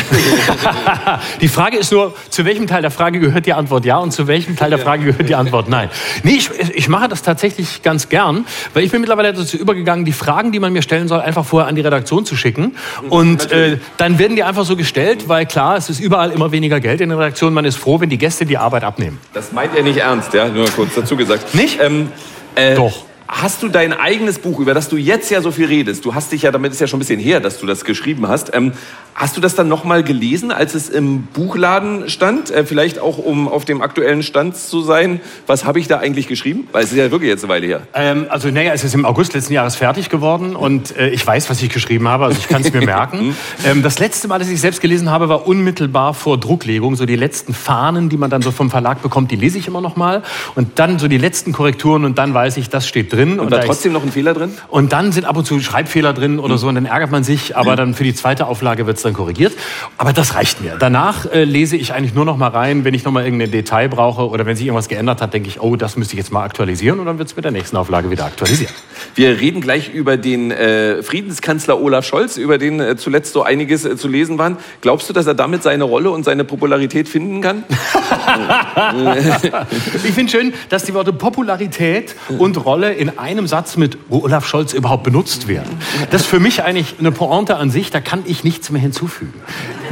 [1.41, 4.27] die Frage ist nur, zu welchem Teil der Frage gehört die Antwort ja und zu
[4.27, 5.89] welchem Teil der Frage gehört die Antwort nein.
[6.23, 10.11] Nee, ich, ich mache das tatsächlich ganz gern, weil ich bin mittlerweile dazu übergegangen, die
[10.11, 12.75] Fragen, die man mir stellen soll, einfach vorher an die Redaktion zu schicken.
[13.09, 16.79] Und äh, dann werden die einfach so gestellt, weil klar, es ist überall immer weniger
[16.79, 17.53] Geld in der Redaktion.
[17.53, 19.19] Man ist froh, wenn die Gäste die Arbeit abnehmen.
[19.33, 21.53] Das meint er nicht ernst, ja, nur kurz dazu gesagt.
[21.53, 21.79] Nicht?
[21.81, 22.11] Ähm,
[22.55, 23.08] äh, Doch.
[23.31, 26.31] Hast du dein eigenes Buch, über das du jetzt ja so viel redest, du hast
[26.31, 28.73] dich ja, damit ist ja schon ein bisschen her, dass du das geschrieben hast, ähm,
[29.13, 32.49] hast du das dann nochmal gelesen, als es im Buchladen stand?
[32.49, 35.21] Äh, vielleicht auch, um auf dem aktuellen Stand zu sein.
[35.45, 36.67] Was habe ich da eigentlich geschrieben?
[36.71, 37.81] Weil es ist ja wirklich jetzt eine Weile her.
[37.93, 41.51] Ähm, also naja, es ist im August letzten Jahres fertig geworden und äh, ich weiß,
[41.51, 43.35] was ich geschrieben habe, also ich kann es mir merken.
[43.63, 46.95] Ähm, das letzte Mal, dass ich selbst gelesen habe, war unmittelbar vor Drucklegung.
[46.95, 49.81] So die letzten Fahnen, die man dann so vom Verlag bekommt, die lese ich immer
[49.81, 50.23] noch mal.
[50.55, 53.18] Und dann so die letzten Korrekturen und dann weiß ich, das steht drin.
[53.39, 54.57] Und, da da trotzdem noch ein Fehler drin?
[54.69, 57.57] Und dann sind ab und zu Schreibfehler drin oder so und dann ärgert man sich,
[57.57, 59.53] aber dann für die zweite Auflage wird es dann korrigiert.
[59.97, 60.77] Aber das reicht mir.
[60.79, 63.89] Danach äh, lese ich eigentlich nur noch mal rein, wenn ich noch mal irgendein Detail
[63.89, 66.43] brauche oder wenn sich irgendwas geändert hat, denke ich, oh, das müsste ich jetzt mal
[66.43, 68.73] aktualisieren und dann wird es mit der nächsten Auflage wieder aktualisiert.
[69.15, 73.85] Wir reden gleich über den äh, Friedenskanzler Olaf Scholz, über den äh, zuletzt so einiges
[73.85, 74.57] äh, zu lesen war.
[74.81, 77.63] Glaubst du, dass er damit seine Rolle und seine Popularität finden kann?
[80.03, 84.73] ich finde schön, dass die Worte Popularität und Rolle in einem Satz mit Olaf Scholz
[84.73, 85.79] überhaupt benutzt werden.
[86.11, 89.33] Das ist für mich eigentlich eine Pointe an sich, da kann ich nichts mehr hinzufügen.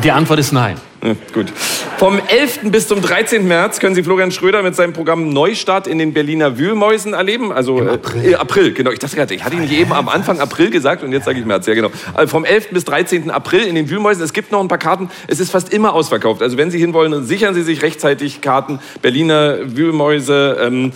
[0.04, 0.78] Die Antwort ist nein.
[1.08, 1.54] Ja, gut.
[1.98, 2.72] Vom 11.
[2.72, 3.48] bis zum 13.
[3.48, 7.52] März können Sie Florian Schröder mit seinem Programm Neustart in den Berliner Wühlmäusen erleben.
[7.52, 8.32] Also Im April.
[8.32, 8.92] Äh, April, genau.
[8.92, 11.46] Ich dachte gerade, ich hatte Ihnen eben am Anfang April gesagt und jetzt sage ich
[11.46, 11.66] März.
[11.66, 11.90] Ja, genau.
[12.14, 12.70] Also vom 11.
[12.72, 13.32] bis 13.
[13.32, 14.22] April in den Wühlmäusen.
[14.24, 15.10] Es gibt noch ein paar Karten.
[15.28, 16.42] Es ist fast immer ausverkauft.
[16.42, 18.80] Also wenn Sie hinwollen, sichern Sie sich rechtzeitig Karten.
[19.02, 20.58] Berliner Wühlmäuse.
[20.62, 20.92] Ähm,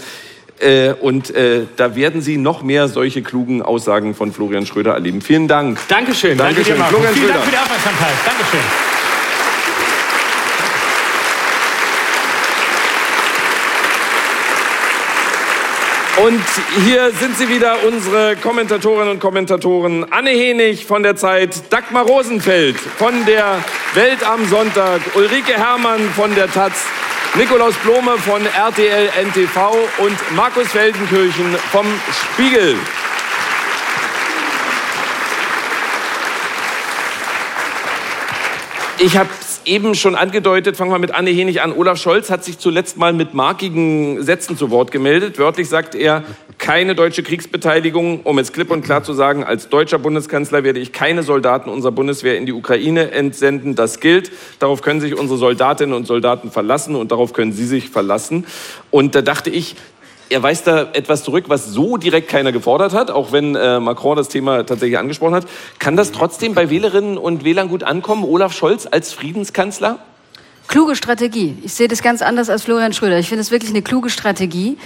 [0.60, 5.22] äh, und äh, da werden Sie noch mehr solche klugen Aussagen von Florian Schröder erleben.
[5.22, 5.80] Vielen Dank.
[5.88, 6.38] Dankeschön.
[6.38, 6.76] Danke dir.
[6.76, 7.42] Florian Vielen Dank Schröder.
[7.42, 8.14] für die Aufmerksamkeit.
[8.26, 8.91] Dankeschön.
[16.18, 16.44] Und
[16.84, 20.06] hier sind sie wieder, unsere Kommentatorinnen und Kommentatoren.
[20.12, 23.64] Anne Henig von der Zeit, Dagmar Rosenfeld von der
[23.94, 26.74] Welt am Sonntag, Ulrike Herrmann von der Taz,
[27.36, 31.86] Nikolaus Blome von RTL NTV und Markus Feldenkirchen vom
[32.34, 32.76] Spiegel.
[38.98, 39.30] Ich habe
[39.66, 41.72] eben schon angedeutet, fangen wir mit Anne Henig an.
[41.74, 45.38] Olaf Scholz hat sich zuletzt mal mit markigen Sätzen zu Wort gemeldet.
[45.40, 46.24] Wörtlich sagt er,
[46.58, 48.22] keine deutsche Kriegsbeteiligung.
[48.22, 51.92] Um es klipp und klar zu sagen, als deutscher Bundeskanzler werde ich keine Soldaten unserer
[51.92, 53.76] Bundeswehr in die Ukraine entsenden.
[53.76, 54.32] Das gilt.
[54.60, 58.46] Darauf können sich unsere Soldatinnen und Soldaten verlassen und darauf können Sie sich verlassen.
[58.92, 59.76] Und da dachte ich,
[60.32, 64.16] er weist da etwas zurück, was so direkt keiner gefordert hat, auch wenn äh, Macron
[64.18, 65.46] das Thema tatsächlich angesprochen hat.
[65.78, 70.00] Kann das trotzdem bei Wählerinnen und Wählern gut ankommen, Olaf Scholz als Friedenskanzler?
[70.68, 71.58] Kluge Strategie.
[71.64, 73.20] Ich sehe das ganz anders als Florian Schröder.
[73.20, 74.78] Ich finde es wirklich eine kluge Strategie.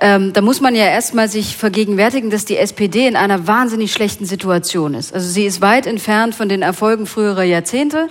[0.00, 4.26] Ähm, da muss man ja erstmal sich vergegenwärtigen, dass die SPD in einer wahnsinnig schlechten
[4.26, 5.14] Situation ist.
[5.14, 8.08] Also sie ist weit entfernt von den Erfolgen früherer Jahrzehnte.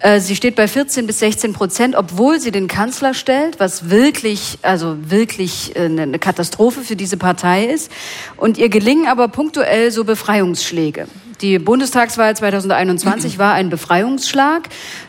[0.00, 4.58] Äh, sie steht bei 14 bis 16 Prozent, obwohl sie den Kanzler stellt, was wirklich,
[4.62, 7.90] also wirklich äh, eine Katastrophe für diese Partei ist.
[8.36, 11.08] Und ihr gelingen aber punktuell so Befreiungsschläge.
[11.40, 14.68] Die Bundestagswahl 2021 war ein Befreiungsschlag,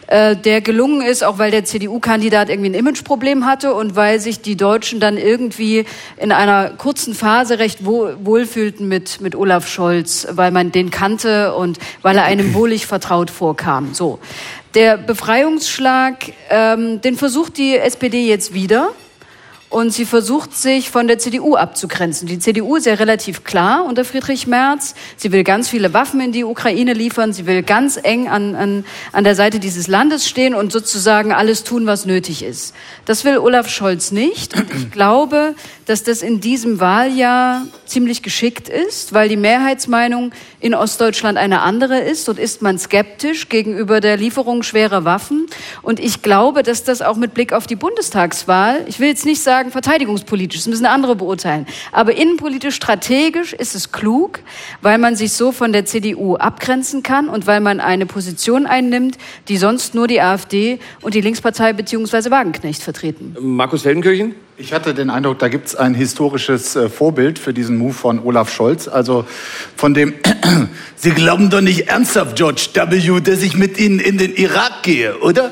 [0.10, 4.42] äh, der gelungen ist, auch weil der CDU-Kandidat irgendwie ein Imageproblem hatte und weil sich
[4.42, 5.86] die Deutschen dann irgendwie
[6.18, 11.78] in einer kurzen Phase recht wohlfühlten mit, mit Olaf Scholz, weil man den kannte und
[12.02, 13.94] weil er einem wohlig vertraut vorkam.
[13.94, 14.18] So.
[14.74, 18.94] Der Befreiungsschlag, ähm, den versucht die SPD jetzt wieder
[19.70, 22.28] und sie versucht sich von der CDU abzugrenzen.
[22.28, 24.96] Die CDU ist ja relativ klar unter Friedrich Merz.
[25.16, 27.34] Sie will ganz viele Waffen in die Ukraine liefern.
[27.34, 31.64] Sie will ganz eng an, an, an der Seite dieses Landes stehen und sozusagen alles
[31.64, 32.74] tun, was nötig ist.
[33.06, 34.56] Das will Olaf Scholz nicht.
[34.56, 35.54] Und ich glaube,
[35.86, 42.00] dass das in diesem Wahljahr ziemlich geschickt ist, weil die Mehrheitsmeinung in Ostdeutschland eine andere
[42.00, 42.28] ist.
[42.28, 45.46] Dort ist man skeptisch gegenüber der Lieferung schwerer Waffen.
[45.84, 49.42] Und ich glaube, dass das auch mit Blick auf die Bundestagswahl, ich will jetzt nicht
[49.42, 51.66] sagen, sagen verteidigungspolitisch, das müssen andere beurteilen.
[51.92, 54.40] Aber innenpolitisch strategisch ist es klug,
[54.82, 59.18] weil man sich so von der CDU abgrenzen kann und weil man eine Position einnimmt,
[59.50, 62.32] die sonst nur die AfD und die Linkspartei bzw.
[62.32, 63.36] Wagenknecht vertreten.
[63.42, 64.34] Markus Feldenkirchen?
[64.62, 68.20] Ich hatte den Eindruck, da gibt es ein historisches äh, Vorbild für diesen Move von
[68.20, 68.90] Olaf Scholz.
[68.90, 69.26] Also
[69.78, 70.14] von dem,
[70.98, 75.18] Sie glauben doch nicht ernsthaft, George W., dass ich mit Ihnen in den Irak gehe,
[75.20, 75.52] oder?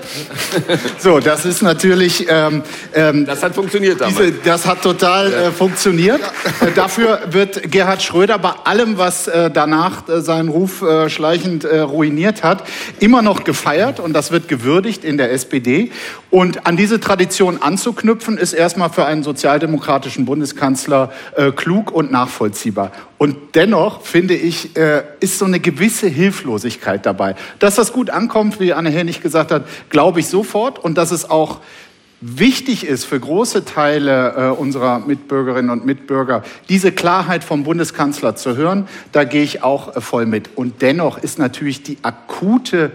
[0.99, 2.25] so, das ist natürlich...
[2.27, 2.63] Ähm,
[2.93, 4.17] ähm, das hat funktioniert damals.
[4.17, 5.37] Diese, das hat total ja.
[5.43, 6.19] äh, funktioniert.
[6.59, 6.67] Ja.
[6.67, 11.63] Äh, dafür wird Gerhard Schröder bei allem, was äh, danach äh, seinen Ruf äh, schleichend
[11.63, 12.63] ruiniert hat,
[12.99, 15.91] immer noch gefeiert und das wird gewürdigt in der SPD.
[16.29, 22.91] Und an diese Tradition anzuknüpfen, ist erstmal für einen sozialdemokratischen Bundeskanzler äh, klug und nachvollziehbar.
[23.19, 27.35] Und dennoch, finde ich, äh, ist so eine gewisse Hilflosigkeit dabei.
[27.59, 30.79] Dass das gut ankommt, wie Anne Hennig gesagt hat, glaube ich sofort.
[30.79, 31.59] Und dass es auch
[32.21, 38.57] wichtig ist für große Teile äh, unserer Mitbürgerinnen und Mitbürger, diese Klarheit vom Bundeskanzler zu
[38.57, 40.49] hören, da gehe ich auch äh, voll mit.
[40.55, 42.91] Und dennoch ist natürlich die akute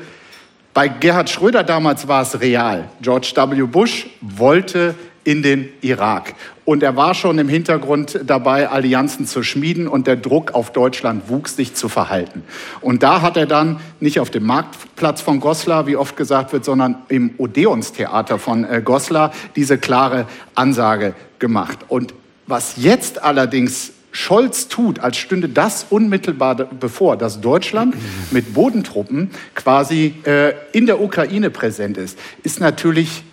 [0.75, 2.89] bei Gerhard Schröder damals war es real.
[3.03, 3.67] George W.
[3.67, 6.35] Bush wollte in den Irak.
[6.65, 11.29] Und er war schon im Hintergrund dabei, Allianzen zu schmieden und der Druck auf Deutschland
[11.29, 12.45] wuchs, sich zu verhalten.
[12.81, 16.65] Und da hat er dann nicht auf dem Marktplatz von Goslar, wie oft gesagt wird,
[16.65, 21.81] sondern im Odeonstheater von äh, Goslar diese klare Ansage gemacht.
[21.89, 22.15] Und
[22.47, 27.95] was jetzt allerdings Scholz tut, als stünde das unmittelbar bevor, dass Deutschland
[28.31, 33.25] mit Bodentruppen quasi äh, in der Ukraine präsent ist, ist natürlich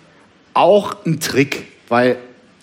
[0.54, 2.16] auch ein Trick weil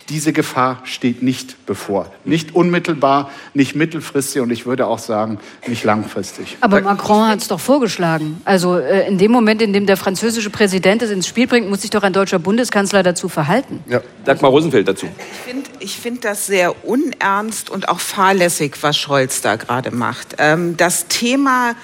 [0.09, 2.11] diese Gefahr steht nicht bevor.
[2.23, 5.37] Nicht unmittelbar, nicht mittelfristig und ich würde auch sagen,
[5.67, 6.57] nicht langfristig.
[6.61, 8.41] Aber Macron hat es doch vorgeschlagen.
[8.45, 11.81] Also äh, in dem Moment, in dem der französische Präsident es ins Spiel bringt, muss
[11.81, 13.83] sich doch ein deutscher Bundeskanzler dazu verhalten.
[13.87, 14.01] Ja.
[14.23, 15.07] Dagmar Rosenfeld dazu.
[15.07, 20.35] Ich finde ich find das sehr unernst und auch fahrlässig, was Scholz da gerade macht.
[20.37, 21.75] Ähm, das Thema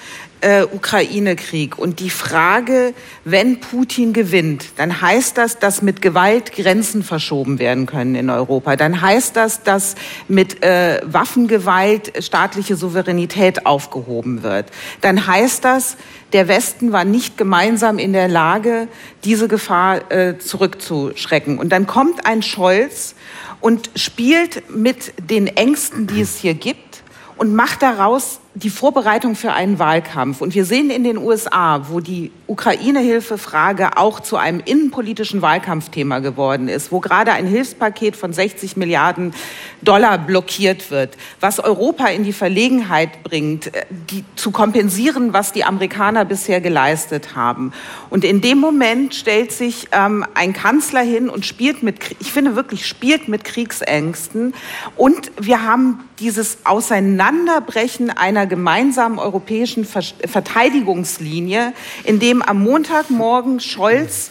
[0.44, 2.92] äh, Ukraine-Krieg und die Frage,
[3.24, 8.76] wenn Putin gewinnt, dann heißt das, dass mit Gewalt Grenzen verschoben werden können in Europa.
[8.76, 9.94] Dann heißt das, dass
[10.28, 14.66] mit äh, Waffengewalt staatliche Souveränität aufgehoben wird.
[15.00, 15.96] Dann heißt das,
[16.34, 18.88] der Westen war nicht gemeinsam in der Lage,
[19.24, 21.58] diese Gefahr äh, zurückzuschrecken.
[21.58, 23.14] Und dann kommt ein Scholz
[23.62, 27.02] und spielt mit den Ängsten, die es hier gibt,
[27.36, 30.40] und macht daraus die Vorbereitung für einen Wahlkampf.
[30.40, 36.68] Und wir sehen in den USA, wo die Ukraine-Hilfe-Frage auch zu einem innenpolitischen Wahlkampfthema geworden
[36.68, 39.34] ist, wo gerade ein Hilfspaket von 60 Milliarden
[39.82, 45.64] Dollar blockiert wird, was Europa in die Verlegenheit bringt, äh, die, zu kompensieren, was die
[45.64, 47.72] Amerikaner bisher geleistet haben.
[48.08, 52.54] Und in dem Moment stellt sich ähm, ein Kanzler hin und spielt mit, ich finde
[52.54, 54.54] wirklich, spielt mit Kriegsängsten.
[54.96, 61.72] Und wir haben dieses Auseinanderbrechen einer einer gemeinsamen europäischen Verteidigungslinie,
[62.04, 64.30] in dem am Montagmorgen Scholz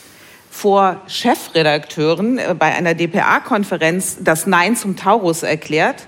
[0.52, 6.08] vor Chefredakteuren äh, bei einer DPA-Konferenz das Nein zum Taurus erklärt,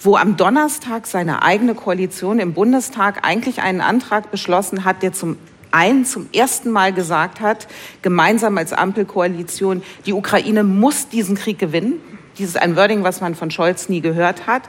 [0.00, 5.36] wo am Donnerstag seine eigene Koalition im Bundestag eigentlich einen Antrag beschlossen hat, der zum
[5.70, 7.66] einen zum ersten Mal gesagt hat,
[8.00, 12.00] gemeinsam als Ampelkoalition, die Ukraine muss diesen Krieg gewinnen
[12.38, 14.62] dieses ein Wording, was man von Scholz nie gehört hat,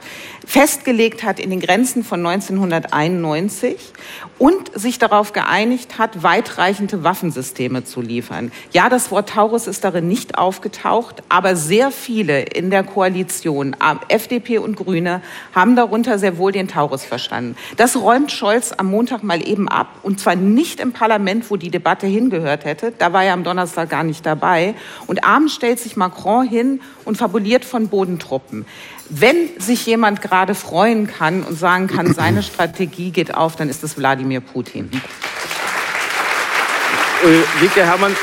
[0.46, 3.76] festgelegt hat in den Grenzen von 1991
[4.38, 8.52] und sich darauf geeinigt hat, weitreichende Waffensysteme zu liefern.
[8.72, 13.74] Ja, das Wort Taurus ist darin nicht aufgetaucht, aber sehr viele in der Koalition,
[14.08, 15.22] FDP und Grüne,
[15.54, 17.56] haben darunter sehr wohl den Taurus verstanden.
[17.76, 21.70] Das räumt Scholz am Montag mal eben ab und zwar nicht im Parlament, wo die
[21.70, 22.92] Debatte hingehört hätte.
[22.96, 24.74] Da war er am Donnerstag gar nicht dabei.
[25.06, 28.66] Und abends stellt sich Macron hin und fabuliert von Bodentruppen.
[29.08, 33.82] Wenn sich jemand gerade freuen kann und sagen kann, seine Strategie geht auf, dann ist
[33.84, 34.90] es Wladimir Putin.
[37.22, 38.14] Äh, Wieke Herrmann,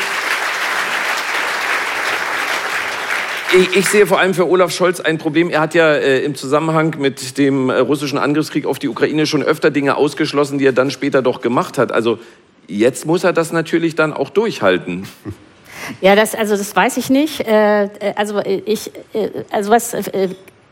[3.76, 5.52] Ich sehe vor allem für Olaf Scholz ein Problem.
[5.52, 9.44] Er hat ja äh, im Zusammenhang mit dem äh, russischen Angriffskrieg auf die Ukraine schon
[9.44, 11.92] öfter Dinge ausgeschlossen, die er dann später doch gemacht hat.
[11.92, 12.18] Also
[12.68, 15.08] jetzt muss er das natürlich dann auch durchhalten.
[16.02, 17.42] Ja, das, also das weiß ich nicht.
[17.42, 19.96] Äh, äh also ich, äh, also was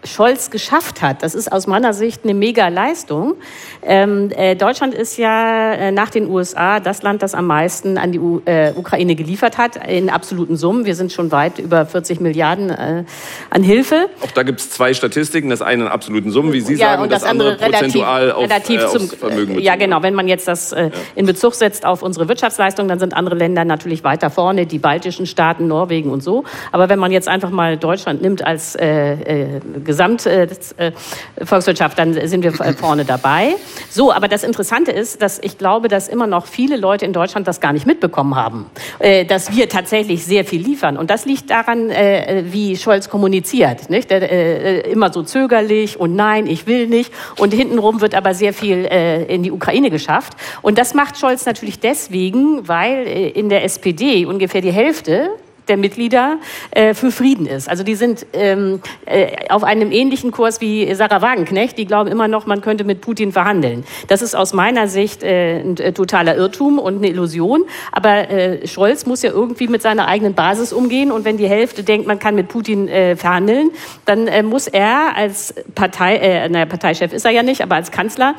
[0.04, 1.24] Scholz geschafft hat.
[1.24, 3.36] Das ist aus meiner Sicht eine Mega-Leistung.
[3.84, 8.12] Ähm, äh, Deutschland ist ja äh, nach den USA das Land, das am meisten an
[8.12, 10.86] die U äh, Ukraine geliefert hat, in absoluten Summen.
[10.86, 13.04] Wir sind schon weit über 40 Milliarden äh,
[13.50, 14.08] an Hilfe.
[14.22, 15.50] Auch da gibt es zwei Statistiken.
[15.50, 18.32] Das eine in absoluten Summen, wie Sie ja, sagen, und das, das andere, andere prozentual
[18.32, 20.02] relativ, auf, relativ äh, zum, Vermögen Ja, genau.
[20.04, 20.90] Wenn man jetzt das äh, ja.
[21.16, 25.26] in Bezug setzt auf unsere Wirtschaftsleistung, dann sind andere Länder natürlich weiter vorne, die baltischen
[25.26, 26.44] Staaten, Norwegen und so.
[26.72, 29.60] Aber wenn man jetzt einfach mal Deutschland nimmt als äh,
[29.92, 33.56] Gesamtvolkswirtschaft, äh, dann sind wir vorne dabei.
[33.90, 37.48] So, aber das Interessante ist, dass ich glaube, dass immer noch viele Leute in Deutschland
[37.48, 38.68] das gar nicht mitbekommen haben,
[39.00, 40.98] äh, dass wir tatsächlich sehr viel liefern.
[40.98, 43.90] Und das liegt daran, äh, wie Scholz kommuniziert.
[43.90, 44.12] Nicht?
[44.12, 47.12] Immer so zögerlich und nein, ich will nicht.
[47.38, 50.34] Und hintenrum wird aber sehr viel in die Ukraine geschafft.
[50.62, 55.32] Und das macht Scholz natürlich deswegen, weil in der SPD ungefähr die Hälfte
[55.68, 56.38] der Mitglieder
[56.72, 57.70] äh, für Frieden ist.
[57.70, 61.78] Also die sind ähm, äh, auf einem ähnlichen Kurs wie Sarah Wagenknecht.
[61.78, 63.86] Die glauben immer noch, man könnte mit Putin verhandeln.
[64.08, 67.64] Das ist aus meiner Sicht äh, ein äh, totaler Irrtum und eine Illusion.
[67.92, 71.12] Aber äh, Scholz muss ja irgendwie mit seiner eigenen Basis umgehen.
[71.12, 73.72] Und wenn die Hälfte denkt, man kann mit Putin äh, verhandeln,
[74.06, 78.36] dann muss er als Partei, äh, naja, Parteichef ist er ja nicht, aber als Kanzler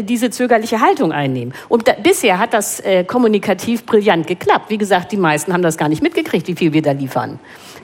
[0.00, 1.54] diese zögerliche Haltung einnehmen.
[1.68, 4.66] Und da, bisher hat das kommunikativ brillant geklappt.
[4.68, 7.38] Wie gesagt, die meisten haben das gar nicht mitgekriegt mitgekriegt, wie viel wir da liefern.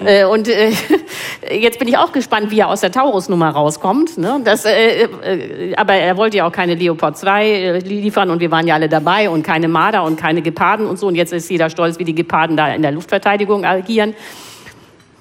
[0.04, 0.72] Äh, und äh,
[1.50, 4.16] jetzt bin ich auch gespannt, wie er aus der Taurus-Nummer rauskommt.
[4.18, 4.40] Ne?
[4.44, 8.50] Das, äh, äh, aber er wollte ja auch keine Leopard 2 äh, liefern und wir
[8.50, 11.06] waren ja alle dabei und keine Marder und keine Geparden und so.
[11.06, 14.14] Und jetzt ist jeder stolz, wie die Geparden da in der Luftverteidigung agieren.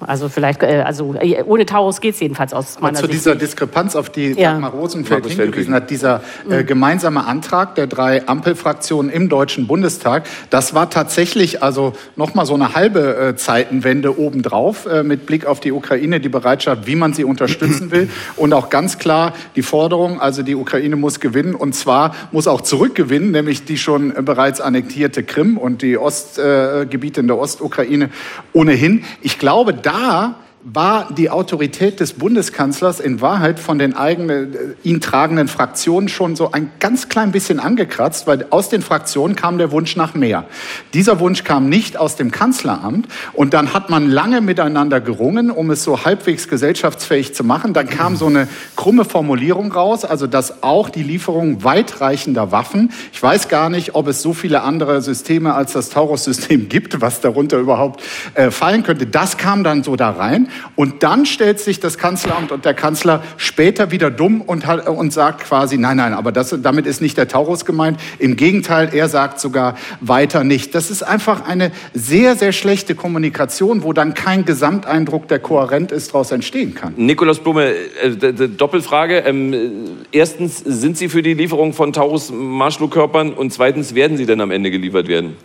[0.06, 3.34] Also vielleicht, äh, also äh, ohne Taurus geht es jedenfalls aus meiner Zu Sicht dieser
[3.34, 4.52] Diskrepanz, auf die ja.
[4.52, 6.66] Dagmar Rosenfeld Markus hingewiesen hat, dieser äh, mhm.
[6.66, 12.74] gemeinsame Antrag der drei Ampelfraktionen im Deutschen Bundestag, das war tatsächlich also nochmal so eine
[12.74, 17.24] halbe äh, Zeitenwende obendrauf äh, mit Blick auf die Ukraine, die Bereitschaft, wie man sie
[17.24, 22.14] unterstützen will und auch ganz klar die Forderung, also die Ukraine muss gewinnen und zwar
[22.32, 28.10] muss auch zurückgewinnen, nämlich die schon bereits annektierte Krim und die Ostgebiete in der Ostukraine
[28.52, 29.04] ohnehin.
[29.20, 35.00] Ich glaube, da war die Autorität des Bundeskanzlers in Wahrheit von den eigenen, äh, ihn
[35.00, 39.70] tragenden Fraktionen schon so ein ganz klein bisschen angekratzt, weil aus den Fraktionen kam der
[39.72, 40.44] Wunsch nach mehr.
[40.92, 45.70] Dieser Wunsch kam nicht aus dem Kanzleramt und dann hat man lange miteinander gerungen, um
[45.70, 47.72] es so halbwegs gesellschaftsfähig zu machen.
[47.72, 48.46] Dann kam so eine
[48.76, 54.08] krumme Formulierung raus, also dass auch die Lieferung weitreichender Waffen, ich weiß gar nicht, ob
[54.08, 58.02] es so viele andere Systeme als das Taurus-System gibt, was darunter überhaupt
[58.34, 59.06] äh, fallen könnte.
[59.06, 60.48] Das kam dann so da rein.
[60.76, 65.44] Und dann stellt sich das Kanzleramt und der Kanzler später wieder dumm und, und sagt
[65.44, 68.00] quasi, nein, nein, aber das, damit ist nicht der Taurus gemeint.
[68.18, 70.74] Im Gegenteil, er sagt sogar weiter nicht.
[70.74, 76.08] Das ist einfach eine sehr, sehr schlechte Kommunikation, wo dann kein Gesamteindruck, der kohärent ist,
[76.08, 76.94] daraus entstehen kann.
[76.96, 79.18] Nikolaus Blume, äh, Doppelfrage.
[79.18, 79.54] Ähm,
[80.12, 84.70] erstens, sind Sie für die Lieferung von Taurus-Marschflugkörpern und zweitens, werden sie denn am Ende
[84.70, 85.36] geliefert werden?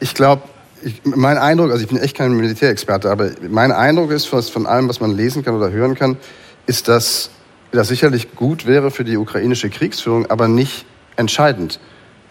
[0.00, 0.42] Ich glaube,
[0.82, 4.66] ich, mein Eindruck, also ich bin echt kein Militärexperte, aber mein Eindruck ist, was von
[4.66, 6.16] allem, was man lesen kann oder hören kann,
[6.66, 7.30] ist, dass
[7.72, 10.86] das sicherlich gut wäre für die ukrainische Kriegsführung, aber nicht
[11.16, 11.80] entscheidend.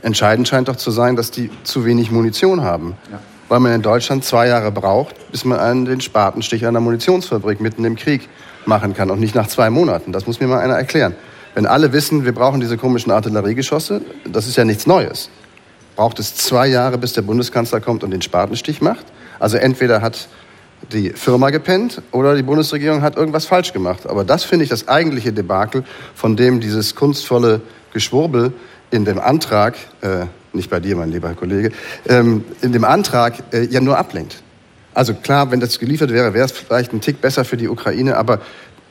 [0.02, 2.96] Entscheidend scheint doch zu sein, dass die zu wenig Munition haben.
[3.12, 3.20] Ja.
[3.50, 7.86] Weil man in Deutschland zwei Jahre braucht, bis man einen, den Spatenstich einer Munitionsfabrik mitten
[7.86, 8.28] im Krieg
[8.66, 10.12] machen kann und nicht nach zwei Monaten.
[10.12, 11.16] Das muss mir mal einer erklären.
[11.54, 15.30] Wenn alle wissen, wir brauchen diese komischen Artilleriegeschosse, das ist ja nichts Neues
[15.98, 19.06] braucht es zwei Jahre, bis der Bundeskanzler kommt und den Spatenstich macht.
[19.40, 20.30] Also entweder hat
[20.94, 24.08] die Firma gepennt oder die Bundesregierung hat irgendwas falsch gemacht.
[24.08, 25.84] Aber das finde ich das eigentliche Debakel,
[26.14, 27.62] von dem dieses kunstvolle
[27.94, 28.54] Geschwurbel
[28.92, 31.72] in dem Antrag, äh, nicht bei dir, mein lieber Kollege,
[32.08, 34.44] ähm, in dem Antrag äh, ja nur ablenkt.
[34.94, 38.18] Also klar, wenn das geliefert wäre, wäre es vielleicht ein Tick besser für die Ukraine,
[38.18, 38.40] aber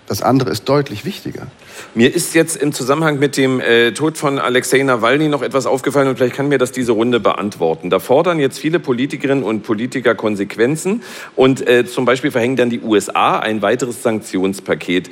[0.07, 1.49] das andere ist deutlich wichtiger.
[1.95, 6.09] Mir ist jetzt im Zusammenhang mit dem äh, Tod von Alexei Nawalny noch etwas aufgefallen
[6.09, 7.91] und vielleicht kann mir das diese Runde beantworten.
[7.91, 11.03] Da fordern jetzt viele Politikerinnen und Politiker Konsequenzen
[11.35, 15.11] und äh, zum Beispiel verhängen dann die USA ein weiteres Sanktionspaket.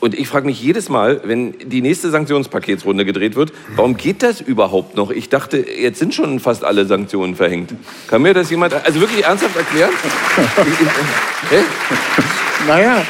[0.00, 4.40] Und ich frage mich jedes Mal, wenn die nächste Sanktionspaketsrunde gedreht wird, warum geht das
[4.40, 5.10] überhaupt noch?
[5.10, 7.74] Ich dachte, jetzt sind schon fast alle Sanktionen verhängt.
[8.06, 9.90] Kann mir das jemand also wirklich ernsthaft erklären?
[12.66, 13.04] naja,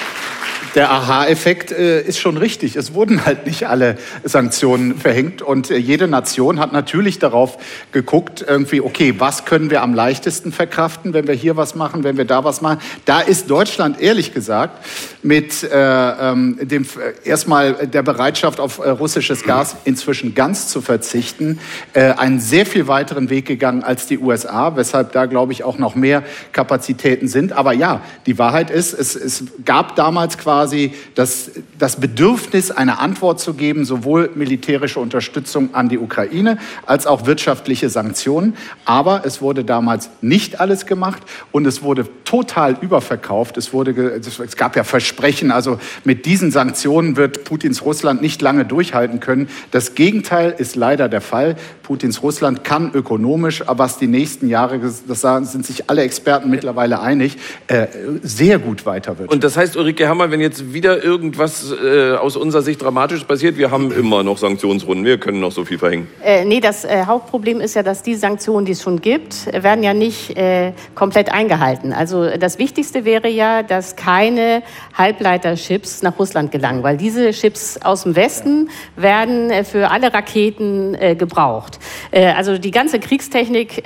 [0.74, 2.76] der Aha-Effekt äh, ist schon richtig.
[2.76, 7.58] Es wurden halt nicht alle Sanktionen verhängt und äh, jede Nation hat natürlich darauf
[7.90, 12.16] geguckt, irgendwie, okay, was können wir am leichtesten verkraften, wenn wir hier was machen, wenn
[12.16, 12.78] wir da was machen.
[13.04, 14.84] Da ist Deutschland ehrlich gesagt
[15.22, 20.80] mit äh, ähm, dem äh, erstmal der Bereitschaft auf äh, russisches Gas inzwischen ganz zu
[20.80, 21.58] verzichten,
[21.94, 25.78] äh, einen sehr viel weiteren Weg gegangen als die USA, weshalb da glaube ich auch
[25.78, 26.22] noch mehr
[26.52, 27.52] Kapazitäten sind.
[27.52, 32.98] Aber ja, die Wahrheit ist, es, es gab damals quasi quasi das, das Bedürfnis, eine
[32.98, 38.54] Antwort zu geben, sowohl militärische Unterstützung an die Ukraine als auch wirtschaftliche Sanktionen.
[38.84, 43.56] Aber es wurde damals nicht alles gemacht und es wurde total überverkauft.
[43.56, 48.66] Es, wurde, es gab ja Versprechen, also mit diesen Sanktionen wird Putins Russland nicht lange
[48.66, 49.48] durchhalten können.
[49.70, 51.56] Das Gegenteil ist leider der Fall.
[51.82, 55.20] Putins Russland kann ökonomisch, aber was die nächsten Jahre, das
[55.50, 57.86] sind sich alle Experten mittlerweile einig, äh,
[58.22, 59.30] sehr gut weiter wird.
[59.30, 63.56] Und das heißt, Ulrike Hammer, wenn jetzt wieder irgendwas äh, aus unserer Sicht dramatisch passiert,
[63.56, 66.08] wir haben immer noch Sanktionsrunden, wir können noch so viel verhängen.
[66.22, 69.82] Äh, nee, das äh, Hauptproblem ist ja, dass die Sanktionen, die es schon gibt, werden
[69.82, 71.92] ja nicht äh, komplett eingehalten.
[71.92, 74.62] Also das Wichtigste wäre ja, dass keine
[74.96, 80.94] Halbleiterchips nach Russland gelangen, weil diese Chips aus dem Westen werden äh, für alle Raketen
[80.94, 81.78] äh, gebraucht.
[82.10, 83.82] Äh, also die ganze Kriegstechnik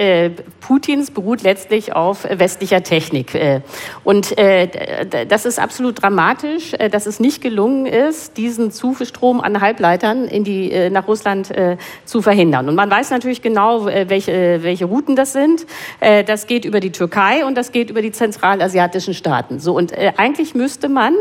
[0.61, 3.39] Putins beruht letztlich auf westlicher Technik.
[4.03, 4.35] Und
[5.29, 10.27] das ist absolut dramatisch tragisch, äh, dass es nicht gelungen ist, diesen Zustrom an Halbleitern
[10.27, 12.69] in die, äh, nach Russland äh, zu verhindern.
[12.69, 15.67] Und man weiß natürlich genau, welche, welche Routen das sind.
[16.01, 19.59] Das geht über die Türkei und das geht über die zentralasiatischen Staaten.
[19.59, 21.15] So, und eigentlich müsste man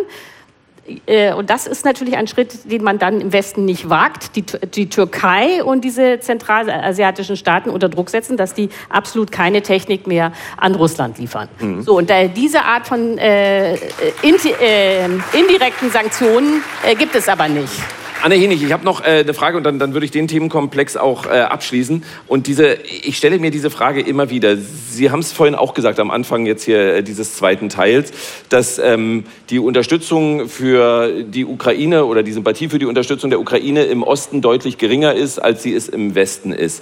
[1.37, 4.89] und das ist natürlich ein Schritt, den man dann im Westen nicht wagt, die, die
[4.89, 10.75] Türkei und diese zentralasiatischen Staaten unter Druck setzen, dass die absolut keine Technik mehr an
[10.75, 11.47] Russland liefern.
[11.59, 11.83] Mhm.
[11.83, 17.47] So, und äh, diese Art von äh, in, äh, indirekten Sanktionen äh, gibt es aber
[17.47, 17.71] nicht.
[18.23, 20.95] Anne Henig, ich habe noch äh, eine Frage und dann, dann würde ich den Themenkomplex
[20.95, 22.05] auch äh, abschließen.
[22.25, 24.55] Und diese, ich stelle mir diese Frage immer wieder.
[24.55, 28.13] Sie haben es vorhin auch gesagt am Anfang jetzt hier äh, dieses zweiten Teils,
[28.47, 33.83] dass ähm, die Unterstützung für die Ukraine oder die Sympathie für die Unterstützung der Ukraine
[33.83, 36.81] im Osten deutlich geringer ist, als sie es im Westen ist.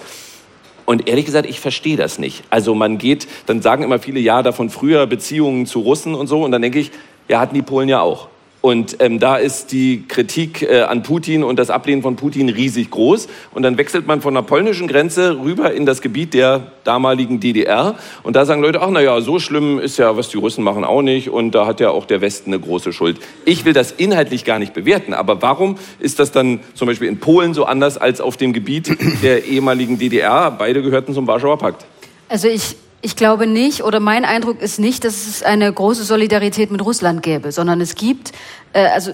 [0.86, 2.44] Und ehrlich gesagt, ich verstehe das nicht.
[2.50, 6.44] Also man geht, dann sagen immer viele, ja, davon früher Beziehungen zu Russen und so.
[6.44, 6.92] Und dann denke ich,
[7.26, 8.28] ja, hatten die Polen ja auch.
[8.62, 12.92] Und ähm, da ist die Kritik äh, an Putin und das Ablehnen von Putin riesig
[12.92, 13.26] groß.
[13.52, 17.96] Und dann wechselt man von der polnischen Grenze rüber in das Gebiet der damaligen DDR.
[18.22, 20.84] Und da sagen Leute, ach na ja, so schlimm ist ja, was die Russen machen,
[20.84, 21.28] auch nicht.
[21.28, 23.18] Und da hat ja auch der Westen eine große Schuld.
[23.44, 25.12] Ich will das inhaltlich gar nicht bewerten.
[25.12, 28.96] Aber warum ist das dann zum Beispiel in Polen so anders als auf dem Gebiet
[29.24, 30.52] der ehemaligen DDR?
[30.52, 31.84] Beide gehörten zum Warschauer Pakt.
[32.28, 36.70] Also ich ich glaube nicht, oder mein Eindruck ist nicht, dass es eine große Solidarität
[36.70, 38.32] mit Russland gäbe, sondern es gibt,
[38.72, 39.12] äh, also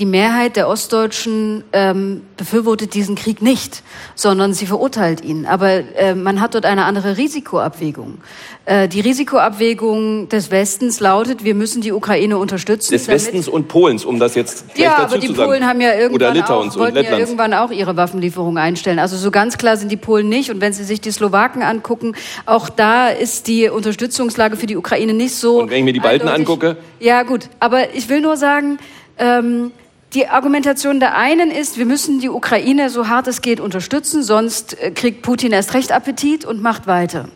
[0.00, 3.82] die Mehrheit der Ostdeutschen ähm, befürwortet diesen Krieg nicht,
[4.14, 5.44] sondern sie verurteilt ihn.
[5.44, 8.18] Aber äh, man hat dort eine andere Risikoabwägung.
[8.64, 12.92] Äh, die Risikoabwägung des Westens lautet, wir müssen die Ukraine unterstützen.
[12.92, 15.94] Des Westens und Polens, um das jetzt gleich ja, dazu aber die Polen haben ja
[15.94, 18.98] irgendwann auch, wollten ja irgendwann auch ihre Waffenlieferungen einstellen.
[18.98, 20.50] Also so ganz klar sind die Polen nicht.
[20.50, 22.14] Und wenn Sie sich die Slowaken angucken,
[22.46, 25.60] auch da ist die Unterstützungslage für die Ukraine nicht so.
[25.60, 26.48] Und wenn ich mir die Balten eindeutig.
[26.48, 26.76] angucke?
[27.00, 28.78] Ja gut, aber ich will nur sagen,
[29.18, 29.72] ähm,
[30.12, 34.80] die Argumentation der einen ist, wir müssen die Ukraine so hart es geht unterstützen, sonst
[34.80, 37.28] äh, kriegt Putin erst recht Appetit und macht weiter.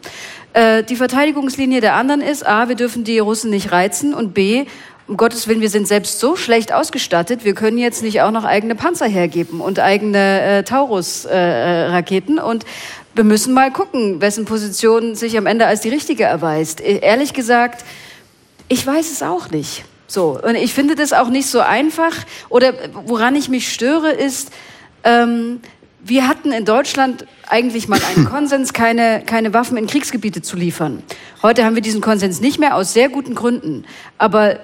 [0.55, 4.67] Äh, die Verteidigungslinie der anderen ist, a, wir dürfen die Russen nicht reizen und b,
[5.07, 8.45] um Gottes Willen, wir sind selbst so schlecht ausgestattet, wir können jetzt nicht auch noch
[8.45, 12.39] eigene Panzer hergeben und eigene äh, Taurus-Raketen.
[12.39, 12.65] Äh, und
[13.15, 16.81] wir müssen mal gucken, wessen Position sich am Ende als die richtige erweist.
[16.81, 17.85] E ehrlich gesagt,
[18.69, 19.85] ich weiß es auch nicht.
[20.15, 22.13] So, und ich finde das auch nicht so einfach.
[22.49, 24.53] Oder woran ich mich störe, ist,
[25.03, 25.61] ähm,
[26.05, 31.03] wir hatten in Deutschland eigentlich mal einen Konsens, keine, keine Waffen in Kriegsgebiete zu liefern.
[31.43, 33.87] Heute haben wir diesen Konsens nicht mehr aus sehr guten Gründen.
[34.17, 34.61] Aber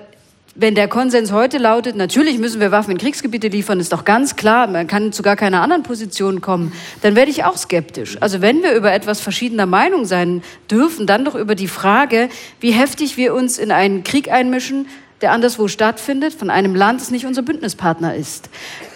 [0.54, 4.36] wenn der Konsens heute lautet, natürlich müssen wir Waffen in Kriegsgebiete liefern, ist doch ganz
[4.36, 6.72] klar, man kann zu gar keiner anderen Position kommen,
[7.02, 8.18] dann werde ich auch skeptisch.
[8.20, 12.28] Also wenn wir über etwas verschiedener Meinung sein dürfen, dann doch über die Frage,
[12.60, 14.86] wie heftig wir uns in einen Krieg einmischen,
[15.20, 18.48] der anderswo stattfindet, von einem Land, das nicht unser Bündnispartner ist.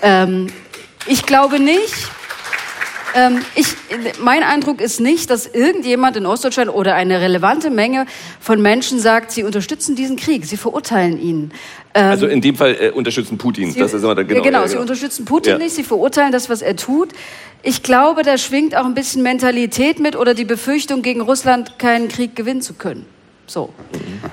[0.02, 0.48] Ähm,
[1.06, 1.94] ich glaube nicht,
[3.14, 3.66] ähm, ich,
[4.20, 8.06] mein Eindruck ist nicht, dass irgendjemand in Ostdeutschland oder eine relevante Menge
[8.40, 11.52] von Menschen sagt, sie unterstützen diesen Krieg, sie verurteilen ihn.
[11.94, 13.70] Ähm, also in dem Fall äh, unterstützen Putin.
[13.70, 15.58] Sie, das ist immer der, genau, genau, ja, sie unterstützen Putin ja.
[15.58, 17.10] nicht, sie verurteilen das, was er tut.
[17.62, 22.08] Ich glaube, da schwingt auch ein bisschen Mentalität mit oder die Befürchtung, gegen Russland keinen
[22.08, 23.06] Krieg gewinnen zu können.
[23.46, 23.70] So.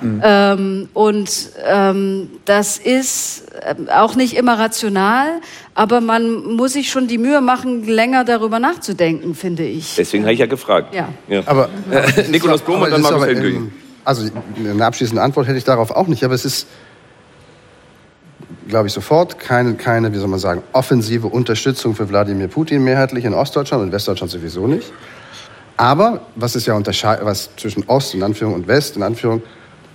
[0.02, 0.22] Mhm.
[0.24, 5.42] Ähm, und ähm, das ist ähm, auch nicht immer rational,
[5.76, 9.96] aber man muss sich schon die Mühe machen, länger darüber nachzudenken, finde ich.
[9.96, 10.94] Deswegen habe ich ja gefragt.
[10.96, 11.10] Ja.
[11.28, 11.44] ja.
[11.46, 11.70] Aber
[12.30, 13.72] Nikolaus Blum und dann Markus Helmkönig.
[14.04, 16.68] Also eine abschließende Antwort hätte ich darauf auch nicht, aber es ist,
[18.68, 23.26] glaube ich, sofort keine, keine, wie soll man sagen, offensive Unterstützung für Wladimir Putin mehrheitlich
[23.26, 24.92] in Ostdeutschland und Westdeutschland sowieso nicht.
[25.78, 26.80] Aber was ist ja
[27.24, 29.42] was zwischen Ost in Anführung und West in Anführung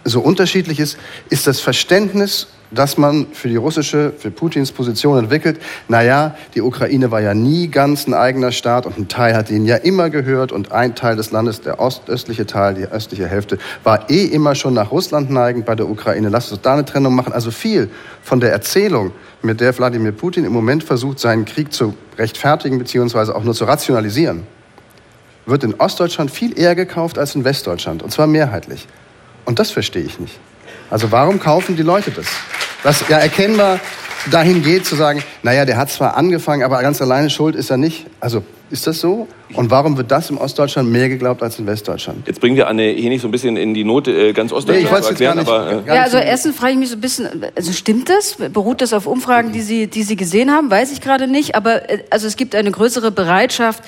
[0.04, 0.98] so unterschiedlich ist,
[1.30, 5.60] ist das Verständnis, das man für die russische, für Putins Position entwickelt.
[5.88, 9.66] Naja, die Ukraine war ja nie ganz ein eigener Staat und ein Teil hat ihnen
[9.66, 14.10] ja immer gehört und ein Teil des Landes, der ostöstliche Teil, die östliche Hälfte, war
[14.10, 16.28] eh immer schon nach Russland neigend bei der Ukraine.
[16.28, 17.32] Lasst uns da eine Trennung machen.
[17.32, 17.90] Also viel
[18.22, 19.12] von der Erzählung,
[19.42, 23.64] mit der Wladimir Putin im Moment versucht, seinen Krieg zu rechtfertigen beziehungsweise auch nur zu
[23.64, 24.42] rationalisieren,
[25.46, 28.86] wird in Ostdeutschland viel eher gekauft als in Westdeutschland, und zwar mehrheitlich.
[29.44, 30.38] Und das verstehe ich nicht.
[30.90, 32.26] Also warum kaufen die Leute das?
[32.82, 33.80] Was ja erkennbar
[34.30, 37.76] dahin geht zu sagen, naja, der hat zwar angefangen, aber ganz alleine schuld ist er
[37.76, 38.06] nicht.
[38.20, 39.28] Also ist das so?
[39.54, 42.26] Und warum wird das im Ostdeutschland mehr geglaubt als in Westdeutschland?
[42.26, 44.92] Jetzt bringen wir Anne hier nicht so ein bisschen in die Not äh, ganz Ostdeutschland
[44.92, 45.84] nee, ich erklären, nicht, aber...
[45.86, 48.36] Äh ja, also erstens frage ich mich so ein bisschen, also stimmt das?
[48.52, 50.68] Beruht das auf Umfragen, die Sie, die Sie gesehen haben?
[50.68, 53.84] Weiß ich gerade nicht, aber äh, also es gibt eine größere Bereitschaft,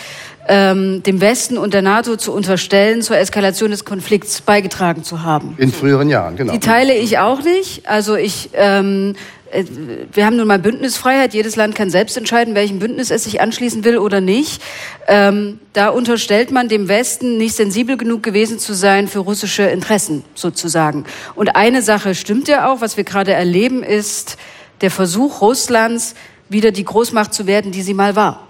[0.49, 5.55] ähm, dem Westen und der NATO zu unterstellen, zur Eskalation des Konflikts beigetragen zu haben.
[5.59, 6.53] In früheren Jahren, genau.
[6.53, 7.89] Die teile ich auch nicht.
[7.89, 9.15] Also ich ähm,
[9.51, 9.65] äh,
[10.13, 11.35] wir haben nun mal Bündnisfreiheit.
[11.35, 14.63] Jedes Land kann selbst entscheiden, welchem Bündnis es sich anschließen will oder nicht.
[15.07, 20.25] Ähm, da unterstellt man dem Westen, nicht sensibel genug gewesen zu sein für russische Interessen
[20.35, 21.05] sozusagen.
[21.35, 24.37] Und eine Sache stimmt ja auch, was wir gerade erleben, ist
[24.81, 26.15] der Versuch Russlands,
[26.49, 28.48] wieder die Großmacht zu werden, die sie mal war.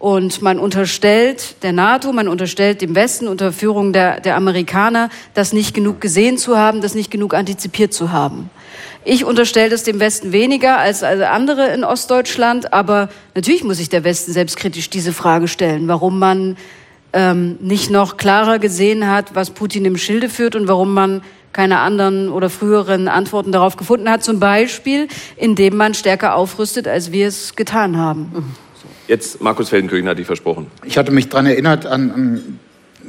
[0.00, 5.52] Und man unterstellt der NATO, man unterstellt dem Westen unter Führung der, der Amerikaner, das
[5.52, 8.48] nicht genug gesehen zu haben, das nicht genug antizipiert zu haben.
[9.04, 14.02] Ich unterstelle das dem Westen weniger als andere in Ostdeutschland, aber natürlich muss sich der
[14.02, 16.56] Westen selbstkritisch diese Frage stellen, warum man
[17.12, 21.20] ähm, nicht noch klarer gesehen hat, was Putin im Schilde führt und warum man
[21.52, 27.12] keine anderen oder früheren Antworten darauf gefunden hat, zum Beispiel, indem man stärker aufrüstet, als
[27.12, 28.56] wir es getan haben.
[29.10, 30.68] Jetzt Markus Feldenkirchen hat die versprochen.
[30.84, 32.58] Ich hatte mich daran erinnert an, an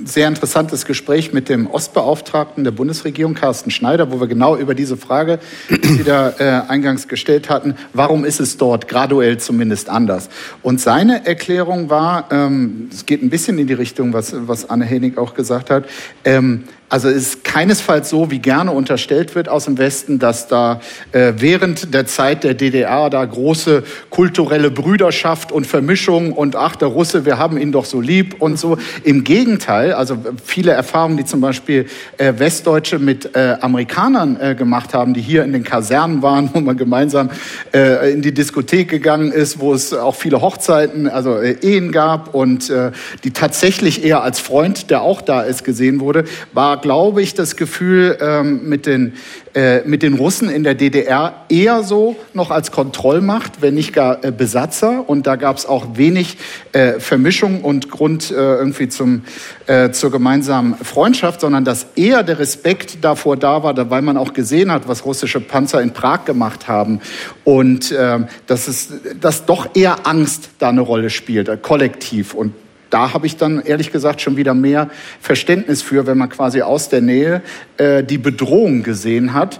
[0.03, 4.97] sehr interessantes Gespräch mit dem Ostbeauftragten der Bundesregierung, Carsten Schneider, wo wir genau über diese
[4.97, 5.37] Frage,
[5.69, 10.29] die Sie da äh, eingangs gestellt hatten, warum ist es dort graduell zumindest anders?
[10.63, 14.85] Und seine Erklärung war, ähm, es geht ein bisschen in die Richtung, was, was Anne
[14.85, 15.85] Henig auch gesagt hat,
[16.25, 20.81] ähm, also es ist keinesfalls so, wie gerne unterstellt wird aus dem Westen, dass da
[21.13, 26.89] äh, während der Zeit der DDR da große kulturelle Brüderschaft und Vermischung und ach, der
[26.89, 28.77] Russe, wir haben ihn doch so lieb und so.
[29.05, 31.85] Im Gegenteil, also viele Erfahrungen, die zum Beispiel
[32.17, 36.59] äh, Westdeutsche mit äh, Amerikanern äh, gemacht haben, die hier in den Kasernen waren, wo
[36.59, 37.29] man gemeinsam
[37.73, 42.35] äh, in die Diskothek gegangen ist, wo es auch viele Hochzeiten, also äh, Ehen gab
[42.35, 42.91] und äh,
[43.23, 47.55] die tatsächlich eher als Freund, der auch da ist, gesehen wurde, war glaube ich, das
[47.55, 49.13] Gefühl ähm, mit, den,
[49.53, 54.23] äh, mit den Russen in der DDR eher so noch als Kontrollmacht, wenn nicht gar
[54.23, 55.07] äh, Besatzer.
[55.07, 56.37] Und da gab es auch wenig
[56.73, 59.23] äh, Vermischung und Grund äh, irgendwie zum,
[59.67, 64.33] äh, zur gemeinsamen Freundschaft, sondern dass eher der Respekt davor da war, weil man auch
[64.33, 67.01] gesehen hat, was russische Panzer in Prag gemacht haben.
[67.43, 68.89] Und ähm, dass, es,
[69.19, 72.33] dass doch eher Angst da eine Rolle spielt, äh, kollektiv.
[72.33, 72.53] Und
[72.91, 74.89] da habe ich dann ehrlich gesagt schon wieder mehr
[75.19, 77.41] Verständnis für, wenn man quasi aus der Nähe
[77.77, 79.59] äh, die Bedrohung gesehen hat.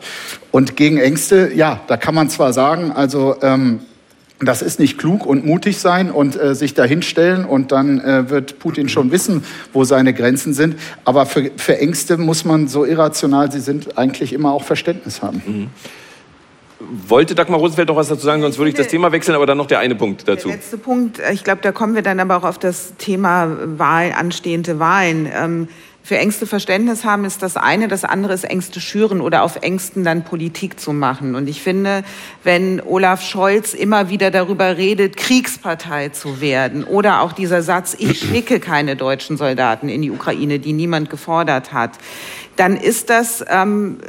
[0.51, 3.79] Und gegen Ängste, ja, da kann man zwar sagen, also ähm,
[4.39, 8.59] das ist nicht klug und mutig sein und äh, sich dahinstellen und dann äh, wird
[8.59, 10.75] Putin schon wissen, wo seine Grenzen sind.
[11.05, 15.41] Aber für, für Ängste muss man, so irrational sie sind, eigentlich immer auch Verständnis haben.
[15.45, 15.67] Mhm.
[17.07, 19.57] Wollte Dagmar Rosenfeld noch was dazu sagen, sonst würde ich das Thema wechseln, aber dann
[19.57, 20.47] noch der eine Punkt dazu.
[20.47, 23.57] Der letzte Punkt, äh, ich glaube, da kommen wir dann aber auch auf das Thema
[23.77, 25.29] Wahl, anstehende Wahlen.
[25.33, 25.67] Ähm,
[26.03, 30.03] für Ängste Verständnis haben ist das eine, das andere ist Ängste schüren oder auf Ängsten
[30.03, 31.35] dann Politik zu machen.
[31.35, 32.03] Und ich finde,
[32.43, 38.19] wenn Olaf Scholz immer wieder darüber redet, Kriegspartei zu werden oder auch dieser Satz, ich
[38.29, 41.91] schicke keine deutschen Soldaten in die Ukraine, die niemand gefordert hat,
[42.55, 43.99] dann ist das ähm,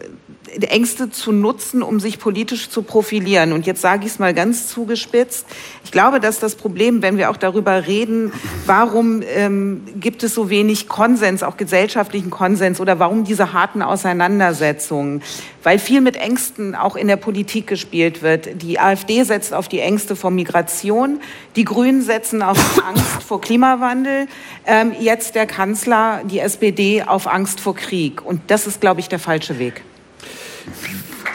[0.60, 3.52] Ängste zu nutzen, um sich politisch zu profilieren.
[3.52, 5.46] Und jetzt sage ich es mal ganz zugespitzt.
[5.84, 8.32] Ich glaube, dass das Problem, wenn wir auch darüber reden,
[8.66, 15.22] warum ähm, gibt es so wenig Konsens, auch gesellschaftlichen Konsens oder warum diese harten Auseinandersetzungen,
[15.62, 18.62] weil viel mit Ängsten auch in der Politik gespielt wird.
[18.62, 21.20] Die AfD setzt auf die Ängste vor Migration,
[21.56, 24.26] die Grünen setzen auf Angst vor Klimawandel,
[24.66, 28.24] ähm, jetzt der Kanzler, die SPD auf Angst vor Krieg.
[28.24, 29.82] Und das ist, glaube ich, der falsche Weg.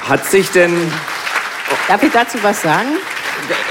[0.08, 0.74] Hat sich denn.
[1.88, 2.88] Darf ich dazu was sagen?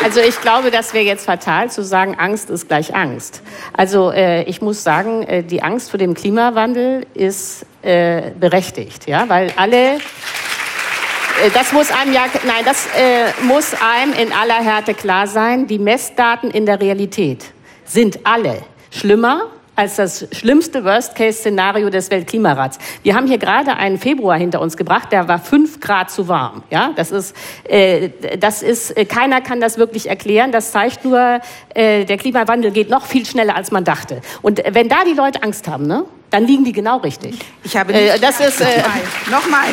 [0.03, 3.43] Also ich glaube, das wäre jetzt fatal zu sagen, Angst ist gleich Angst.
[3.73, 9.29] Also äh, ich muss sagen, äh, die Angst vor dem Klimawandel ist äh, berechtigt, ja,
[9.29, 14.95] weil alle äh, das muss einem ja, nein, das äh, muss einem in aller Härte
[14.95, 15.67] klar sein.
[15.67, 17.45] Die Messdaten in der Realität
[17.85, 22.79] sind alle schlimmer als das schlimmste Worst-Case-Szenario des Weltklimarats.
[23.03, 26.63] Wir haben hier gerade einen Februar hinter uns gebracht, der war fünf Grad zu warm.
[26.71, 28.09] Ja, das ist, äh,
[28.41, 30.51] das ist, äh, keiner kann das wirklich erklären.
[30.51, 31.41] Das zeigt nur,
[31.75, 34.23] äh, der Klimawandel geht noch viel schneller, als man dachte.
[34.43, 37.39] Und wenn da die Leute Angst haben, ne, dann liegen die genau richtig.
[37.63, 38.65] Ich habe nicht äh, das ist äh,
[39.31, 39.69] nochmal.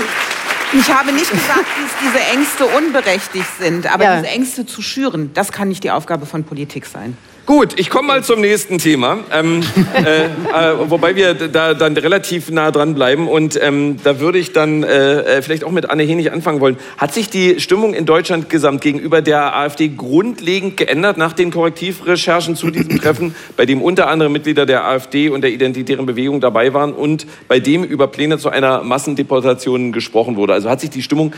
[0.73, 4.15] Ich habe nicht gesagt, dass diese Ängste unberechtigt sind, aber Ja.
[4.17, 7.15] diese Ängste zu schüren, das kann nicht die Aufgabe von Politik sein.
[7.45, 9.64] Gut, ich komme mal zum nächsten Thema, ähm,
[9.94, 10.30] äh, äh,
[10.90, 15.40] wobei wir da dann relativ nah dran bleiben und ähm, da würde ich dann äh,
[15.40, 16.78] äh, vielleicht auch mit Anne Henig anfangen wollen.
[16.98, 22.56] Hat sich die Stimmung in Deutschland gesamt gegenüber der AfD grundlegend geändert nach den Korrektivrecherchen
[22.56, 26.74] zu diesem Treffen, bei dem unter anderem Mitglieder der AfD und der Identitären Bewegung dabei
[26.74, 30.53] waren und bei dem über Pläne zu einer Massendeportation gesprochen wurde?
[30.53, 31.34] Also hat sich die Stimmung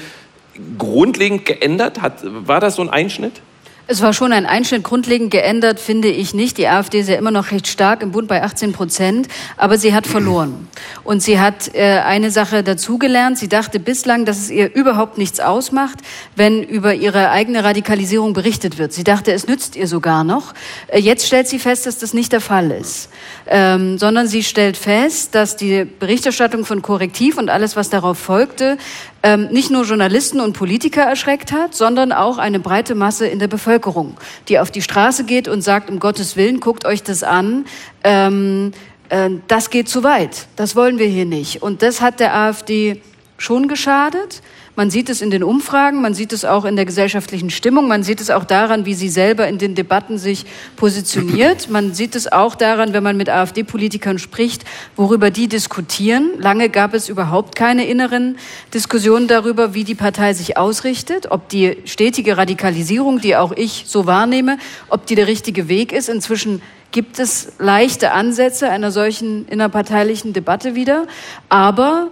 [0.77, 2.03] grundlegend geändert?
[2.03, 3.41] Hat, war das so ein Einschnitt?
[3.87, 4.83] Es war schon ein Einschnitt.
[4.83, 6.57] Grundlegend geändert finde ich nicht.
[6.57, 9.93] Die AfD ist ja immer noch recht stark im Bund bei 18 Prozent, aber sie
[9.93, 10.67] hat verloren.
[11.03, 13.37] Und sie hat äh, eine Sache dazugelernt.
[13.37, 15.99] Sie dachte bislang, dass es ihr überhaupt nichts ausmacht,
[16.35, 18.91] wenn über ihre eigene Radikalisierung berichtet wird.
[18.91, 20.55] Sie dachte, es nützt ihr sogar noch.
[20.87, 23.09] Äh, jetzt stellt sie fest, dass das nicht der Fall ist,
[23.45, 28.79] ähm, sondern sie stellt fest, dass die Berichterstattung von Korrektiv und alles, was darauf folgte,
[29.25, 33.47] ähm, nicht nur Journalisten und Politiker erschreckt hat, sondern auch eine breite Masse in der
[33.47, 34.17] Bevölkerung,
[34.49, 37.65] die auf die Straße geht und sagt, um Gottes Willen, guckt euch das an.
[38.03, 38.71] Ähm,
[39.09, 40.45] äh, das geht zu weit.
[40.57, 41.63] Das wollen wir hier nicht.
[41.63, 43.01] Und das hat der AfD
[43.39, 44.43] schon geschadet.
[44.77, 48.03] Man sieht es in den Umfragen, man sieht es auch in der gesellschaftlichen Stimmung, man
[48.03, 50.45] sieht es auch daran, wie sie selber in den Debatten sich
[50.75, 51.69] positioniert.
[51.75, 54.65] Man sieht es auch daran, wenn man mit AfD-Politikern spricht,
[54.95, 56.31] worüber die diskutieren.
[56.39, 58.37] Lange gab es überhaupt keine inneren
[58.73, 64.05] Diskussionen darüber, wie die Partei sich ausrichtet, ob die stetige Radikalisierung, die auch ich so
[64.05, 64.57] wahrnehme,
[64.89, 66.09] ob die der richtige Weg ist.
[66.09, 66.61] Inzwischen
[66.91, 71.07] gibt es leichte Ansätze einer solchen innerparteilichen Debatte wieder,
[71.49, 72.09] aber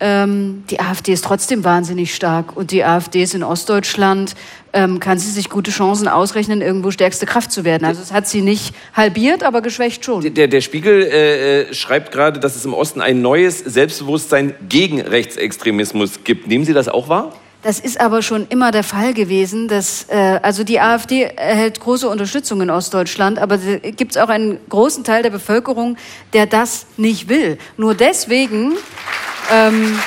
[0.00, 4.34] ähm, die AfD ist trotzdem wahnsinnig stark und die AfD ist in Ostdeutschland,
[4.72, 7.84] ähm, kann sie sich gute Chancen ausrechnen, irgendwo stärkste Kraft zu werden.
[7.84, 10.34] Also es hat sie nicht halbiert, aber geschwächt schon.
[10.34, 15.00] Der, der Spiegel äh, äh, schreibt gerade, dass es im Osten ein neues Selbstbewusstsein gegen
[15.00, 16.46] Rechtsextremismus gibt.
[16.46, 17.32] Nehmen Sie das auch wahr?
[17.62, 19.66] Das ist aber schon immer der Fall gewesen.
[19.66, 24.58] Dass, äh, also die AfD erhält große Unterstützung in Ostdeutschland, aber gibt es auch einen
[24.68, 25.96] großen Teil der Bevölkerung,
[26.34, 27.58] der das nicht will.
[27.76, 28.74] Nur deswegen.
[29.50, 29.98] Ähm,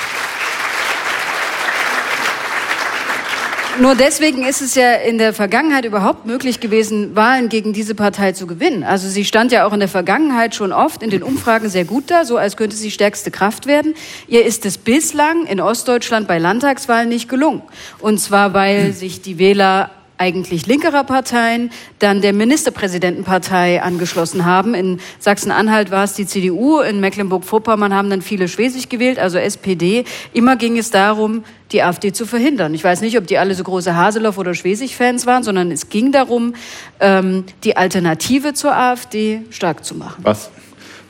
[3.80, 8.32] Nur deswegen ist es ja in der Vergangenheit überhaupt möglich gewesen, Wahlen gegen diese Partei
[8.32, 8.84] zu gewinnen.
[8.84, 12.04] Also sie stand ja auch in der Vergangenheit schon oft in den Umfragen sehr gut
[12.10, 13.94] da, so als könnte sie stärkste Kraft werden.
[14.28, 17.62] Ihr ist es bislang in Ostdeutschland bei Landtagswahlen nicht gelungen.
[17.98, 19.90] Und zwar, weil sich die Wähler
[20.22, 24.72] eigentlich linkerer Parteien, dann der Ministerpräsidentenpartei angeschlossen haben.
[24.72, 30.04] In Sachsen-Anhalt war es die CDU, in Mecklenburg-Vorpommern haben dann viele Schwesig gewählt, also SPD.
[30.32, 31.42] Immer ging es darum,
[31.72, 32.72] die AfD zu verhindern.
[32.72, 36.12] Ich weiß nicht, ob die alle so große Haseloff- oder Schwesig-Fans waren, sondern es ging
[36.12, 36.54] darum,
[37.00, 40.22] ähm, die Alternative zur AfD stark zu machen.
[40.22, 40.50] Was,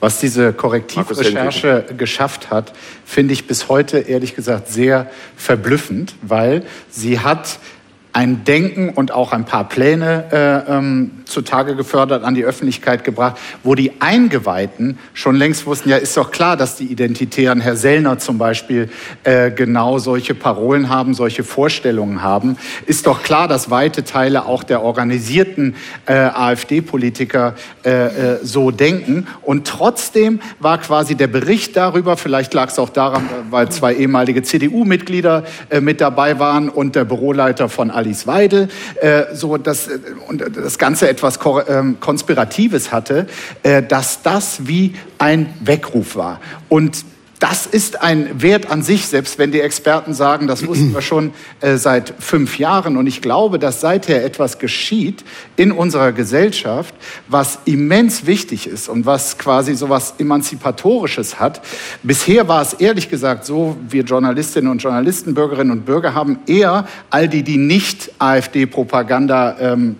[0.00, 2.72] was diese Korrektivrecherche geschafft hat,
[3.04, 7.58] finde ich bis heute ehrlich gesagt sehr verblüffend, weil sie hat
[8.12, 13.38] ein Denken und auch ein paar Pläne äh, ähm, zutage gefördert, an die Öffentlichkeit gebracht,
[13.62, 18.18] wo die Eingeweihten schon längst wussten, ja, ist doch klar, dass die Identitären, Herr Sellner
[18.18, 18.90] zum Beispiel,
[19.24, 22.56] äh, genau solche Parolen haben, solche Vorstellungen haben.
[22.86, 25.74] Ist doch klar, dass weite Teile auch der organisierten
[26.06, 29.26] äh, AfD-Politiker äh, äh, so denken.
[29.40, 34.42] Und trotzdem war quasi der Bericht darüber, vielleicht lag es auch daran, weil zwei ehemalige
[34.42, 38.68] CDU-Mitglieder äh, mit dabei waren und der Büroleiter von Alice Weidel,
[39.00, 39.88] äh, so dass
[40.26, 41.38] und das Ganze etwas etwas
[41.68, 43.26] ähm, Konspiratives hatte,
[43.62, 46.40] äh, dass das wie ein Weckruf war.
[46.68, 47.04] Und
[47.42, 51.32] das ist ein Wert an sich, selbst wenn die Experten sagen, das wussten wir schon
[51.60, 52.96] äh, seit fünf Jahren.
[52.96, 55.24] Und ich glaube, dass seither etwas geschieht
[55.56, 56.94] in unserer Gesellschaft,
[57.26, 61.62] was immens wichtig ist und was quasi so was Emanzipatorisches hat.
[62.04, 66.86] Bisher war es ehrlich gesagt so, wir Journalistinnen und Journalisten, Bürgerinnen und Bürger haben eher
[67.10, 69.96] all die, die nicht AfD-Propaganda ähm,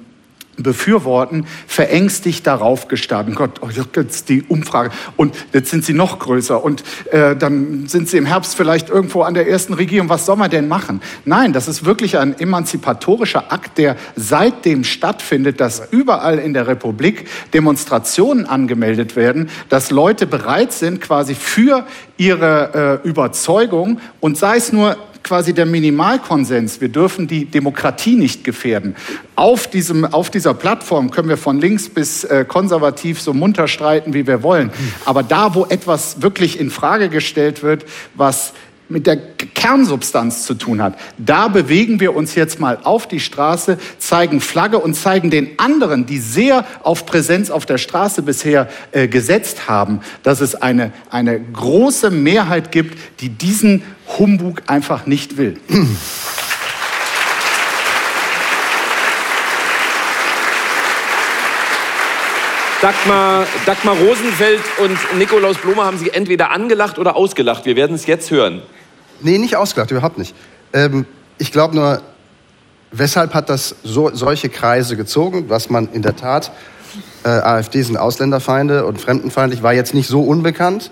[0.56, 3.34] befürworten, verängstigt darauf gestarrt.
[3.34, 8.08] Gott, oh, jetzt die Umfrage und jetzt sind sie noch größer und äh, dann sind
[8.08, 10.08] sie im Herbst vielleicht irgendwo an der ersten Regierung.
[10.08, 11.00] Was soll man denn machen?
[11.24, 17.28] Nein, das ist wirklich ein emanzipatorischer Akt, der seitdem stattfindet, dass überall in der Republik
[17.54, 24.72] Demonstrationen angemeldet werden, dass Leute bereit sind, quasi für ihre äh, Überzeugung und sei es
[24.72, 26.80] nur quasi der Minimalkonsens.
[26.80, 28.96] Wir dürfen die Demokratie nicht gefährden.
[29.36, 34.14] Auf, diesem, auf dieser Plattform können wir von links bis äh, konservativ so munter streiten,
[34.14, 34.70] wie wir wollen.
[35.04, 37.84] Aber da, wo etwas wirklich in Frage gestellt wird,
[38.14, 38.52] was
[38.88, 40.98] mit der Kernsubstanz zu tun hat.
[41.18, 46.06] Da bewegen wir uns jetzt mal auf die Straße, zeigen Flagge und zeigen den anderen,
[46.06, 51.40] die sehr auf Präsenz auf der Straße bisher äh, gesetzt haben, dass es eine, eine
[51.40, 53.82] große Mehrheit gibt, die diesen
[54.18, 55.58] Humbug einfach nicht will.
[62.82, 67.64] Dagmar, Dagmar Rosenfeld und Nikolaus Blome haben Sie entweder angelacht oder ausgelacht.
[67.64, 68.60] Wir werden es jetzt hören.
[69.20, 70.34] Nee, nicht ausgelacht, überhaupt nicht.
[70.72, 71.06] Ähm,
[71.38, 72.02] ich glaube nur,
[72.90, 76.50] weshalb hat das so, solche Kreise gezogen, was man in der Tat,
[77.24, 80.90] äh, AfD sind Ausländerfeinde und fremdenfeindlich, war jetzt nicht so unbekannt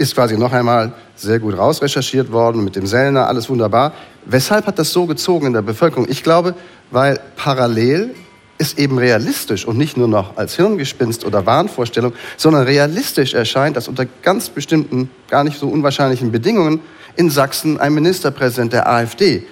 [0.00, 3.92] ist quasi noch einmal sehr gut rausrecherchiert worden mit dem Sellner, alles wunderbar.
[4.24, 6.06] Weshalb hat das so gezogen in der Bevölkerung?
[6.08, 6.54] Ich glaube,
[6.90, 8.14] weil parallel
[8.60, 13.88] es eben realistisch und nicht nur noch als Hirngespinst oder Wahnvorstellung, sondern realistisch erscheint, dass
[13.88, 16.80] unter ganz bestimmten, gar nicht so unwahrscheinlichen Bedingungen
[17.16, 19.44] in Sachsen ein Ministerpräsident der AfD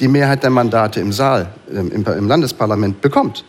[0.00, 3.44] die Mehrheit der Mandate im Saal, im, im Landesparlament bekommt.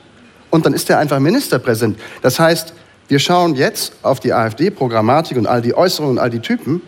[0.50, 2.00] Und dann ist er einfach Ministerpräsident.
[2.22, 2.74] Das heißt,
[3.08, 6.82] wir schauen jetzt auf die AfD-Programmatik und all die Äußerungen und all die Typen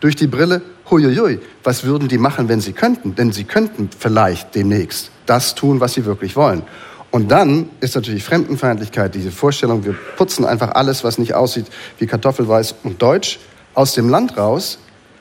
[0.00, 3.14] durch die Brille, huiuiui, was würden die machen, wenn sie könnten?
[3.14, 6.62] Denn sie könnten vielleicht demnächst das tun, was sie wirklich wollen.
[7.10, 11.66] Und dann ist natürlich Fremdenfeindlichkeit, diese Vorstellung, wir putzen einfach alles, was nicht aussieht
[11.98, 13.38] wie Kartoffelweiß und Deutsch,
[13.74, 14.78] aus dem Land raus,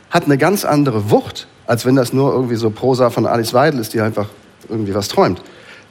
[0.10, 3.80] hat eine ganz andere Wucht, als wenn das nur irgendwie so Prosa von Alice Weidel
[3.80, 4.28] ist, die einfach
[4.68, 5.42] irgendwie was träumt.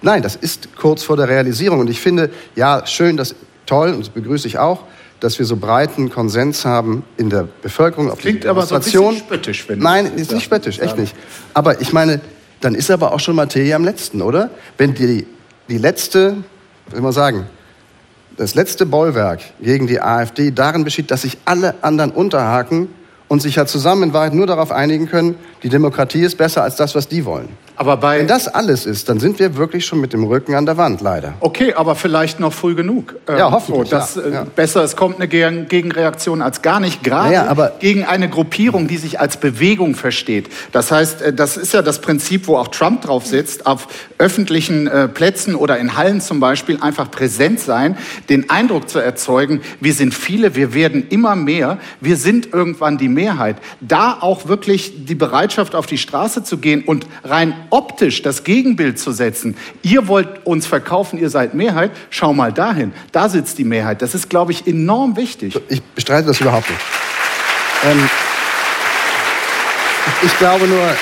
[0.02, 1.81] Nein, das ist kurz vor der Realisierung.
[1.81, 3.35] Und ich finde, ja, schön, dass
[3.66, 4.85] toll und das begrüße ich auch,
[5.20, 8.09] dass wir so breiten Konsens haben in der Bevölkerung.
[8.09, 9.85] Das klingt aber so ein bisschen spöttisch, finde ich.
[9.85, 11.14] Nein, ist nicht spöttisch, echt nicht.
[11.55, 12.20] Aber ich meine,
[12.60, 14.51] dann ist aber auch schon Materie am letzten, oder?
[14.77, 15.27] Wenn die,
[15.68, 16.36] die letzte,
[16.90, 17.47] soll man sagen,
[18.36, 22.88] das letzte Bollwerk gegen die AfD darin besteht, dass sich alle anderen unterhaken
[23.28, 26.76] und sich ja zusammen in Wahrheit nur darauf einigen können, die Demokratie ist besser als
[26.76, 27.48] das, was die wollen.
[27.77, 30.65] Aber bei Wenn das alles ist, dann sind wir wirklich schon mit dem Rücken an
[30.65, 31.35] der Wand, leider.
[31.40, 33.16] Okay, aber vielleicht noch früh genug.
[33.28, 33.90] Ja, hoffentlich.
[33.90, 34.47] So, dass, ja, äh, ja.
[34.57, 39.20] Besser, es kommt eine Gegenreaktion als gar nicht, gerade Naja, gegen eine Gruppierung, die sich
[39.20, 40.48] als Bewegung versteht.
[40.73, 44.86] Das heißt, äh, das ist ja das Prinzip, wo auch Trump drauf sitzt, auf öffentlichen
[44.86, 47.98] äh, Plätzen oder in Hallen zum Beispiel einfach präsent sein,
[48.31, 53.11] den Eindruck zu erzeugen, wir sind viele, wir werden immer mehr, wir sind irgendwann die
[53.11, 53.57] Mehrheit.
[53.81, 58.98] Da auch wirklich die Bereitschaft auf die Straße zu gehen und rein optisch das Gegenbild
[58.98, 59.56] zu setzen.
[59.82, 64.02] Ihr wollt uns verkaufen, ihr seid Mehrheit, schau mal dahin, da sitzt die Mehrheit.
[64.02, 65.59] Das ist, glaube ich, enorm wichtig.
[65.68, 66.80] Ich bestreite das überhaupt nicht.
[67.84, 68.09] Ähm,
[70.22, 70.94] ich glaube nur,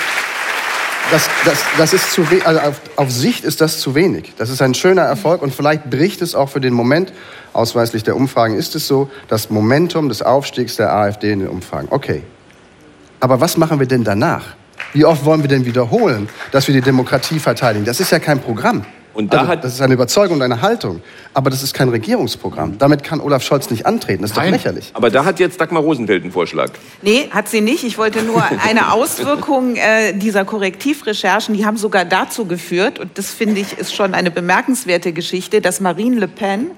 [1.10, 4.32] das, das, das ist zu also auf, auf Sicht ist das zu wenig.
[4.38, 7.12] Das ist ein schöner Erfolg und vielleicht bricht es auch für den Moment,
[7.52, 11.88] ausweislich der Umfragen ist es so, das Momentum des Aufstiegs der AfD in den Umfragen.
[11.90, 12.22] Okay.
[13.20, 14.56] Aber was machen wir denn danach?
[14.94, 17.84] Wie oft wollen wir denn wiederholen, dass wir die Demokratie verteidigen?
[17.84, 18.86] Das ist ja kein Programm.
[19.12, 21.02] Und da also, hat das ist eine Überzeugung und eine Haltung.
[21.34, 22.78] Aber das ist kein Regierungsprogramm.
[22.78, 24.22] Damit kann Olaf Scholz nicht antreten.
[24.22, 24.90] Das ist doch lächerlich.
[24.94, 26.70] Aber da hat jetzt Dagmar Rosenfeld einen Vorschlag.
[27.02, 27.82] Nee, hat sie nicht.
[27.82, 33.30] Ich wollte nur eine Auswirkung äh, dieser Korrektivrecherchen, die haben sogar dazu geführt, und das
[33.30, 36.70] finde ich ist schon eine bemerkenswerte Geschichte, dass Marine Le Pen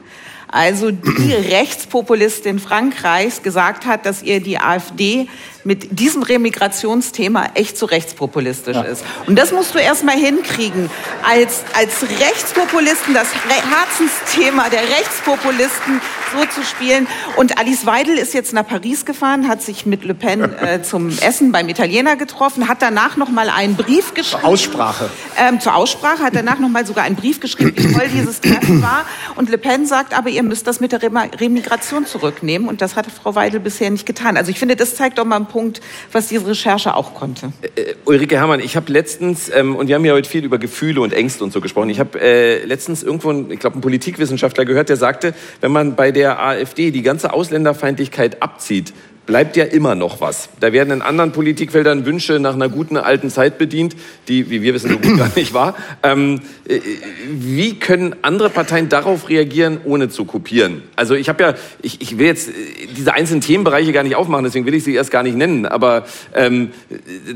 [0.48, 5.28] also die Rechtspopulistin Frankreichs gesagt hat, dass ihr die AfD
[5.66, 8.82] mit diesem Remigrationsthema echt zu rechtspopulistisch ja.
[8.82, 9.04] ist.
[9.26, 10.88] Und das musst du erst mal hinkriegen,
[11.28, 16.00] als, als Rechtspopulisten das Herzensthema der Rechtspopulisten
[16.32, 17.08] so zu spielen.
[17.36, 21.08] Und Alice Weidel ist jetzt nach Paris gefahren, hat sich mit Le Pen äh, zum
[21.08, 24.42] Essen beim Italiener getroffen, hat danach noch mal einen Brief geschrieben.
[24.42, 25.10] Zur Aussprache.
[25.36, 28.82] Ähm, zur Aussprache, hat danach noch mal sogar einen Brief geschrieben, wie toll dieses Treffen
[28.82, 29.04] war.
[29.34, 32.68] Und Le Pen sagt aber, ihr müsst das mit der Remigration zurücknehmen.
[32.68, 34.36] Und das hat Frau Weidel bisher nicht getan.
[34.36, 35.80] Also ich finde, das zeigt doch mal einen Punkt,
[36.12, 37.50] was diese Recherche auch konnte.
[37.76, 41.00] Äh, Ulrike Herrmann, ich habe letztens, ähm, und wir haben ja heute viel über Gefühle
[41.00, 44.90] und Ängste und so gesprochen, ich habe äh, letztens irgendwo, ich glaube, einen Politikwissenschaftler gehört,
[44.90, 48.92] der sagte, wenn man bei der AfD die ganze Ausländerfeindlichkeit abzieht,
[49.26, 50.48] bleibt ja immer noch was.
[50.60, 53.96] Da werden in anderen Politikfeldern Wünsche nach einer guten alten Zeit bedient,
[54.28, 55.74] die, wie wir wissen, so gut gar nicht war.
[56.02, 56.80] Ähm, äh,
[57.28, 60.82] wie können andere Parteien darauf reagieren, ohne zu kopieren?
[60.94, 62.52] Also ich habe ja, ich, ich will jetzt äh,
[62.96, 65.66] diese einzelnen Themenbereiche gar nicht aufmachen, deswegen will ich sie erst gar nicht nennen.
[65.66, 66.70] Aber ähm,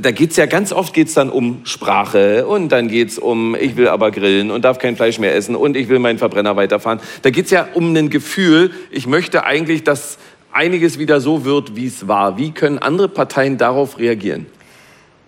[0.01, 3.89] da geht's ja ganz oft geht's dann um Sprache und dann geht's um, ich will
[3.89, 7.01] aber grillen und darf kein Fleisch mehr essen und ich will meinen Verbrenner weiterfahren.
[7.23, 10.19] Da geht's ja um ein Gefühl, ich möchte eigentlich, dass
[10.53, 12.37] einiges wieder so wird, wie es war.
[12.37, 14.47] Wie können andere Parteien darauf reagieren?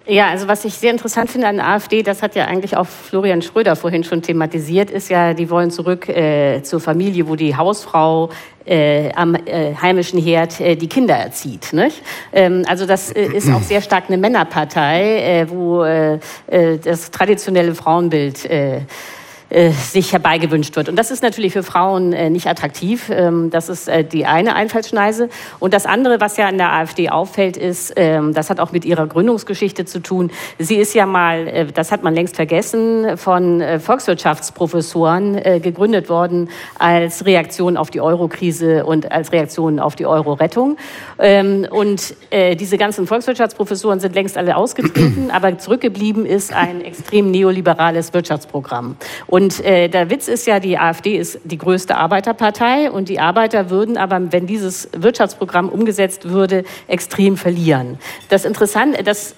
[0.04, 2.86] Ja, also was ich sehr interessant finde an der AfD, das hat ja eigentlich auch
[2.88, 7.56] Florian Schröder vorhin schon thematisiert, ist ja, die wollen zurück äh, zur Familie, wo die
[7.56, 8.30] Hausfrau
[8.64, 11.72] äh, am äh, heimischen Herd äh, die Kinder erzieht.
[11.72, 12.02] Nicht?
[12.32, 15.84] Ähm, also das äh, ist auch sehr stark eine Männerpartei, äh, wo
[16.46, 18.48] das traditionelle Frauenbild
[19.52, 20.88] äh, sich herbeigewünscht wird.
[20.88, 23.10] Und das ist natürlich für Frauen äh, nicht attraktiv.
[23.10, 25.28] Ähm, das ist äh, die eine Einfallsschneise.
[25.60, 28.86] Und das andere, was ja an der AfD auffällt, ist, ähm, das hat auch mit
[28.86, 30.30] ihrer Gründungsgeschichte zu tun.
[30.58, 36.48] Sie ist ja mal, äh, das hat man längst vergessen, von äh, Volkswirtschaftsprofessoren gegründet worden
[36.78, 40.76] als Reaktion auf die Eurokrise und als Reaktion auf die Euro-Rettung.
[41.18, 42.14] Ähm, und
[42.58, 48.96] diese ganzen Volkswirtschaftsprofessoren sind längst alle ausgetreten, aber zurückgeblieben ist ein extrem neoliberales Wirtschaftsprogramm.
[49.26, 53.18] Und und äh, der Witz ist ja, die AfD ist die größte Arbeiterpartei und die
[53.18, 57.98] Arbeiter würden aber, wenn dieses Wirtschaftsprogramm umgesetzt würde, extrem verlieren.
[58.28, 59.34] Das Interessante, das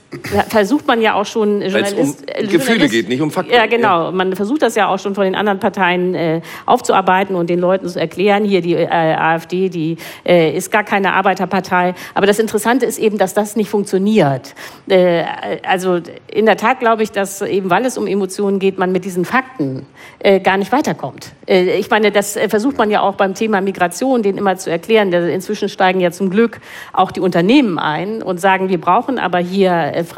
[0.51, 1.63] versucht man ja auch schon.
[1.63, 3.55] Journalist, um Gefühle Journalist, geht, nicht um Fakten.
[3.55, 4.13] Ja, genau.
[4.13, 7.89] Man versucht das ja auch schon von den anderen Parteien äh, aufzuarbeiten und den Leuten
[7.89, 8.45] zu erklären.
[8.45, 11.95] Hier die äh, AfD, die äh, ist gar keine Arbeiterpartei.
[12.13, 14.55] Aber das Interessante ist eben, dass das nicht funktioniert.
[14.87, 15.25] Äh,
[15.67, 16.01] also
[16.31, 19.25] in der Tat glaube ich, dass eben, weil es um Emotionen geht, man mit diesen
[19.25, 19.87] Fakten
[20.19, 21.33] äh, gar nicht weiterkommt.
[21.47, 24.71] Äh, ich meine, das äh, versucht man ja auch beim Thema Migration, den immer zu
[24.71, 25.13] erklären.
[25.13, 26.61] Inzwischen steigen ja zum Glück
[26.93, 29.73] auch die Unternehmen ein und sagen, wir brauchen aber hier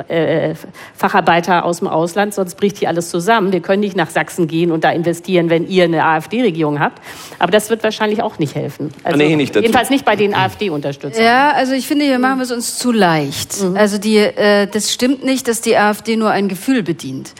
[0.08, 0.54] äh,
[0.94, 3.52] Facharbeiter aus dem Ausland, sonst bricht hier alles zusammen.
[3.52, 7.02] Wir können nicht nach Sachsen gehen und da investieren, wenn ihr eine AfD-Regierung habt.
[7.38, 8.92] Aber das wird wahrscheinlich auch nicht helfen.
[9.02, 11.24] Also, nee, nicht jedenfalls nicht bei den AfD-Unterstützern.
[11.24, 13.62] Ja, also ich finde, hier machen wir es uns zu leicht.
[13.62, 13.76] Mhm.
[13.76, 14.24] Also die,
[14.72, 17.32] das stimmt nicht, dass die AfD nur ein Gefühl bedient.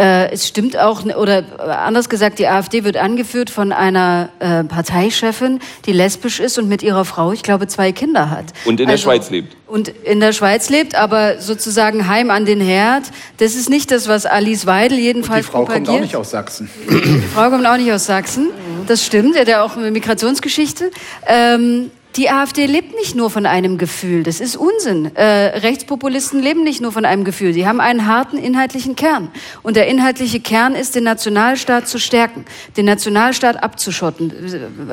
[0.00, 1.44] Äh, es stimmt auch, oder
[1.84, 6.82] anders gesagt, die AfD wird angeführt von einer äh, Parteichefin, die lesbisch ist und mit
[6.82, 8.46] ihrer Frau, ich glaube, zwei Kinder hat.
[8.64, 9.56] Und in also, der Schweiz lebt.
[9.66, 13.04] Und in der Schweiz lebt, aber sozusagen heim an den Herd.
[13.36, 15.86] Das ist nicht das, was Alice Weidel jedenfalls und die Frau propagiert.
[15.86, 16.70] kommt auch nicht aus Sachsen.
[16.88, 18.48] Die Frau kommt auch nicht aus Sachsen.
[18.86, 20.90] Das stimmt, er hat ja auch eine Migrationsgeschichte.
[21.26, 25.14] Ähm, die AfD lebt nicht nur von einem Gefühl, das ist Unsinn.
[25.14, 29.30] Äh, Rechtspopulisten leben nicht nur von einem Gefühl, sie haben einen harten inhaltlichen Kern.
[29.62, 32.44] Und der inhaltliche Kern ist, den Nationalstaat zu stärken,
[32.76, 34.32] den Nationalstaat abzuschotten.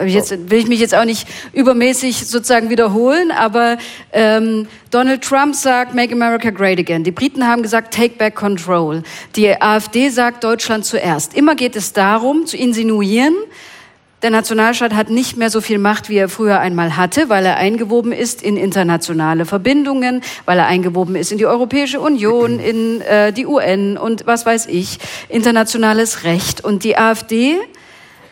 [0.05, 3.77] Jetzt will ich mich jetzt auch nicht übermäßig sozusagen wiederholen, aber
[4.13, 7.03] ähm, Donald Trump sagt, Make America Great Again.
[7.03, 9.01] Die Briten haben gesagt, Take Back Control.
[9.35, 11.35] Die AfD sagt, Deutschland zuerst.
[11.35, 13.35] Immer geht es darum, zu insinuieren,
[14.23, 17.57] der Nationalstaat hat nicht mehr so viel Macht, wie er früher einmal hatte, weil er
[17.57, 23.31] eingewoben ist in internationale Verbindungen, weil er eingewoben ist in die Europäische Union, in äh,
[23.31, 24.97] die UN und was weiß ich,
[25.29, 26.63] internationales Recht.
[26.63, 27.57] Und die AfD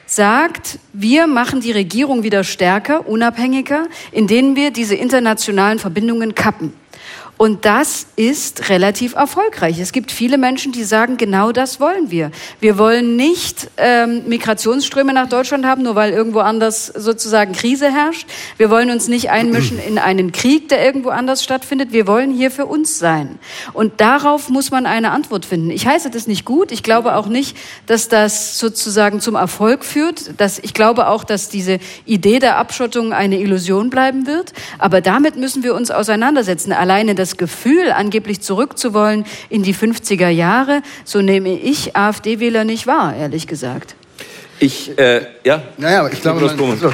[0.08, 6.74] sagt, wir machen die Regierung wieder stärker, unabhängiger, indem wir diese internationalen Verbindungen kappen.
[7.38, 9.80] Und das ist relativ erfolgreich.
[9.80, 12.32] Es gibt viele Menschen, die sagen, genau das wollen wir.
[12.62, 18.28] Wir wollen nicht ähm, Migrationsströme nach Deutschland haben, nur weil irgendwo anders sozusagen Krise herrscht.
[18.56, 21.92] Wir wollen uns nicht einmischen in einen Krieg, der irgendwo anders stattfindet.
[21.92, 23.38] Wir wollen hier für uns sein.
[23.74, 25.72] Und darauf muss man eine Antwort finden.
[25.72, 26.72] Ich heiße das nicht gut.
[26.72, 30.40] Ich glaube auch nicht, dass das sozusagen zum Erfolg führt.
[30.40, 34.54] Dass, ich glaube auch, dass diese Idee der Abschottung eine Illusion bleiben wird.
[34.80, 36.72] Aber damit müssen wir uns auseinandersetzen.
[36.72, 42.86] Alleine das das Gefühl, angeblich zurückzuwollen in die 50er Jahre, so nehme ich AfD-Wähler nicht
[42.86, 43.96] wahr, ehrlich gesagt.
[44.60, 45.64] Ich, äh, ja?
[45.78, 46.94] Naja, ich glaube, man, also,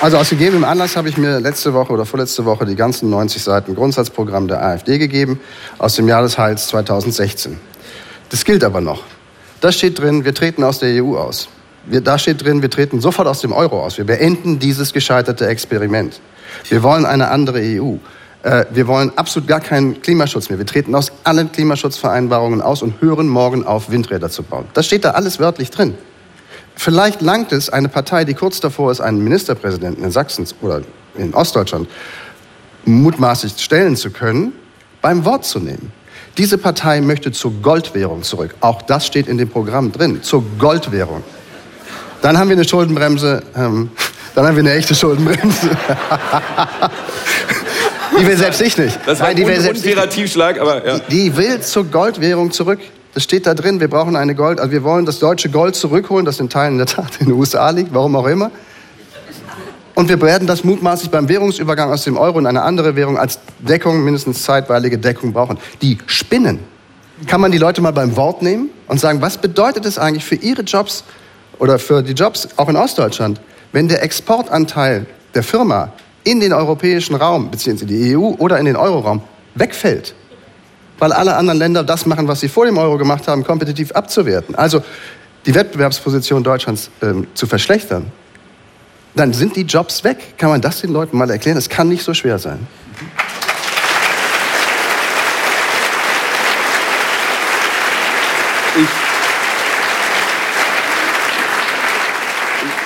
[0.00, 3.42] also aus gegebenem Anlass habe ich mir letzte Woche oder vorletzte Woche die ganzen 90
[3.42, 5.38] Seiten Grundsatzprogramm der AfD gegeben
[5.78, 7.58] aus dem Jahresheils 2016.
[8.30, 9.04] Das gilt aber noch.
[9.60, 11.48] Da steht drin, wir treten aus der EU aus.
[11.86, 13.96] Wir, da steht drin, wir treten sofort aus dem Euro aus.
[13.96, 16.20] Wir beenden dieses gescheiterte Experiment.
[16.68, 17.96] Wir wollen eine andere EU.
[18.44, 20.58] Äh, wir wollen absolut gar keinen Klimaschutz mehr.
[20.58, 24.66] Wir treten aus allen Klimaschutzvereinbarungen aus und hören morgen auf, Windräder zu bauen.
[24.74, 25.94] Das steht da alles wörtlich drin.
[26.76, 30.82] Vielleicht langt es, eine Partei, die kurz davor ist, einen Ministerpräsidenten in Sachsen oder
[31.16, 31.88] in Ostdeutschland
[32.84, 34.52] mutmaßlich stellen zu können,
[35.00, 35.92] beim Wort zu nehmen.
[36.36, 38.54] Diese Partei möchte zur Goldwährung zurück.
[38.60, 40.22] Auch das steht in dem Programm drin.
[40.22, 41.22] Zur Goldwährung.
[42.20, 43.42] Dann haben wir eine Schuldenbremse.
[43.56, 43.90] Ähm,
[44.34, 45.70] dann haben wir eine echte Schuldenbremse.
[48.18, 48.98] Die will selbst ich nicht.
[49.06, 50.98] Das war ein unfairer Tiefschlag, aber ja.
[50.98, 52.80] Die, die will zur Goldwährung zurück.
[53.14, 56.24] Das steht da drin, wir brauchen eine Gold, also wir wollen das deutsche Gold zurückholen,
[56.24, 58.50] das in Teilen in der Tat in den USA liegt, warum auch immer.
[59.94, 63.38] Und wir werden das mutmaßlich beim Währungsübergang aus dem Euro in eine andere Währung als
[63.60, 65.58] Deckung, mindestens zeitweilige Deckung brauchen.
[65.80, 66.58] Die spinnen.
[67.28, 70.34] Kann man die Leute mal beim Wort nehmen und sagen, was bedeutet es eigentlich für
[70.34, 71.04] ihre Jobs
[71.60, 75.92] oder für die Jobs auch in Ostdeutschland, wenn der Exportanteil der Firma
[76.24, 79.22] in den europäischen Raum, beziehungsweise die EU oder in den Euroraum,
[79.54, 80.14] wegfällt.
[80.98, 84.54] Weil alle anderen Länder das machen, was sie vor dem Euro gemacht haben, kompetitiv abzuwerten.
[84.54, 84.82] Also
[85.46, 88.10] die Wettbewerbsposition Deutschlands ähm, zu verschlechtern.
[89.14, 90.38] Dann sind die Jobs weg.
[90.38, 91.56] Kann man das den Leuten mal erklären?
[91.56, 92.66] Es kann nicht so schwer sein.
[98.76, 99.03] Ich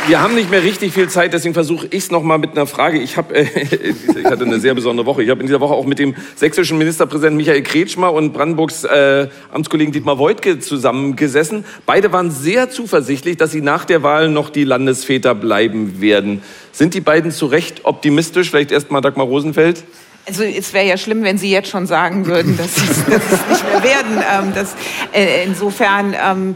[0.08, 2.98] Wir haben nicht mehr richtig viel Zeit, deswegen versuche ich es nochmal mit einer Frage.
[2.98, 3.42] Ich, hab, äh,
[4.18, 5.22] ich hatte eine sehr besondere Woche.
[5.22, 9.28] Ich habe in dieser Woche auch mit dem sächsischen Ministerpräsidenten Michael Kretschmer und Brandenburgs äh,
[9.52, 11.66] Amtskollegen Dietmar Woidke zusammengesessen.
[11.84, 16.40] Beide waren sehr zuversichtlich, dass sie nach der Wahl noch die Landesväter bleiben werden.
[16.72, 18.48] Sind die beiden zu Recht optimistisch?
[18.48, 19.84] Vielleicht erst mal Dagmar Rosenfeld.
[20.28, 23.64] Also es wäre ja schlimm, wenn Sie jetzt schon sagen würden, dass Sie es nicht
[23.72, 24.22] mehr werden.
[24.30, 24.74] Ähm, das,
[25.12, 26.54] äh, insofern, ähm,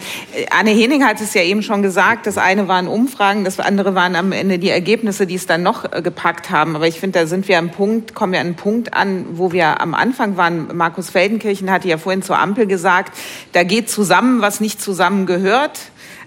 [0.51, 4.15] Anne Hening hat es ja eben schon gesagt, das eine waren Umfragen, das andere waren
[4.15, 6.77] am Ende die Ergebnisse, die es dann noch äh, gepackt haben.
[6.77, 9.53] Aber ich finde, da sind wir am Punkt, kommen wir an einen Punkt an, wo
[9.53, 10.77] wir am Anfang waren.
[10.77, 13.17] Markus Feldenkirchen hatte ja vorhin zur Ampel gesagt,
[13.53, 15.79] da geht zusammen, was nicht zusammengehört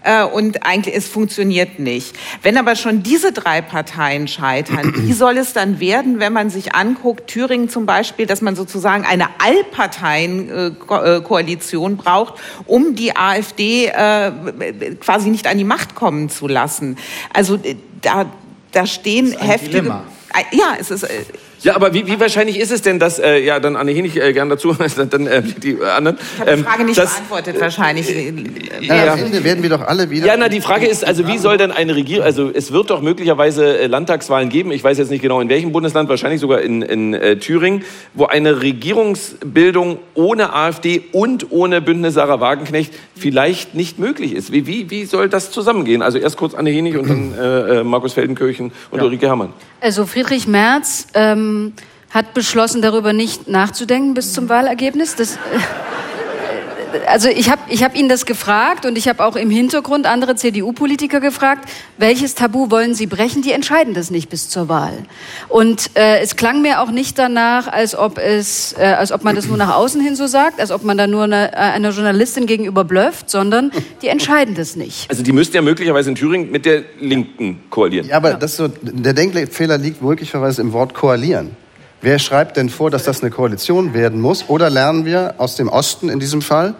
[0.05, 2.15] äh, und eigentlich es funktioniert nicht.
[2.41, 6.73] Wenn aber schon diese drei Parteien scheitern, wie soll es dann werden, wenn man sich
[6.75, 14.31] anguckt, Thüringen zum Beispiel, dass man sozusagen eine Allparteien-Koalition braucht, um die AfD äh,
[14.99, 16.97] quasi nicht an die Macht kommen zu lassen?
[17.33, 18.25] Also äh, da,
[18.71, 19.81] da stehen heftige.
[19.81, 20.03] Dilemma.
[20.51, 21.23] Ja, es ist äh,
[21.65, 24.33] ja, aber wie, wie wahrscheinlich ist es denn, dass, äh, ja, dann Anne Henig äh,
[24.33, 24.75] gern dazu,
[25.09, 26.19] dann äh, die anderen.
[26.19, 28.07] Ich habe die ähm, Frage nicht dass, beantwortet wahrscheinlich.
[28.07, 28.33] Äh,
[28.81, 30.27] ja, am Ende werden wir doch alle wieder...
[30.27, 33.01] Ja, na, die Frage ist, also wie soll denn eine Regierung, also es wird doch
[33.01, 36.83] möglicherweise äh, Landtagswahlen geben, ich weiß jetzt nicht genau in welchem Bundesland, wahrscheinlich sogar in,
[36.83, 37.83] in äh, Thüringen,
[38.13, 44.51] wo eine Regierungsbildung ohne AfD und ohne Bündnis Sarah Wagenknecht vielleicht nicht möglich ist.
[44.51, 46.03] Wie, wie, wie soll das zusammengehen?
[46.03, 49.03] Also erst kurz Anne Henig und dann äh, Markus Feldenkirchen und ja.
[49.03, 49.49] Ulrike Herrmann.
[49.81, 51.54] Also Friedrich Merz ähm,
[52.11, 55.15] hat beschlossen, darüber nicht nachzudenken bis zum Wahlergebnis.
[55.15, 55.37] Das, äh,
[57.07, 60.35] also ich habe ich hab ihn das gefragt und ich habe auch im Hintergrund andere
[60.35, 63.41] CDU-Politiker gefragt, welches Tabu wollen Sie brechen?
[63.41, 64.93] Die entscheiden das nicht bis zur Wahl.
[65.49, 69.35] Und äh, es klang mir auch nicht danach, als ob es, äh, als ob man
[69.35, 71.91] das nur nach außen hin so sagt, als ob man da nur eine, äh, einer
[71.91, 75.09] Journalistin gegenüber blufft, sondern die entscheiden das nicht.
[75.09, 78.07] Also die müssten ja möglicherweise in Thüringen mit der Linken koalieren.
[78.07, 78.37] Ja, aber ja.
[78.37, 81.64] Das so, der Denkfehler liegt möglicherweise im Wort koalieren.
[82.05, 84.47] Wer schreibt denn vor, dass das eine Koalition werden muss?
[84.47, 86.75] Oder lernen wir aus dem Osten in diesem Fall,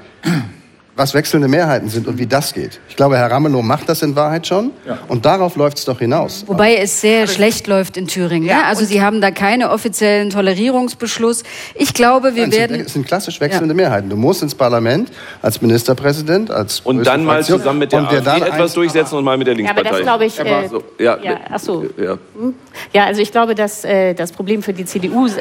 [0.96, 2.80] was wechselnde Mehrheiten sind und wie das geht.
[2.88, 4.98] Ich glaube, Herr Ramelow macht das in Wahrheit schon ja.
[5.10, 6.46] und darauf läuft es doch hinaus.
[6.48, 8.48] Wobei es sehr Aber schlecht läuft in Thüringen.
[8.48, 11.44] Ja, Also Sie haben da keine offiziellen Tolerierungsbeschluss.
[11.74, 12.80] Ich glaube, wir Nein, werden...
[12.80, 13.74] Es sind klassisch wechselnde ja.
[13.74, 14.10] Mehrheiten.
[14.10, 15.12] Du musst ins Parlament
[15.42, 19.48] als Ministerpräsident, als Und dann mal zusammen mit der AfD etwas durchsetzen und mal mit
[19.48, 19.84] der Linkspartei.
[19.84, 20.66] Ja, aber das glaube ich...
[20.66, 21.86] Äh, so, ja, ja, ach so.
[21.98, 22.18] Ja.
[22.38, 22.54] Hm?
[22.94, 25.32] Ja, also ich glaube, dass äh, das Problem für die CDU, äh,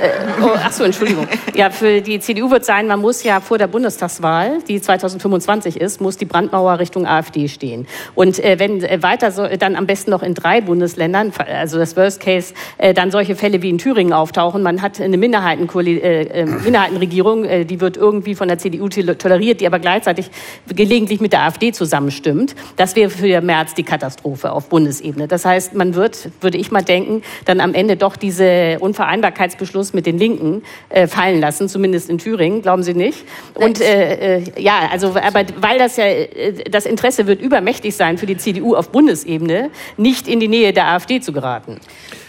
[0.42, 3.68] oh, ach so, Entschuldigung, ja, für die CDU wird sein, man muss ja vor der
[3.68, 5.43] Bundestagswahl, die 2025
[5.76, 7.86] ist, muss die Brandmauer Richtung AfD stehen.
[8.14, 11.96] Und äh, wenn äh, weiter so, dann am besten noch in drei Bundesländern, also das
[11.96, 14.62] Worst Case, äh, dann solche Fälle wie in Thüringen auftauchen.
[14.62, 19.60] Man hat eine Minderheiten äh, äh, Minderheitenregierung, äh, die wird irgendwie von der CDU toleriert,
[19.60, 20.30] die aber gleichzeitig
[20.74, 22.54] gelegentlich mit der AfD zusammenstimmt.
[22.76, 25.28] Das wäre für März die Katastrophe auf Bundesebene.
[25.28, 30.06] Das heißt, man wird, würde ich mal denken, dann am Ende doch diese Unvereinbarkeitsbeschluss mit
[30.06, 33.24] den Linken äh, fallen lassen, zumindest in Thüringen, glauben Sie nicht?
[33.54, 38.18] Und äh, äh, ja, also aber weil das ja äh, das Interesse wird übermächtig sein
[38.18, 41.78] für die CDU auf Bundesebene, nicht in die Nähe der AfD zu geraten.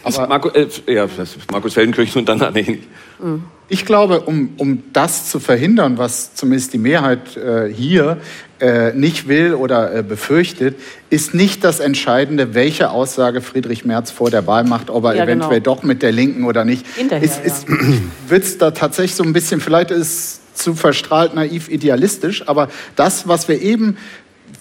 [0.03, 1.07] Aber Marco, äh, ja,
[1.51, 2.79] Markus Feldenkirchen und dann Anne
[3.69, 8.17] Ich glaube, um, um das zu verhindern, was zumindest die Mehrheit äh, hier
[8.59, 10.77] äh, nicht will oder äh, befürchtet,
[11.09, 15.25] ist nicht das Entscheidende, welche Aussage Friedrich Merz vor der Wahl macht, ob er ja,
[15.25, 15.45] genau.
[15.45, 16.85] eventuell doch mit der Linken oder nicht.
[16.95, 17.75] Hinterher, ist, ist, ja.
[18.27, 22.69] Wird es da tatsächlich so ein bisschen, vielleicht ist es zu verstrahlt, naiv, idealistisch, aber
[22.95, 23.97] das, was wir eben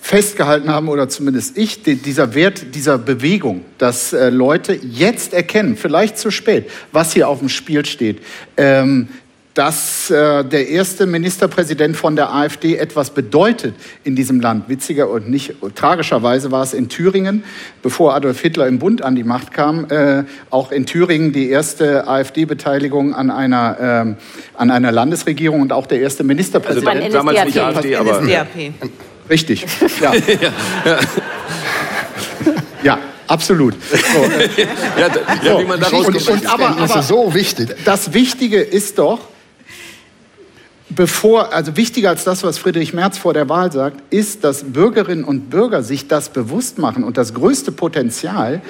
[0.01, 6.19] festgehalten haben, oder zumindest ich, dieser Wert dieser Bewegung, dass äh, Leute jetzt erkennen, vielleicht
[6.19, 8.21] zu spät, was hier auf dem Spiel steht,
[8.57, 9.09] ähm,
[9.55, 14.69] dass äh, der erste Ministerpräsident von der AfD etwas bedeutet in diesem Land.
[14.69, 17.45] Witziger und nicht tragischerweise war es in Thüringen,
[17.81, 22.09] bevor Adolf Hitler im Bund an die Macht kam, äh, auch in Thüringen die erste
[22.09, 27.05] AfD-Beteiligung an einer äh, an einer Landesregierung und auch der erste Ministerpräsident.
[27.05, 28.49] Also damals nicht AfD, aber NSDAP.
[29.31, 29.65] Richtig.
[30.01, 30.13] Ja.
[30.85, 30.99] ja.
[32.83, 32.99] ja.
[33.27, 33.75] Absolut.
[33.91, 33.97] So.
[35.01, 35.09] ja,
[35.43, 37.75] ja, wie man daraus und, und, aber, aber so wichtig.
[37.87, 39.19] Das Wichtige ist doch,
[40.95, 45.25] bevor, also wichtiger als das, was Friedrich Merz vor der Wahl sagt, ist, dass Bürgerinnen
[45.25, 47.05] und Bürger sich das bewusst machen.
[47.05, 48.63] Und das größte Potenzial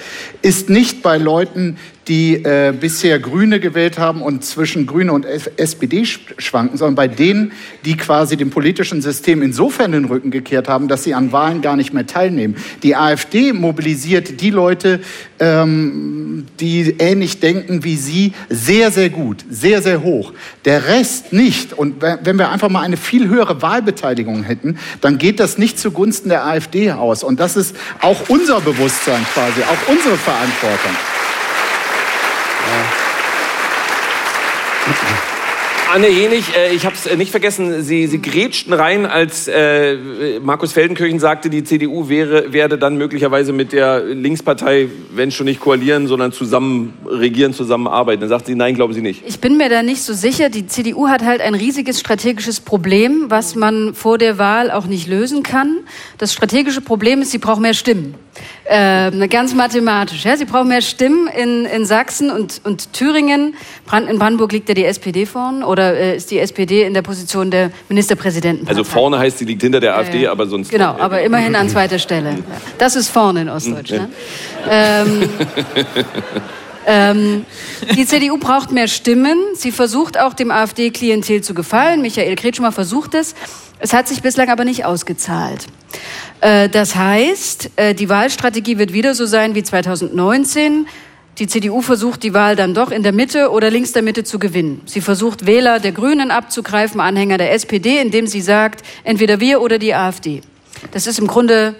[0.43, 1.77] ist nicht bei Leuten,
[2.09, 7.52] die äh, bisher Grüne gewählt haben und zwischen Grüne und SPD schwanken, sondern bei denen,
[7.85, 11.76] die quasi dem politischen System insofern den Rücken gekehrt haben, dass sie an Wahlen gar
[11.76, 12.56] nicht mehr teilnehmen.
[12.82, 15.01] Die AfD mobilisiert die Leute,
[15.39, 20.32] ähm, die ähnlich denken wie sie, sehr, sehr gut, sehr, sehr hoch.
[20.64, 21.72] Der Rest nicht.
[21.72, 26.28] Und wenn wir einfach mal eine viel höhere Wahlbeteiligung hätten, dann geht das nicht zugunsten
[26.28, 27.24] der AfD aus.
[27.24, 30.93] Und das ist auch unser Bewusstsein quasi, auch unsere Verantwortung.
[35.95, 40.41] Anne Jenig, äh, ich habe es äh, nicht vergessen, Sie, Sie grätschten rein, als äh,
[40.41, 45.61] Markus Feldenkirchen sagte, die CDU wäre, werde dann möglicherweise mit der Linkspartei, wenn schon nicht
[45.61, 48.23] koalieren, sondern zusammen regieren, zusammenarbeiten.
[48.23, 49.23] Dann sagt sie, nein, glauben Sie nicht.
[49.25, 50.49] Ich bin mir da nicht so sicher.
[50.49, 55.07] Die CDU hat halt ein riesiges strategisches Problem, was man vor der Wahl auch nicht
[55.07, 55.77] lösen kann.
[56.19, 58.17] Das strategische Problem ist, sie braucht mehr Stimmen.
[58.66, 60.24] Äh, ganz mathematisch.
[60.24, 60.36] Ja?
[60.39, 63.55] Sie brauchen mehr Stimmen in, in Sachsen und, und Thüringen.
[63.85, 67.03] Brand, in Brandenburg liegt ja die SPD vorne oder äh, ist die SPD in der
[67.03, 68.66] Position der Ministerpräsidenten?
[68.66, 70.32] Also vorne heißt, sie liegt hinter der AfD, ja.
[70.32, 70.70] aber sonst.
[70.70, 72.39] Genau, aber immerhin an zweiter Stelle.
[72.78, 74.15] Das ist vorne in Ostdeutschland.
[74.70, 75.28] ähm,
[76.86, 77.47] ähm,
[77.95, 79.36] die CDU braucht mehr Stimmen.
[79.55, 82.01] Sie versucht auch dem AfD-Klientel zu gefallen.
[82.01, 83.35] Michael Kretschmer versucht es.
[83.78, 85.66] Es hat sich bislang aber nicht ausgezahlt.
[86.41, 90.87] Äh, das heißt, äh, die Wahlstrategie wird wieder so sein wie 2019.
[91.39, 94.39] Die CDU versucht, die Wahl dann doch in der Mitte oder links der Mitte zu
[94.39, 94.83] gewinnen.
[94.85, 99.79] Sie versucht, Wähler der Grünen abzugreifen, Anhänger der SPD, indem sie sagt, entweder wir oder
[99.79, 100.43] die AfD.
[100.93, 101.75] Das ist im Grunde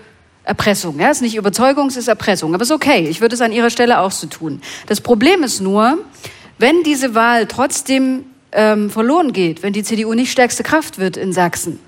[0.45, 0.99] Erpressung.
[0.99, 2.53] Ja, ist nicht Überzeugung, es ist Erpressung.
[2.55, 3.07] Aber es ist okay.
[3.09, 4.61] Ich würde es an Ihrer Stelle auch so tun.
[4.86, 5.99] Das Problem ist nur,
[6.59, 8.24] wenn diese Wahl trotzdem
[8.55, 11.81] ähm, verloren geht, wenn die CDU nicht stärkste Kraft wird in Sachsen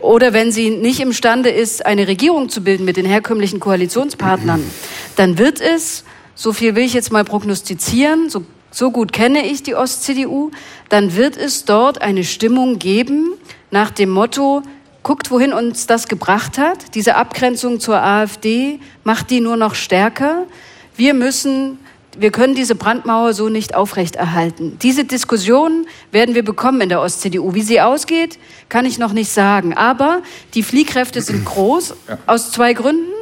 [0.00, 4.64] oder wenn sie nicht imstande ist, eine Regierung zu bilden mit den herkömmlichen Koalitionspartnern,
[5.16, 9.62] dann wird es, so viel will ich jetzt mal prognostizieren, so, so gut kenne ich
[9.62, 10.50] die Ost-CDU,
[10.88, 13.34] dann wird es dort eine Stimmung geben
[13.70, 14.62] nach dem Motto,
[15.02, 16.94] guckt, wohin uns das gebracht hat.
[16.94, 20.46] Diese Abgrenzung zur AfD macht die nur noch stärker.
[20.96, 21.78] Wir müssen
[22.18, 24.78] wir können diese Brandmauer so nicht aufrechterhalten.
[24.82, 27.54] Diese Diskussion werden wir bekommen in der Ost-CDU.
[27.54, 28.38] Wie sie ausgeht,
[28.68, 29.74] kann ich noch nicht sagen.
[29.74, 30.22] Aber
[30.54, 31.94] die Fliehkräfte sind groß,
[32.26, 33.15] aus zwei Gründen.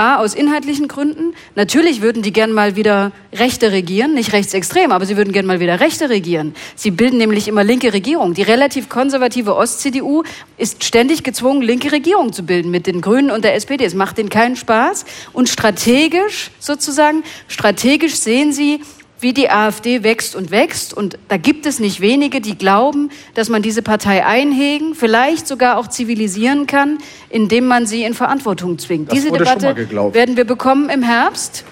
[0.00, 1.34] A, aus inhaltlichen Gründen.
[1.56, 5.60] Natürlich würden die gern mal wieder Rechte regieren, nicht rechtsextrem, aber sie würden gern mal
[5.60, 6.54] wieder Rechte regieren.
[6.74, 8.32] Sie bilden nämlich immer linke Regierungen.
[8.32, 10.22] Die relativ konservative Ost-CDU
[10.56, 13.84] ist ständig gezwungen, linke Regierungen zu bilden mit den Grünen und der SPD.
[13.84, 15.04] Es macht ihnen keinen Spaß.
[15.34, 18.80] Und strategisch sozusagen, strategisch sehen sie,
[19.20, 20.94] wie die AfD wächst und wächst.
[20.94, 25.78] Und da gibt es nicht wenige, die glauben, dass man diese Partei einhegen, vielleicht sogar
[25.78, 26.98] auch zivilisieren kann,
[27.28, 29.08] indem man sie in Verantwortung zwingt.
[29.08, 29.76] Das diese Debatte
[30.14, 31.64] werden wir bekommen im Herbst.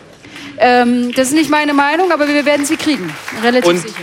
[0.60, 3.12] Ähm, das ist nicht meine Meinung, aber wir werden sie kriegen.
[3.42, 3.94] Relativ Und sicher.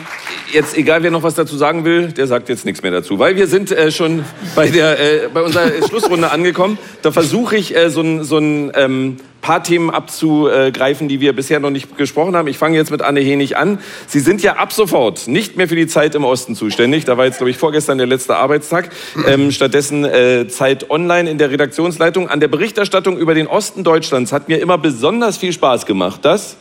[0.54, 3.20] jetzt, egal wer noch was dazu sagen will, der sagt jetzt nichts mehr dazu.
[3.20, 4.24] Weil wir sind äh, schon
[4.56, 6.78] bei, der, äh, bei unserer Schlussrunde angekommen.
[7.02, 11.60] Da versuche ich, äh, so ein, so ein ähm, paar Themen abzugreifen, die wir bisher
[11.60, 12.48] noch nicht gesprochen haben.
[12.48, 13.78] Ich fange jetzt mit Anne Henig an.
[14.08, 17.06] Sie sind ja ab sofort nicht mehr für die Zeit im Osten zuständig.
[17.06, 18.90] Da war jetzt, glaube ich, vorgestern der letzte Arbeitstag.
[19.28, 22.28] Ähm, stattdessen äh, Zeit online in der Redaktionsleitung.
[22.28, 26.22] An der Berichterstattung über den Osten Deutschlands hat mir immer besonders viel Spaß gemacht.
[26.24, 26.58] Das?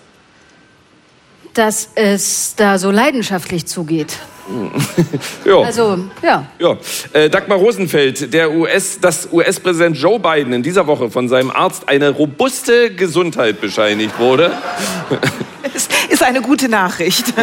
[1.55, 4.19] Dass es da so leidenschaftlich zugeht.
[5.45, 5.61] ja.
[5.61, 6.47] Also, ja.
[6.59, 6.77] Ja,
[7.13, 11.89] äh, Dagmar Rosenfeld, der US, dass US-Präsident Joe Biden in dieser Woche von seinem Arzt
[11.89, 14.53] eine robuste Gesundheit bescheinigt wurde.
[15.77, 17.25] Es ist eine gute Nachricht.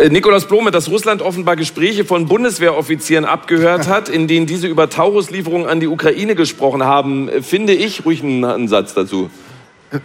[0.00, 4.88] Äh, Nikolaus Blome, dass Russland offenbar Gespräche von Bundeswehroffizieren abgehört hat, in denen diese über
[4.88, 9.30] Tauruslieferungen an die Ukraine gesprochen haben, finde ich, ruhig einen, einen Satz dazu.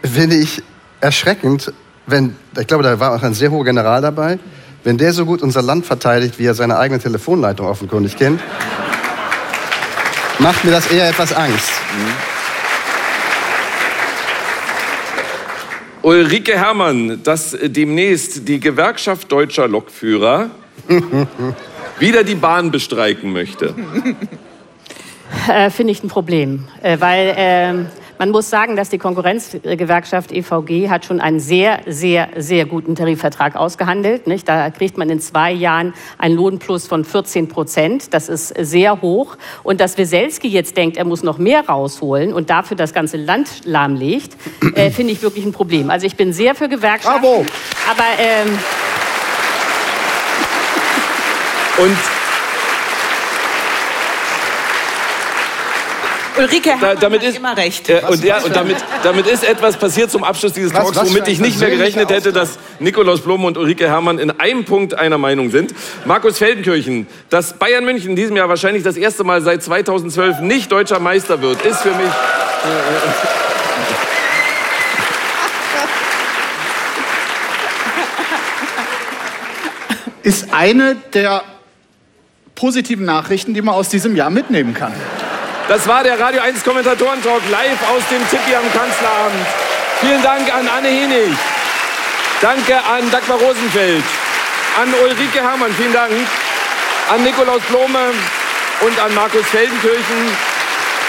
[0.04, 0.62] Finde ich
[1.00, 1.72] erschreckend,
[2.08, 4.38] wenn, ich glaube, da war auch ein sehr hoher General dabei,
[4.84, 8.42] wenn der so gut unser Land verteidigt, wie er seine eigene Telefonleitung offenkundig kennt,
[10.40, 11.72] macht mir das eher etwas Angst.
[16.06, 20.52] Ulrike Herrmann, dass äh, demnächst die Gewerkschaft deutscher Lokführer
[22.00, 23.74] wieder die Bahn bestreiken möchte.
[25.50, 30.90] Äh, Finde ich ein Problem, äh, weil ähm, man muss sagen, dass die Konkurrenzgewerkschaft EVG
[30.90, 34.28] hat schon einen sehr, sehr, sehr guten Tarifvertrag ausgehandelt.
[34.28, 34.48] Nicht?
[34.48, 38.14] Da kriegt man in zwei Jahren einen Lohnplus von 14 Prozent.
[38.14, 39.38] Das ist sehr hoch.
[39.64, 43.66] Und dass Weselski jetzt denkt, er muss noch mehr rausholen und dafür das ganze Land
[43.66, 44.38] lahmlegt,
[44.76, 45.90] äh, finde ich wirklich ein Problem.
[45.90, 47.22] Also ich bin sehr für Gewerkschaften.
[47.22, 47.46] Bravo.
[47.90, 48.58] Aber ähm,
[51.78, 52.25] Und
[56.38, 57.90] Ulrike da, Herrmann damit hat ist immer recht.
[57.90, 61.10] Äh, und, ja, und damit, damit ist etwas passiert zum Abschluss dieses Was- Talks, was
[61.10, 64.94] womit ich nicht mehr gerechnet hätte, dass Nikolaus Blum und Ulrike Herrmann in einem Punkt
[64.98, 65.74] einer Meinung sind.
[66.06, 70.72] Markus Feldenkirchen, dass Bayern München in diesem Jahr wahrscheinlich das erste Mal seit 2012 nicht
[70.72, 72.12] deutscher Meister wird, ist für mich
[80.24, 81.44] Ist eine der
[82.56, 84.94] positiven Nachrichten, die man aus diesem Jahr mitnehmen kann.
[85.68, 89.48] Das war der Radio 1 Kommentatoren-Talk live aus dem Tippi am Kanzleramt.
[90.00, 91.36] Vielen Dank an Anne Henig.
[92.40, 94.04] Danke an Dagmar Rosenfeld.
[94.80, 96.14] An Ulrike Herrmann, vielen Dank.
[97.12, 98.14] An Nikolaus Blome
[98.82, 100.30] und an Markus Feldenkirchen.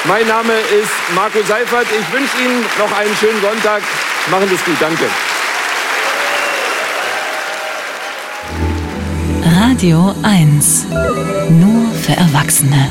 [0.05, 1.87] Mein Name ist Marco Seifert.
[1.91, 3.83] Ich wünsche Ihnen noch einen schönen Sonntag.
[4.31, 4.77] Machen Sie es gut.
[4.81, 5.05] Danke.
[9.61, 10.87] Radio 1.
[11.51, 12.89] Nur für Erwachsene.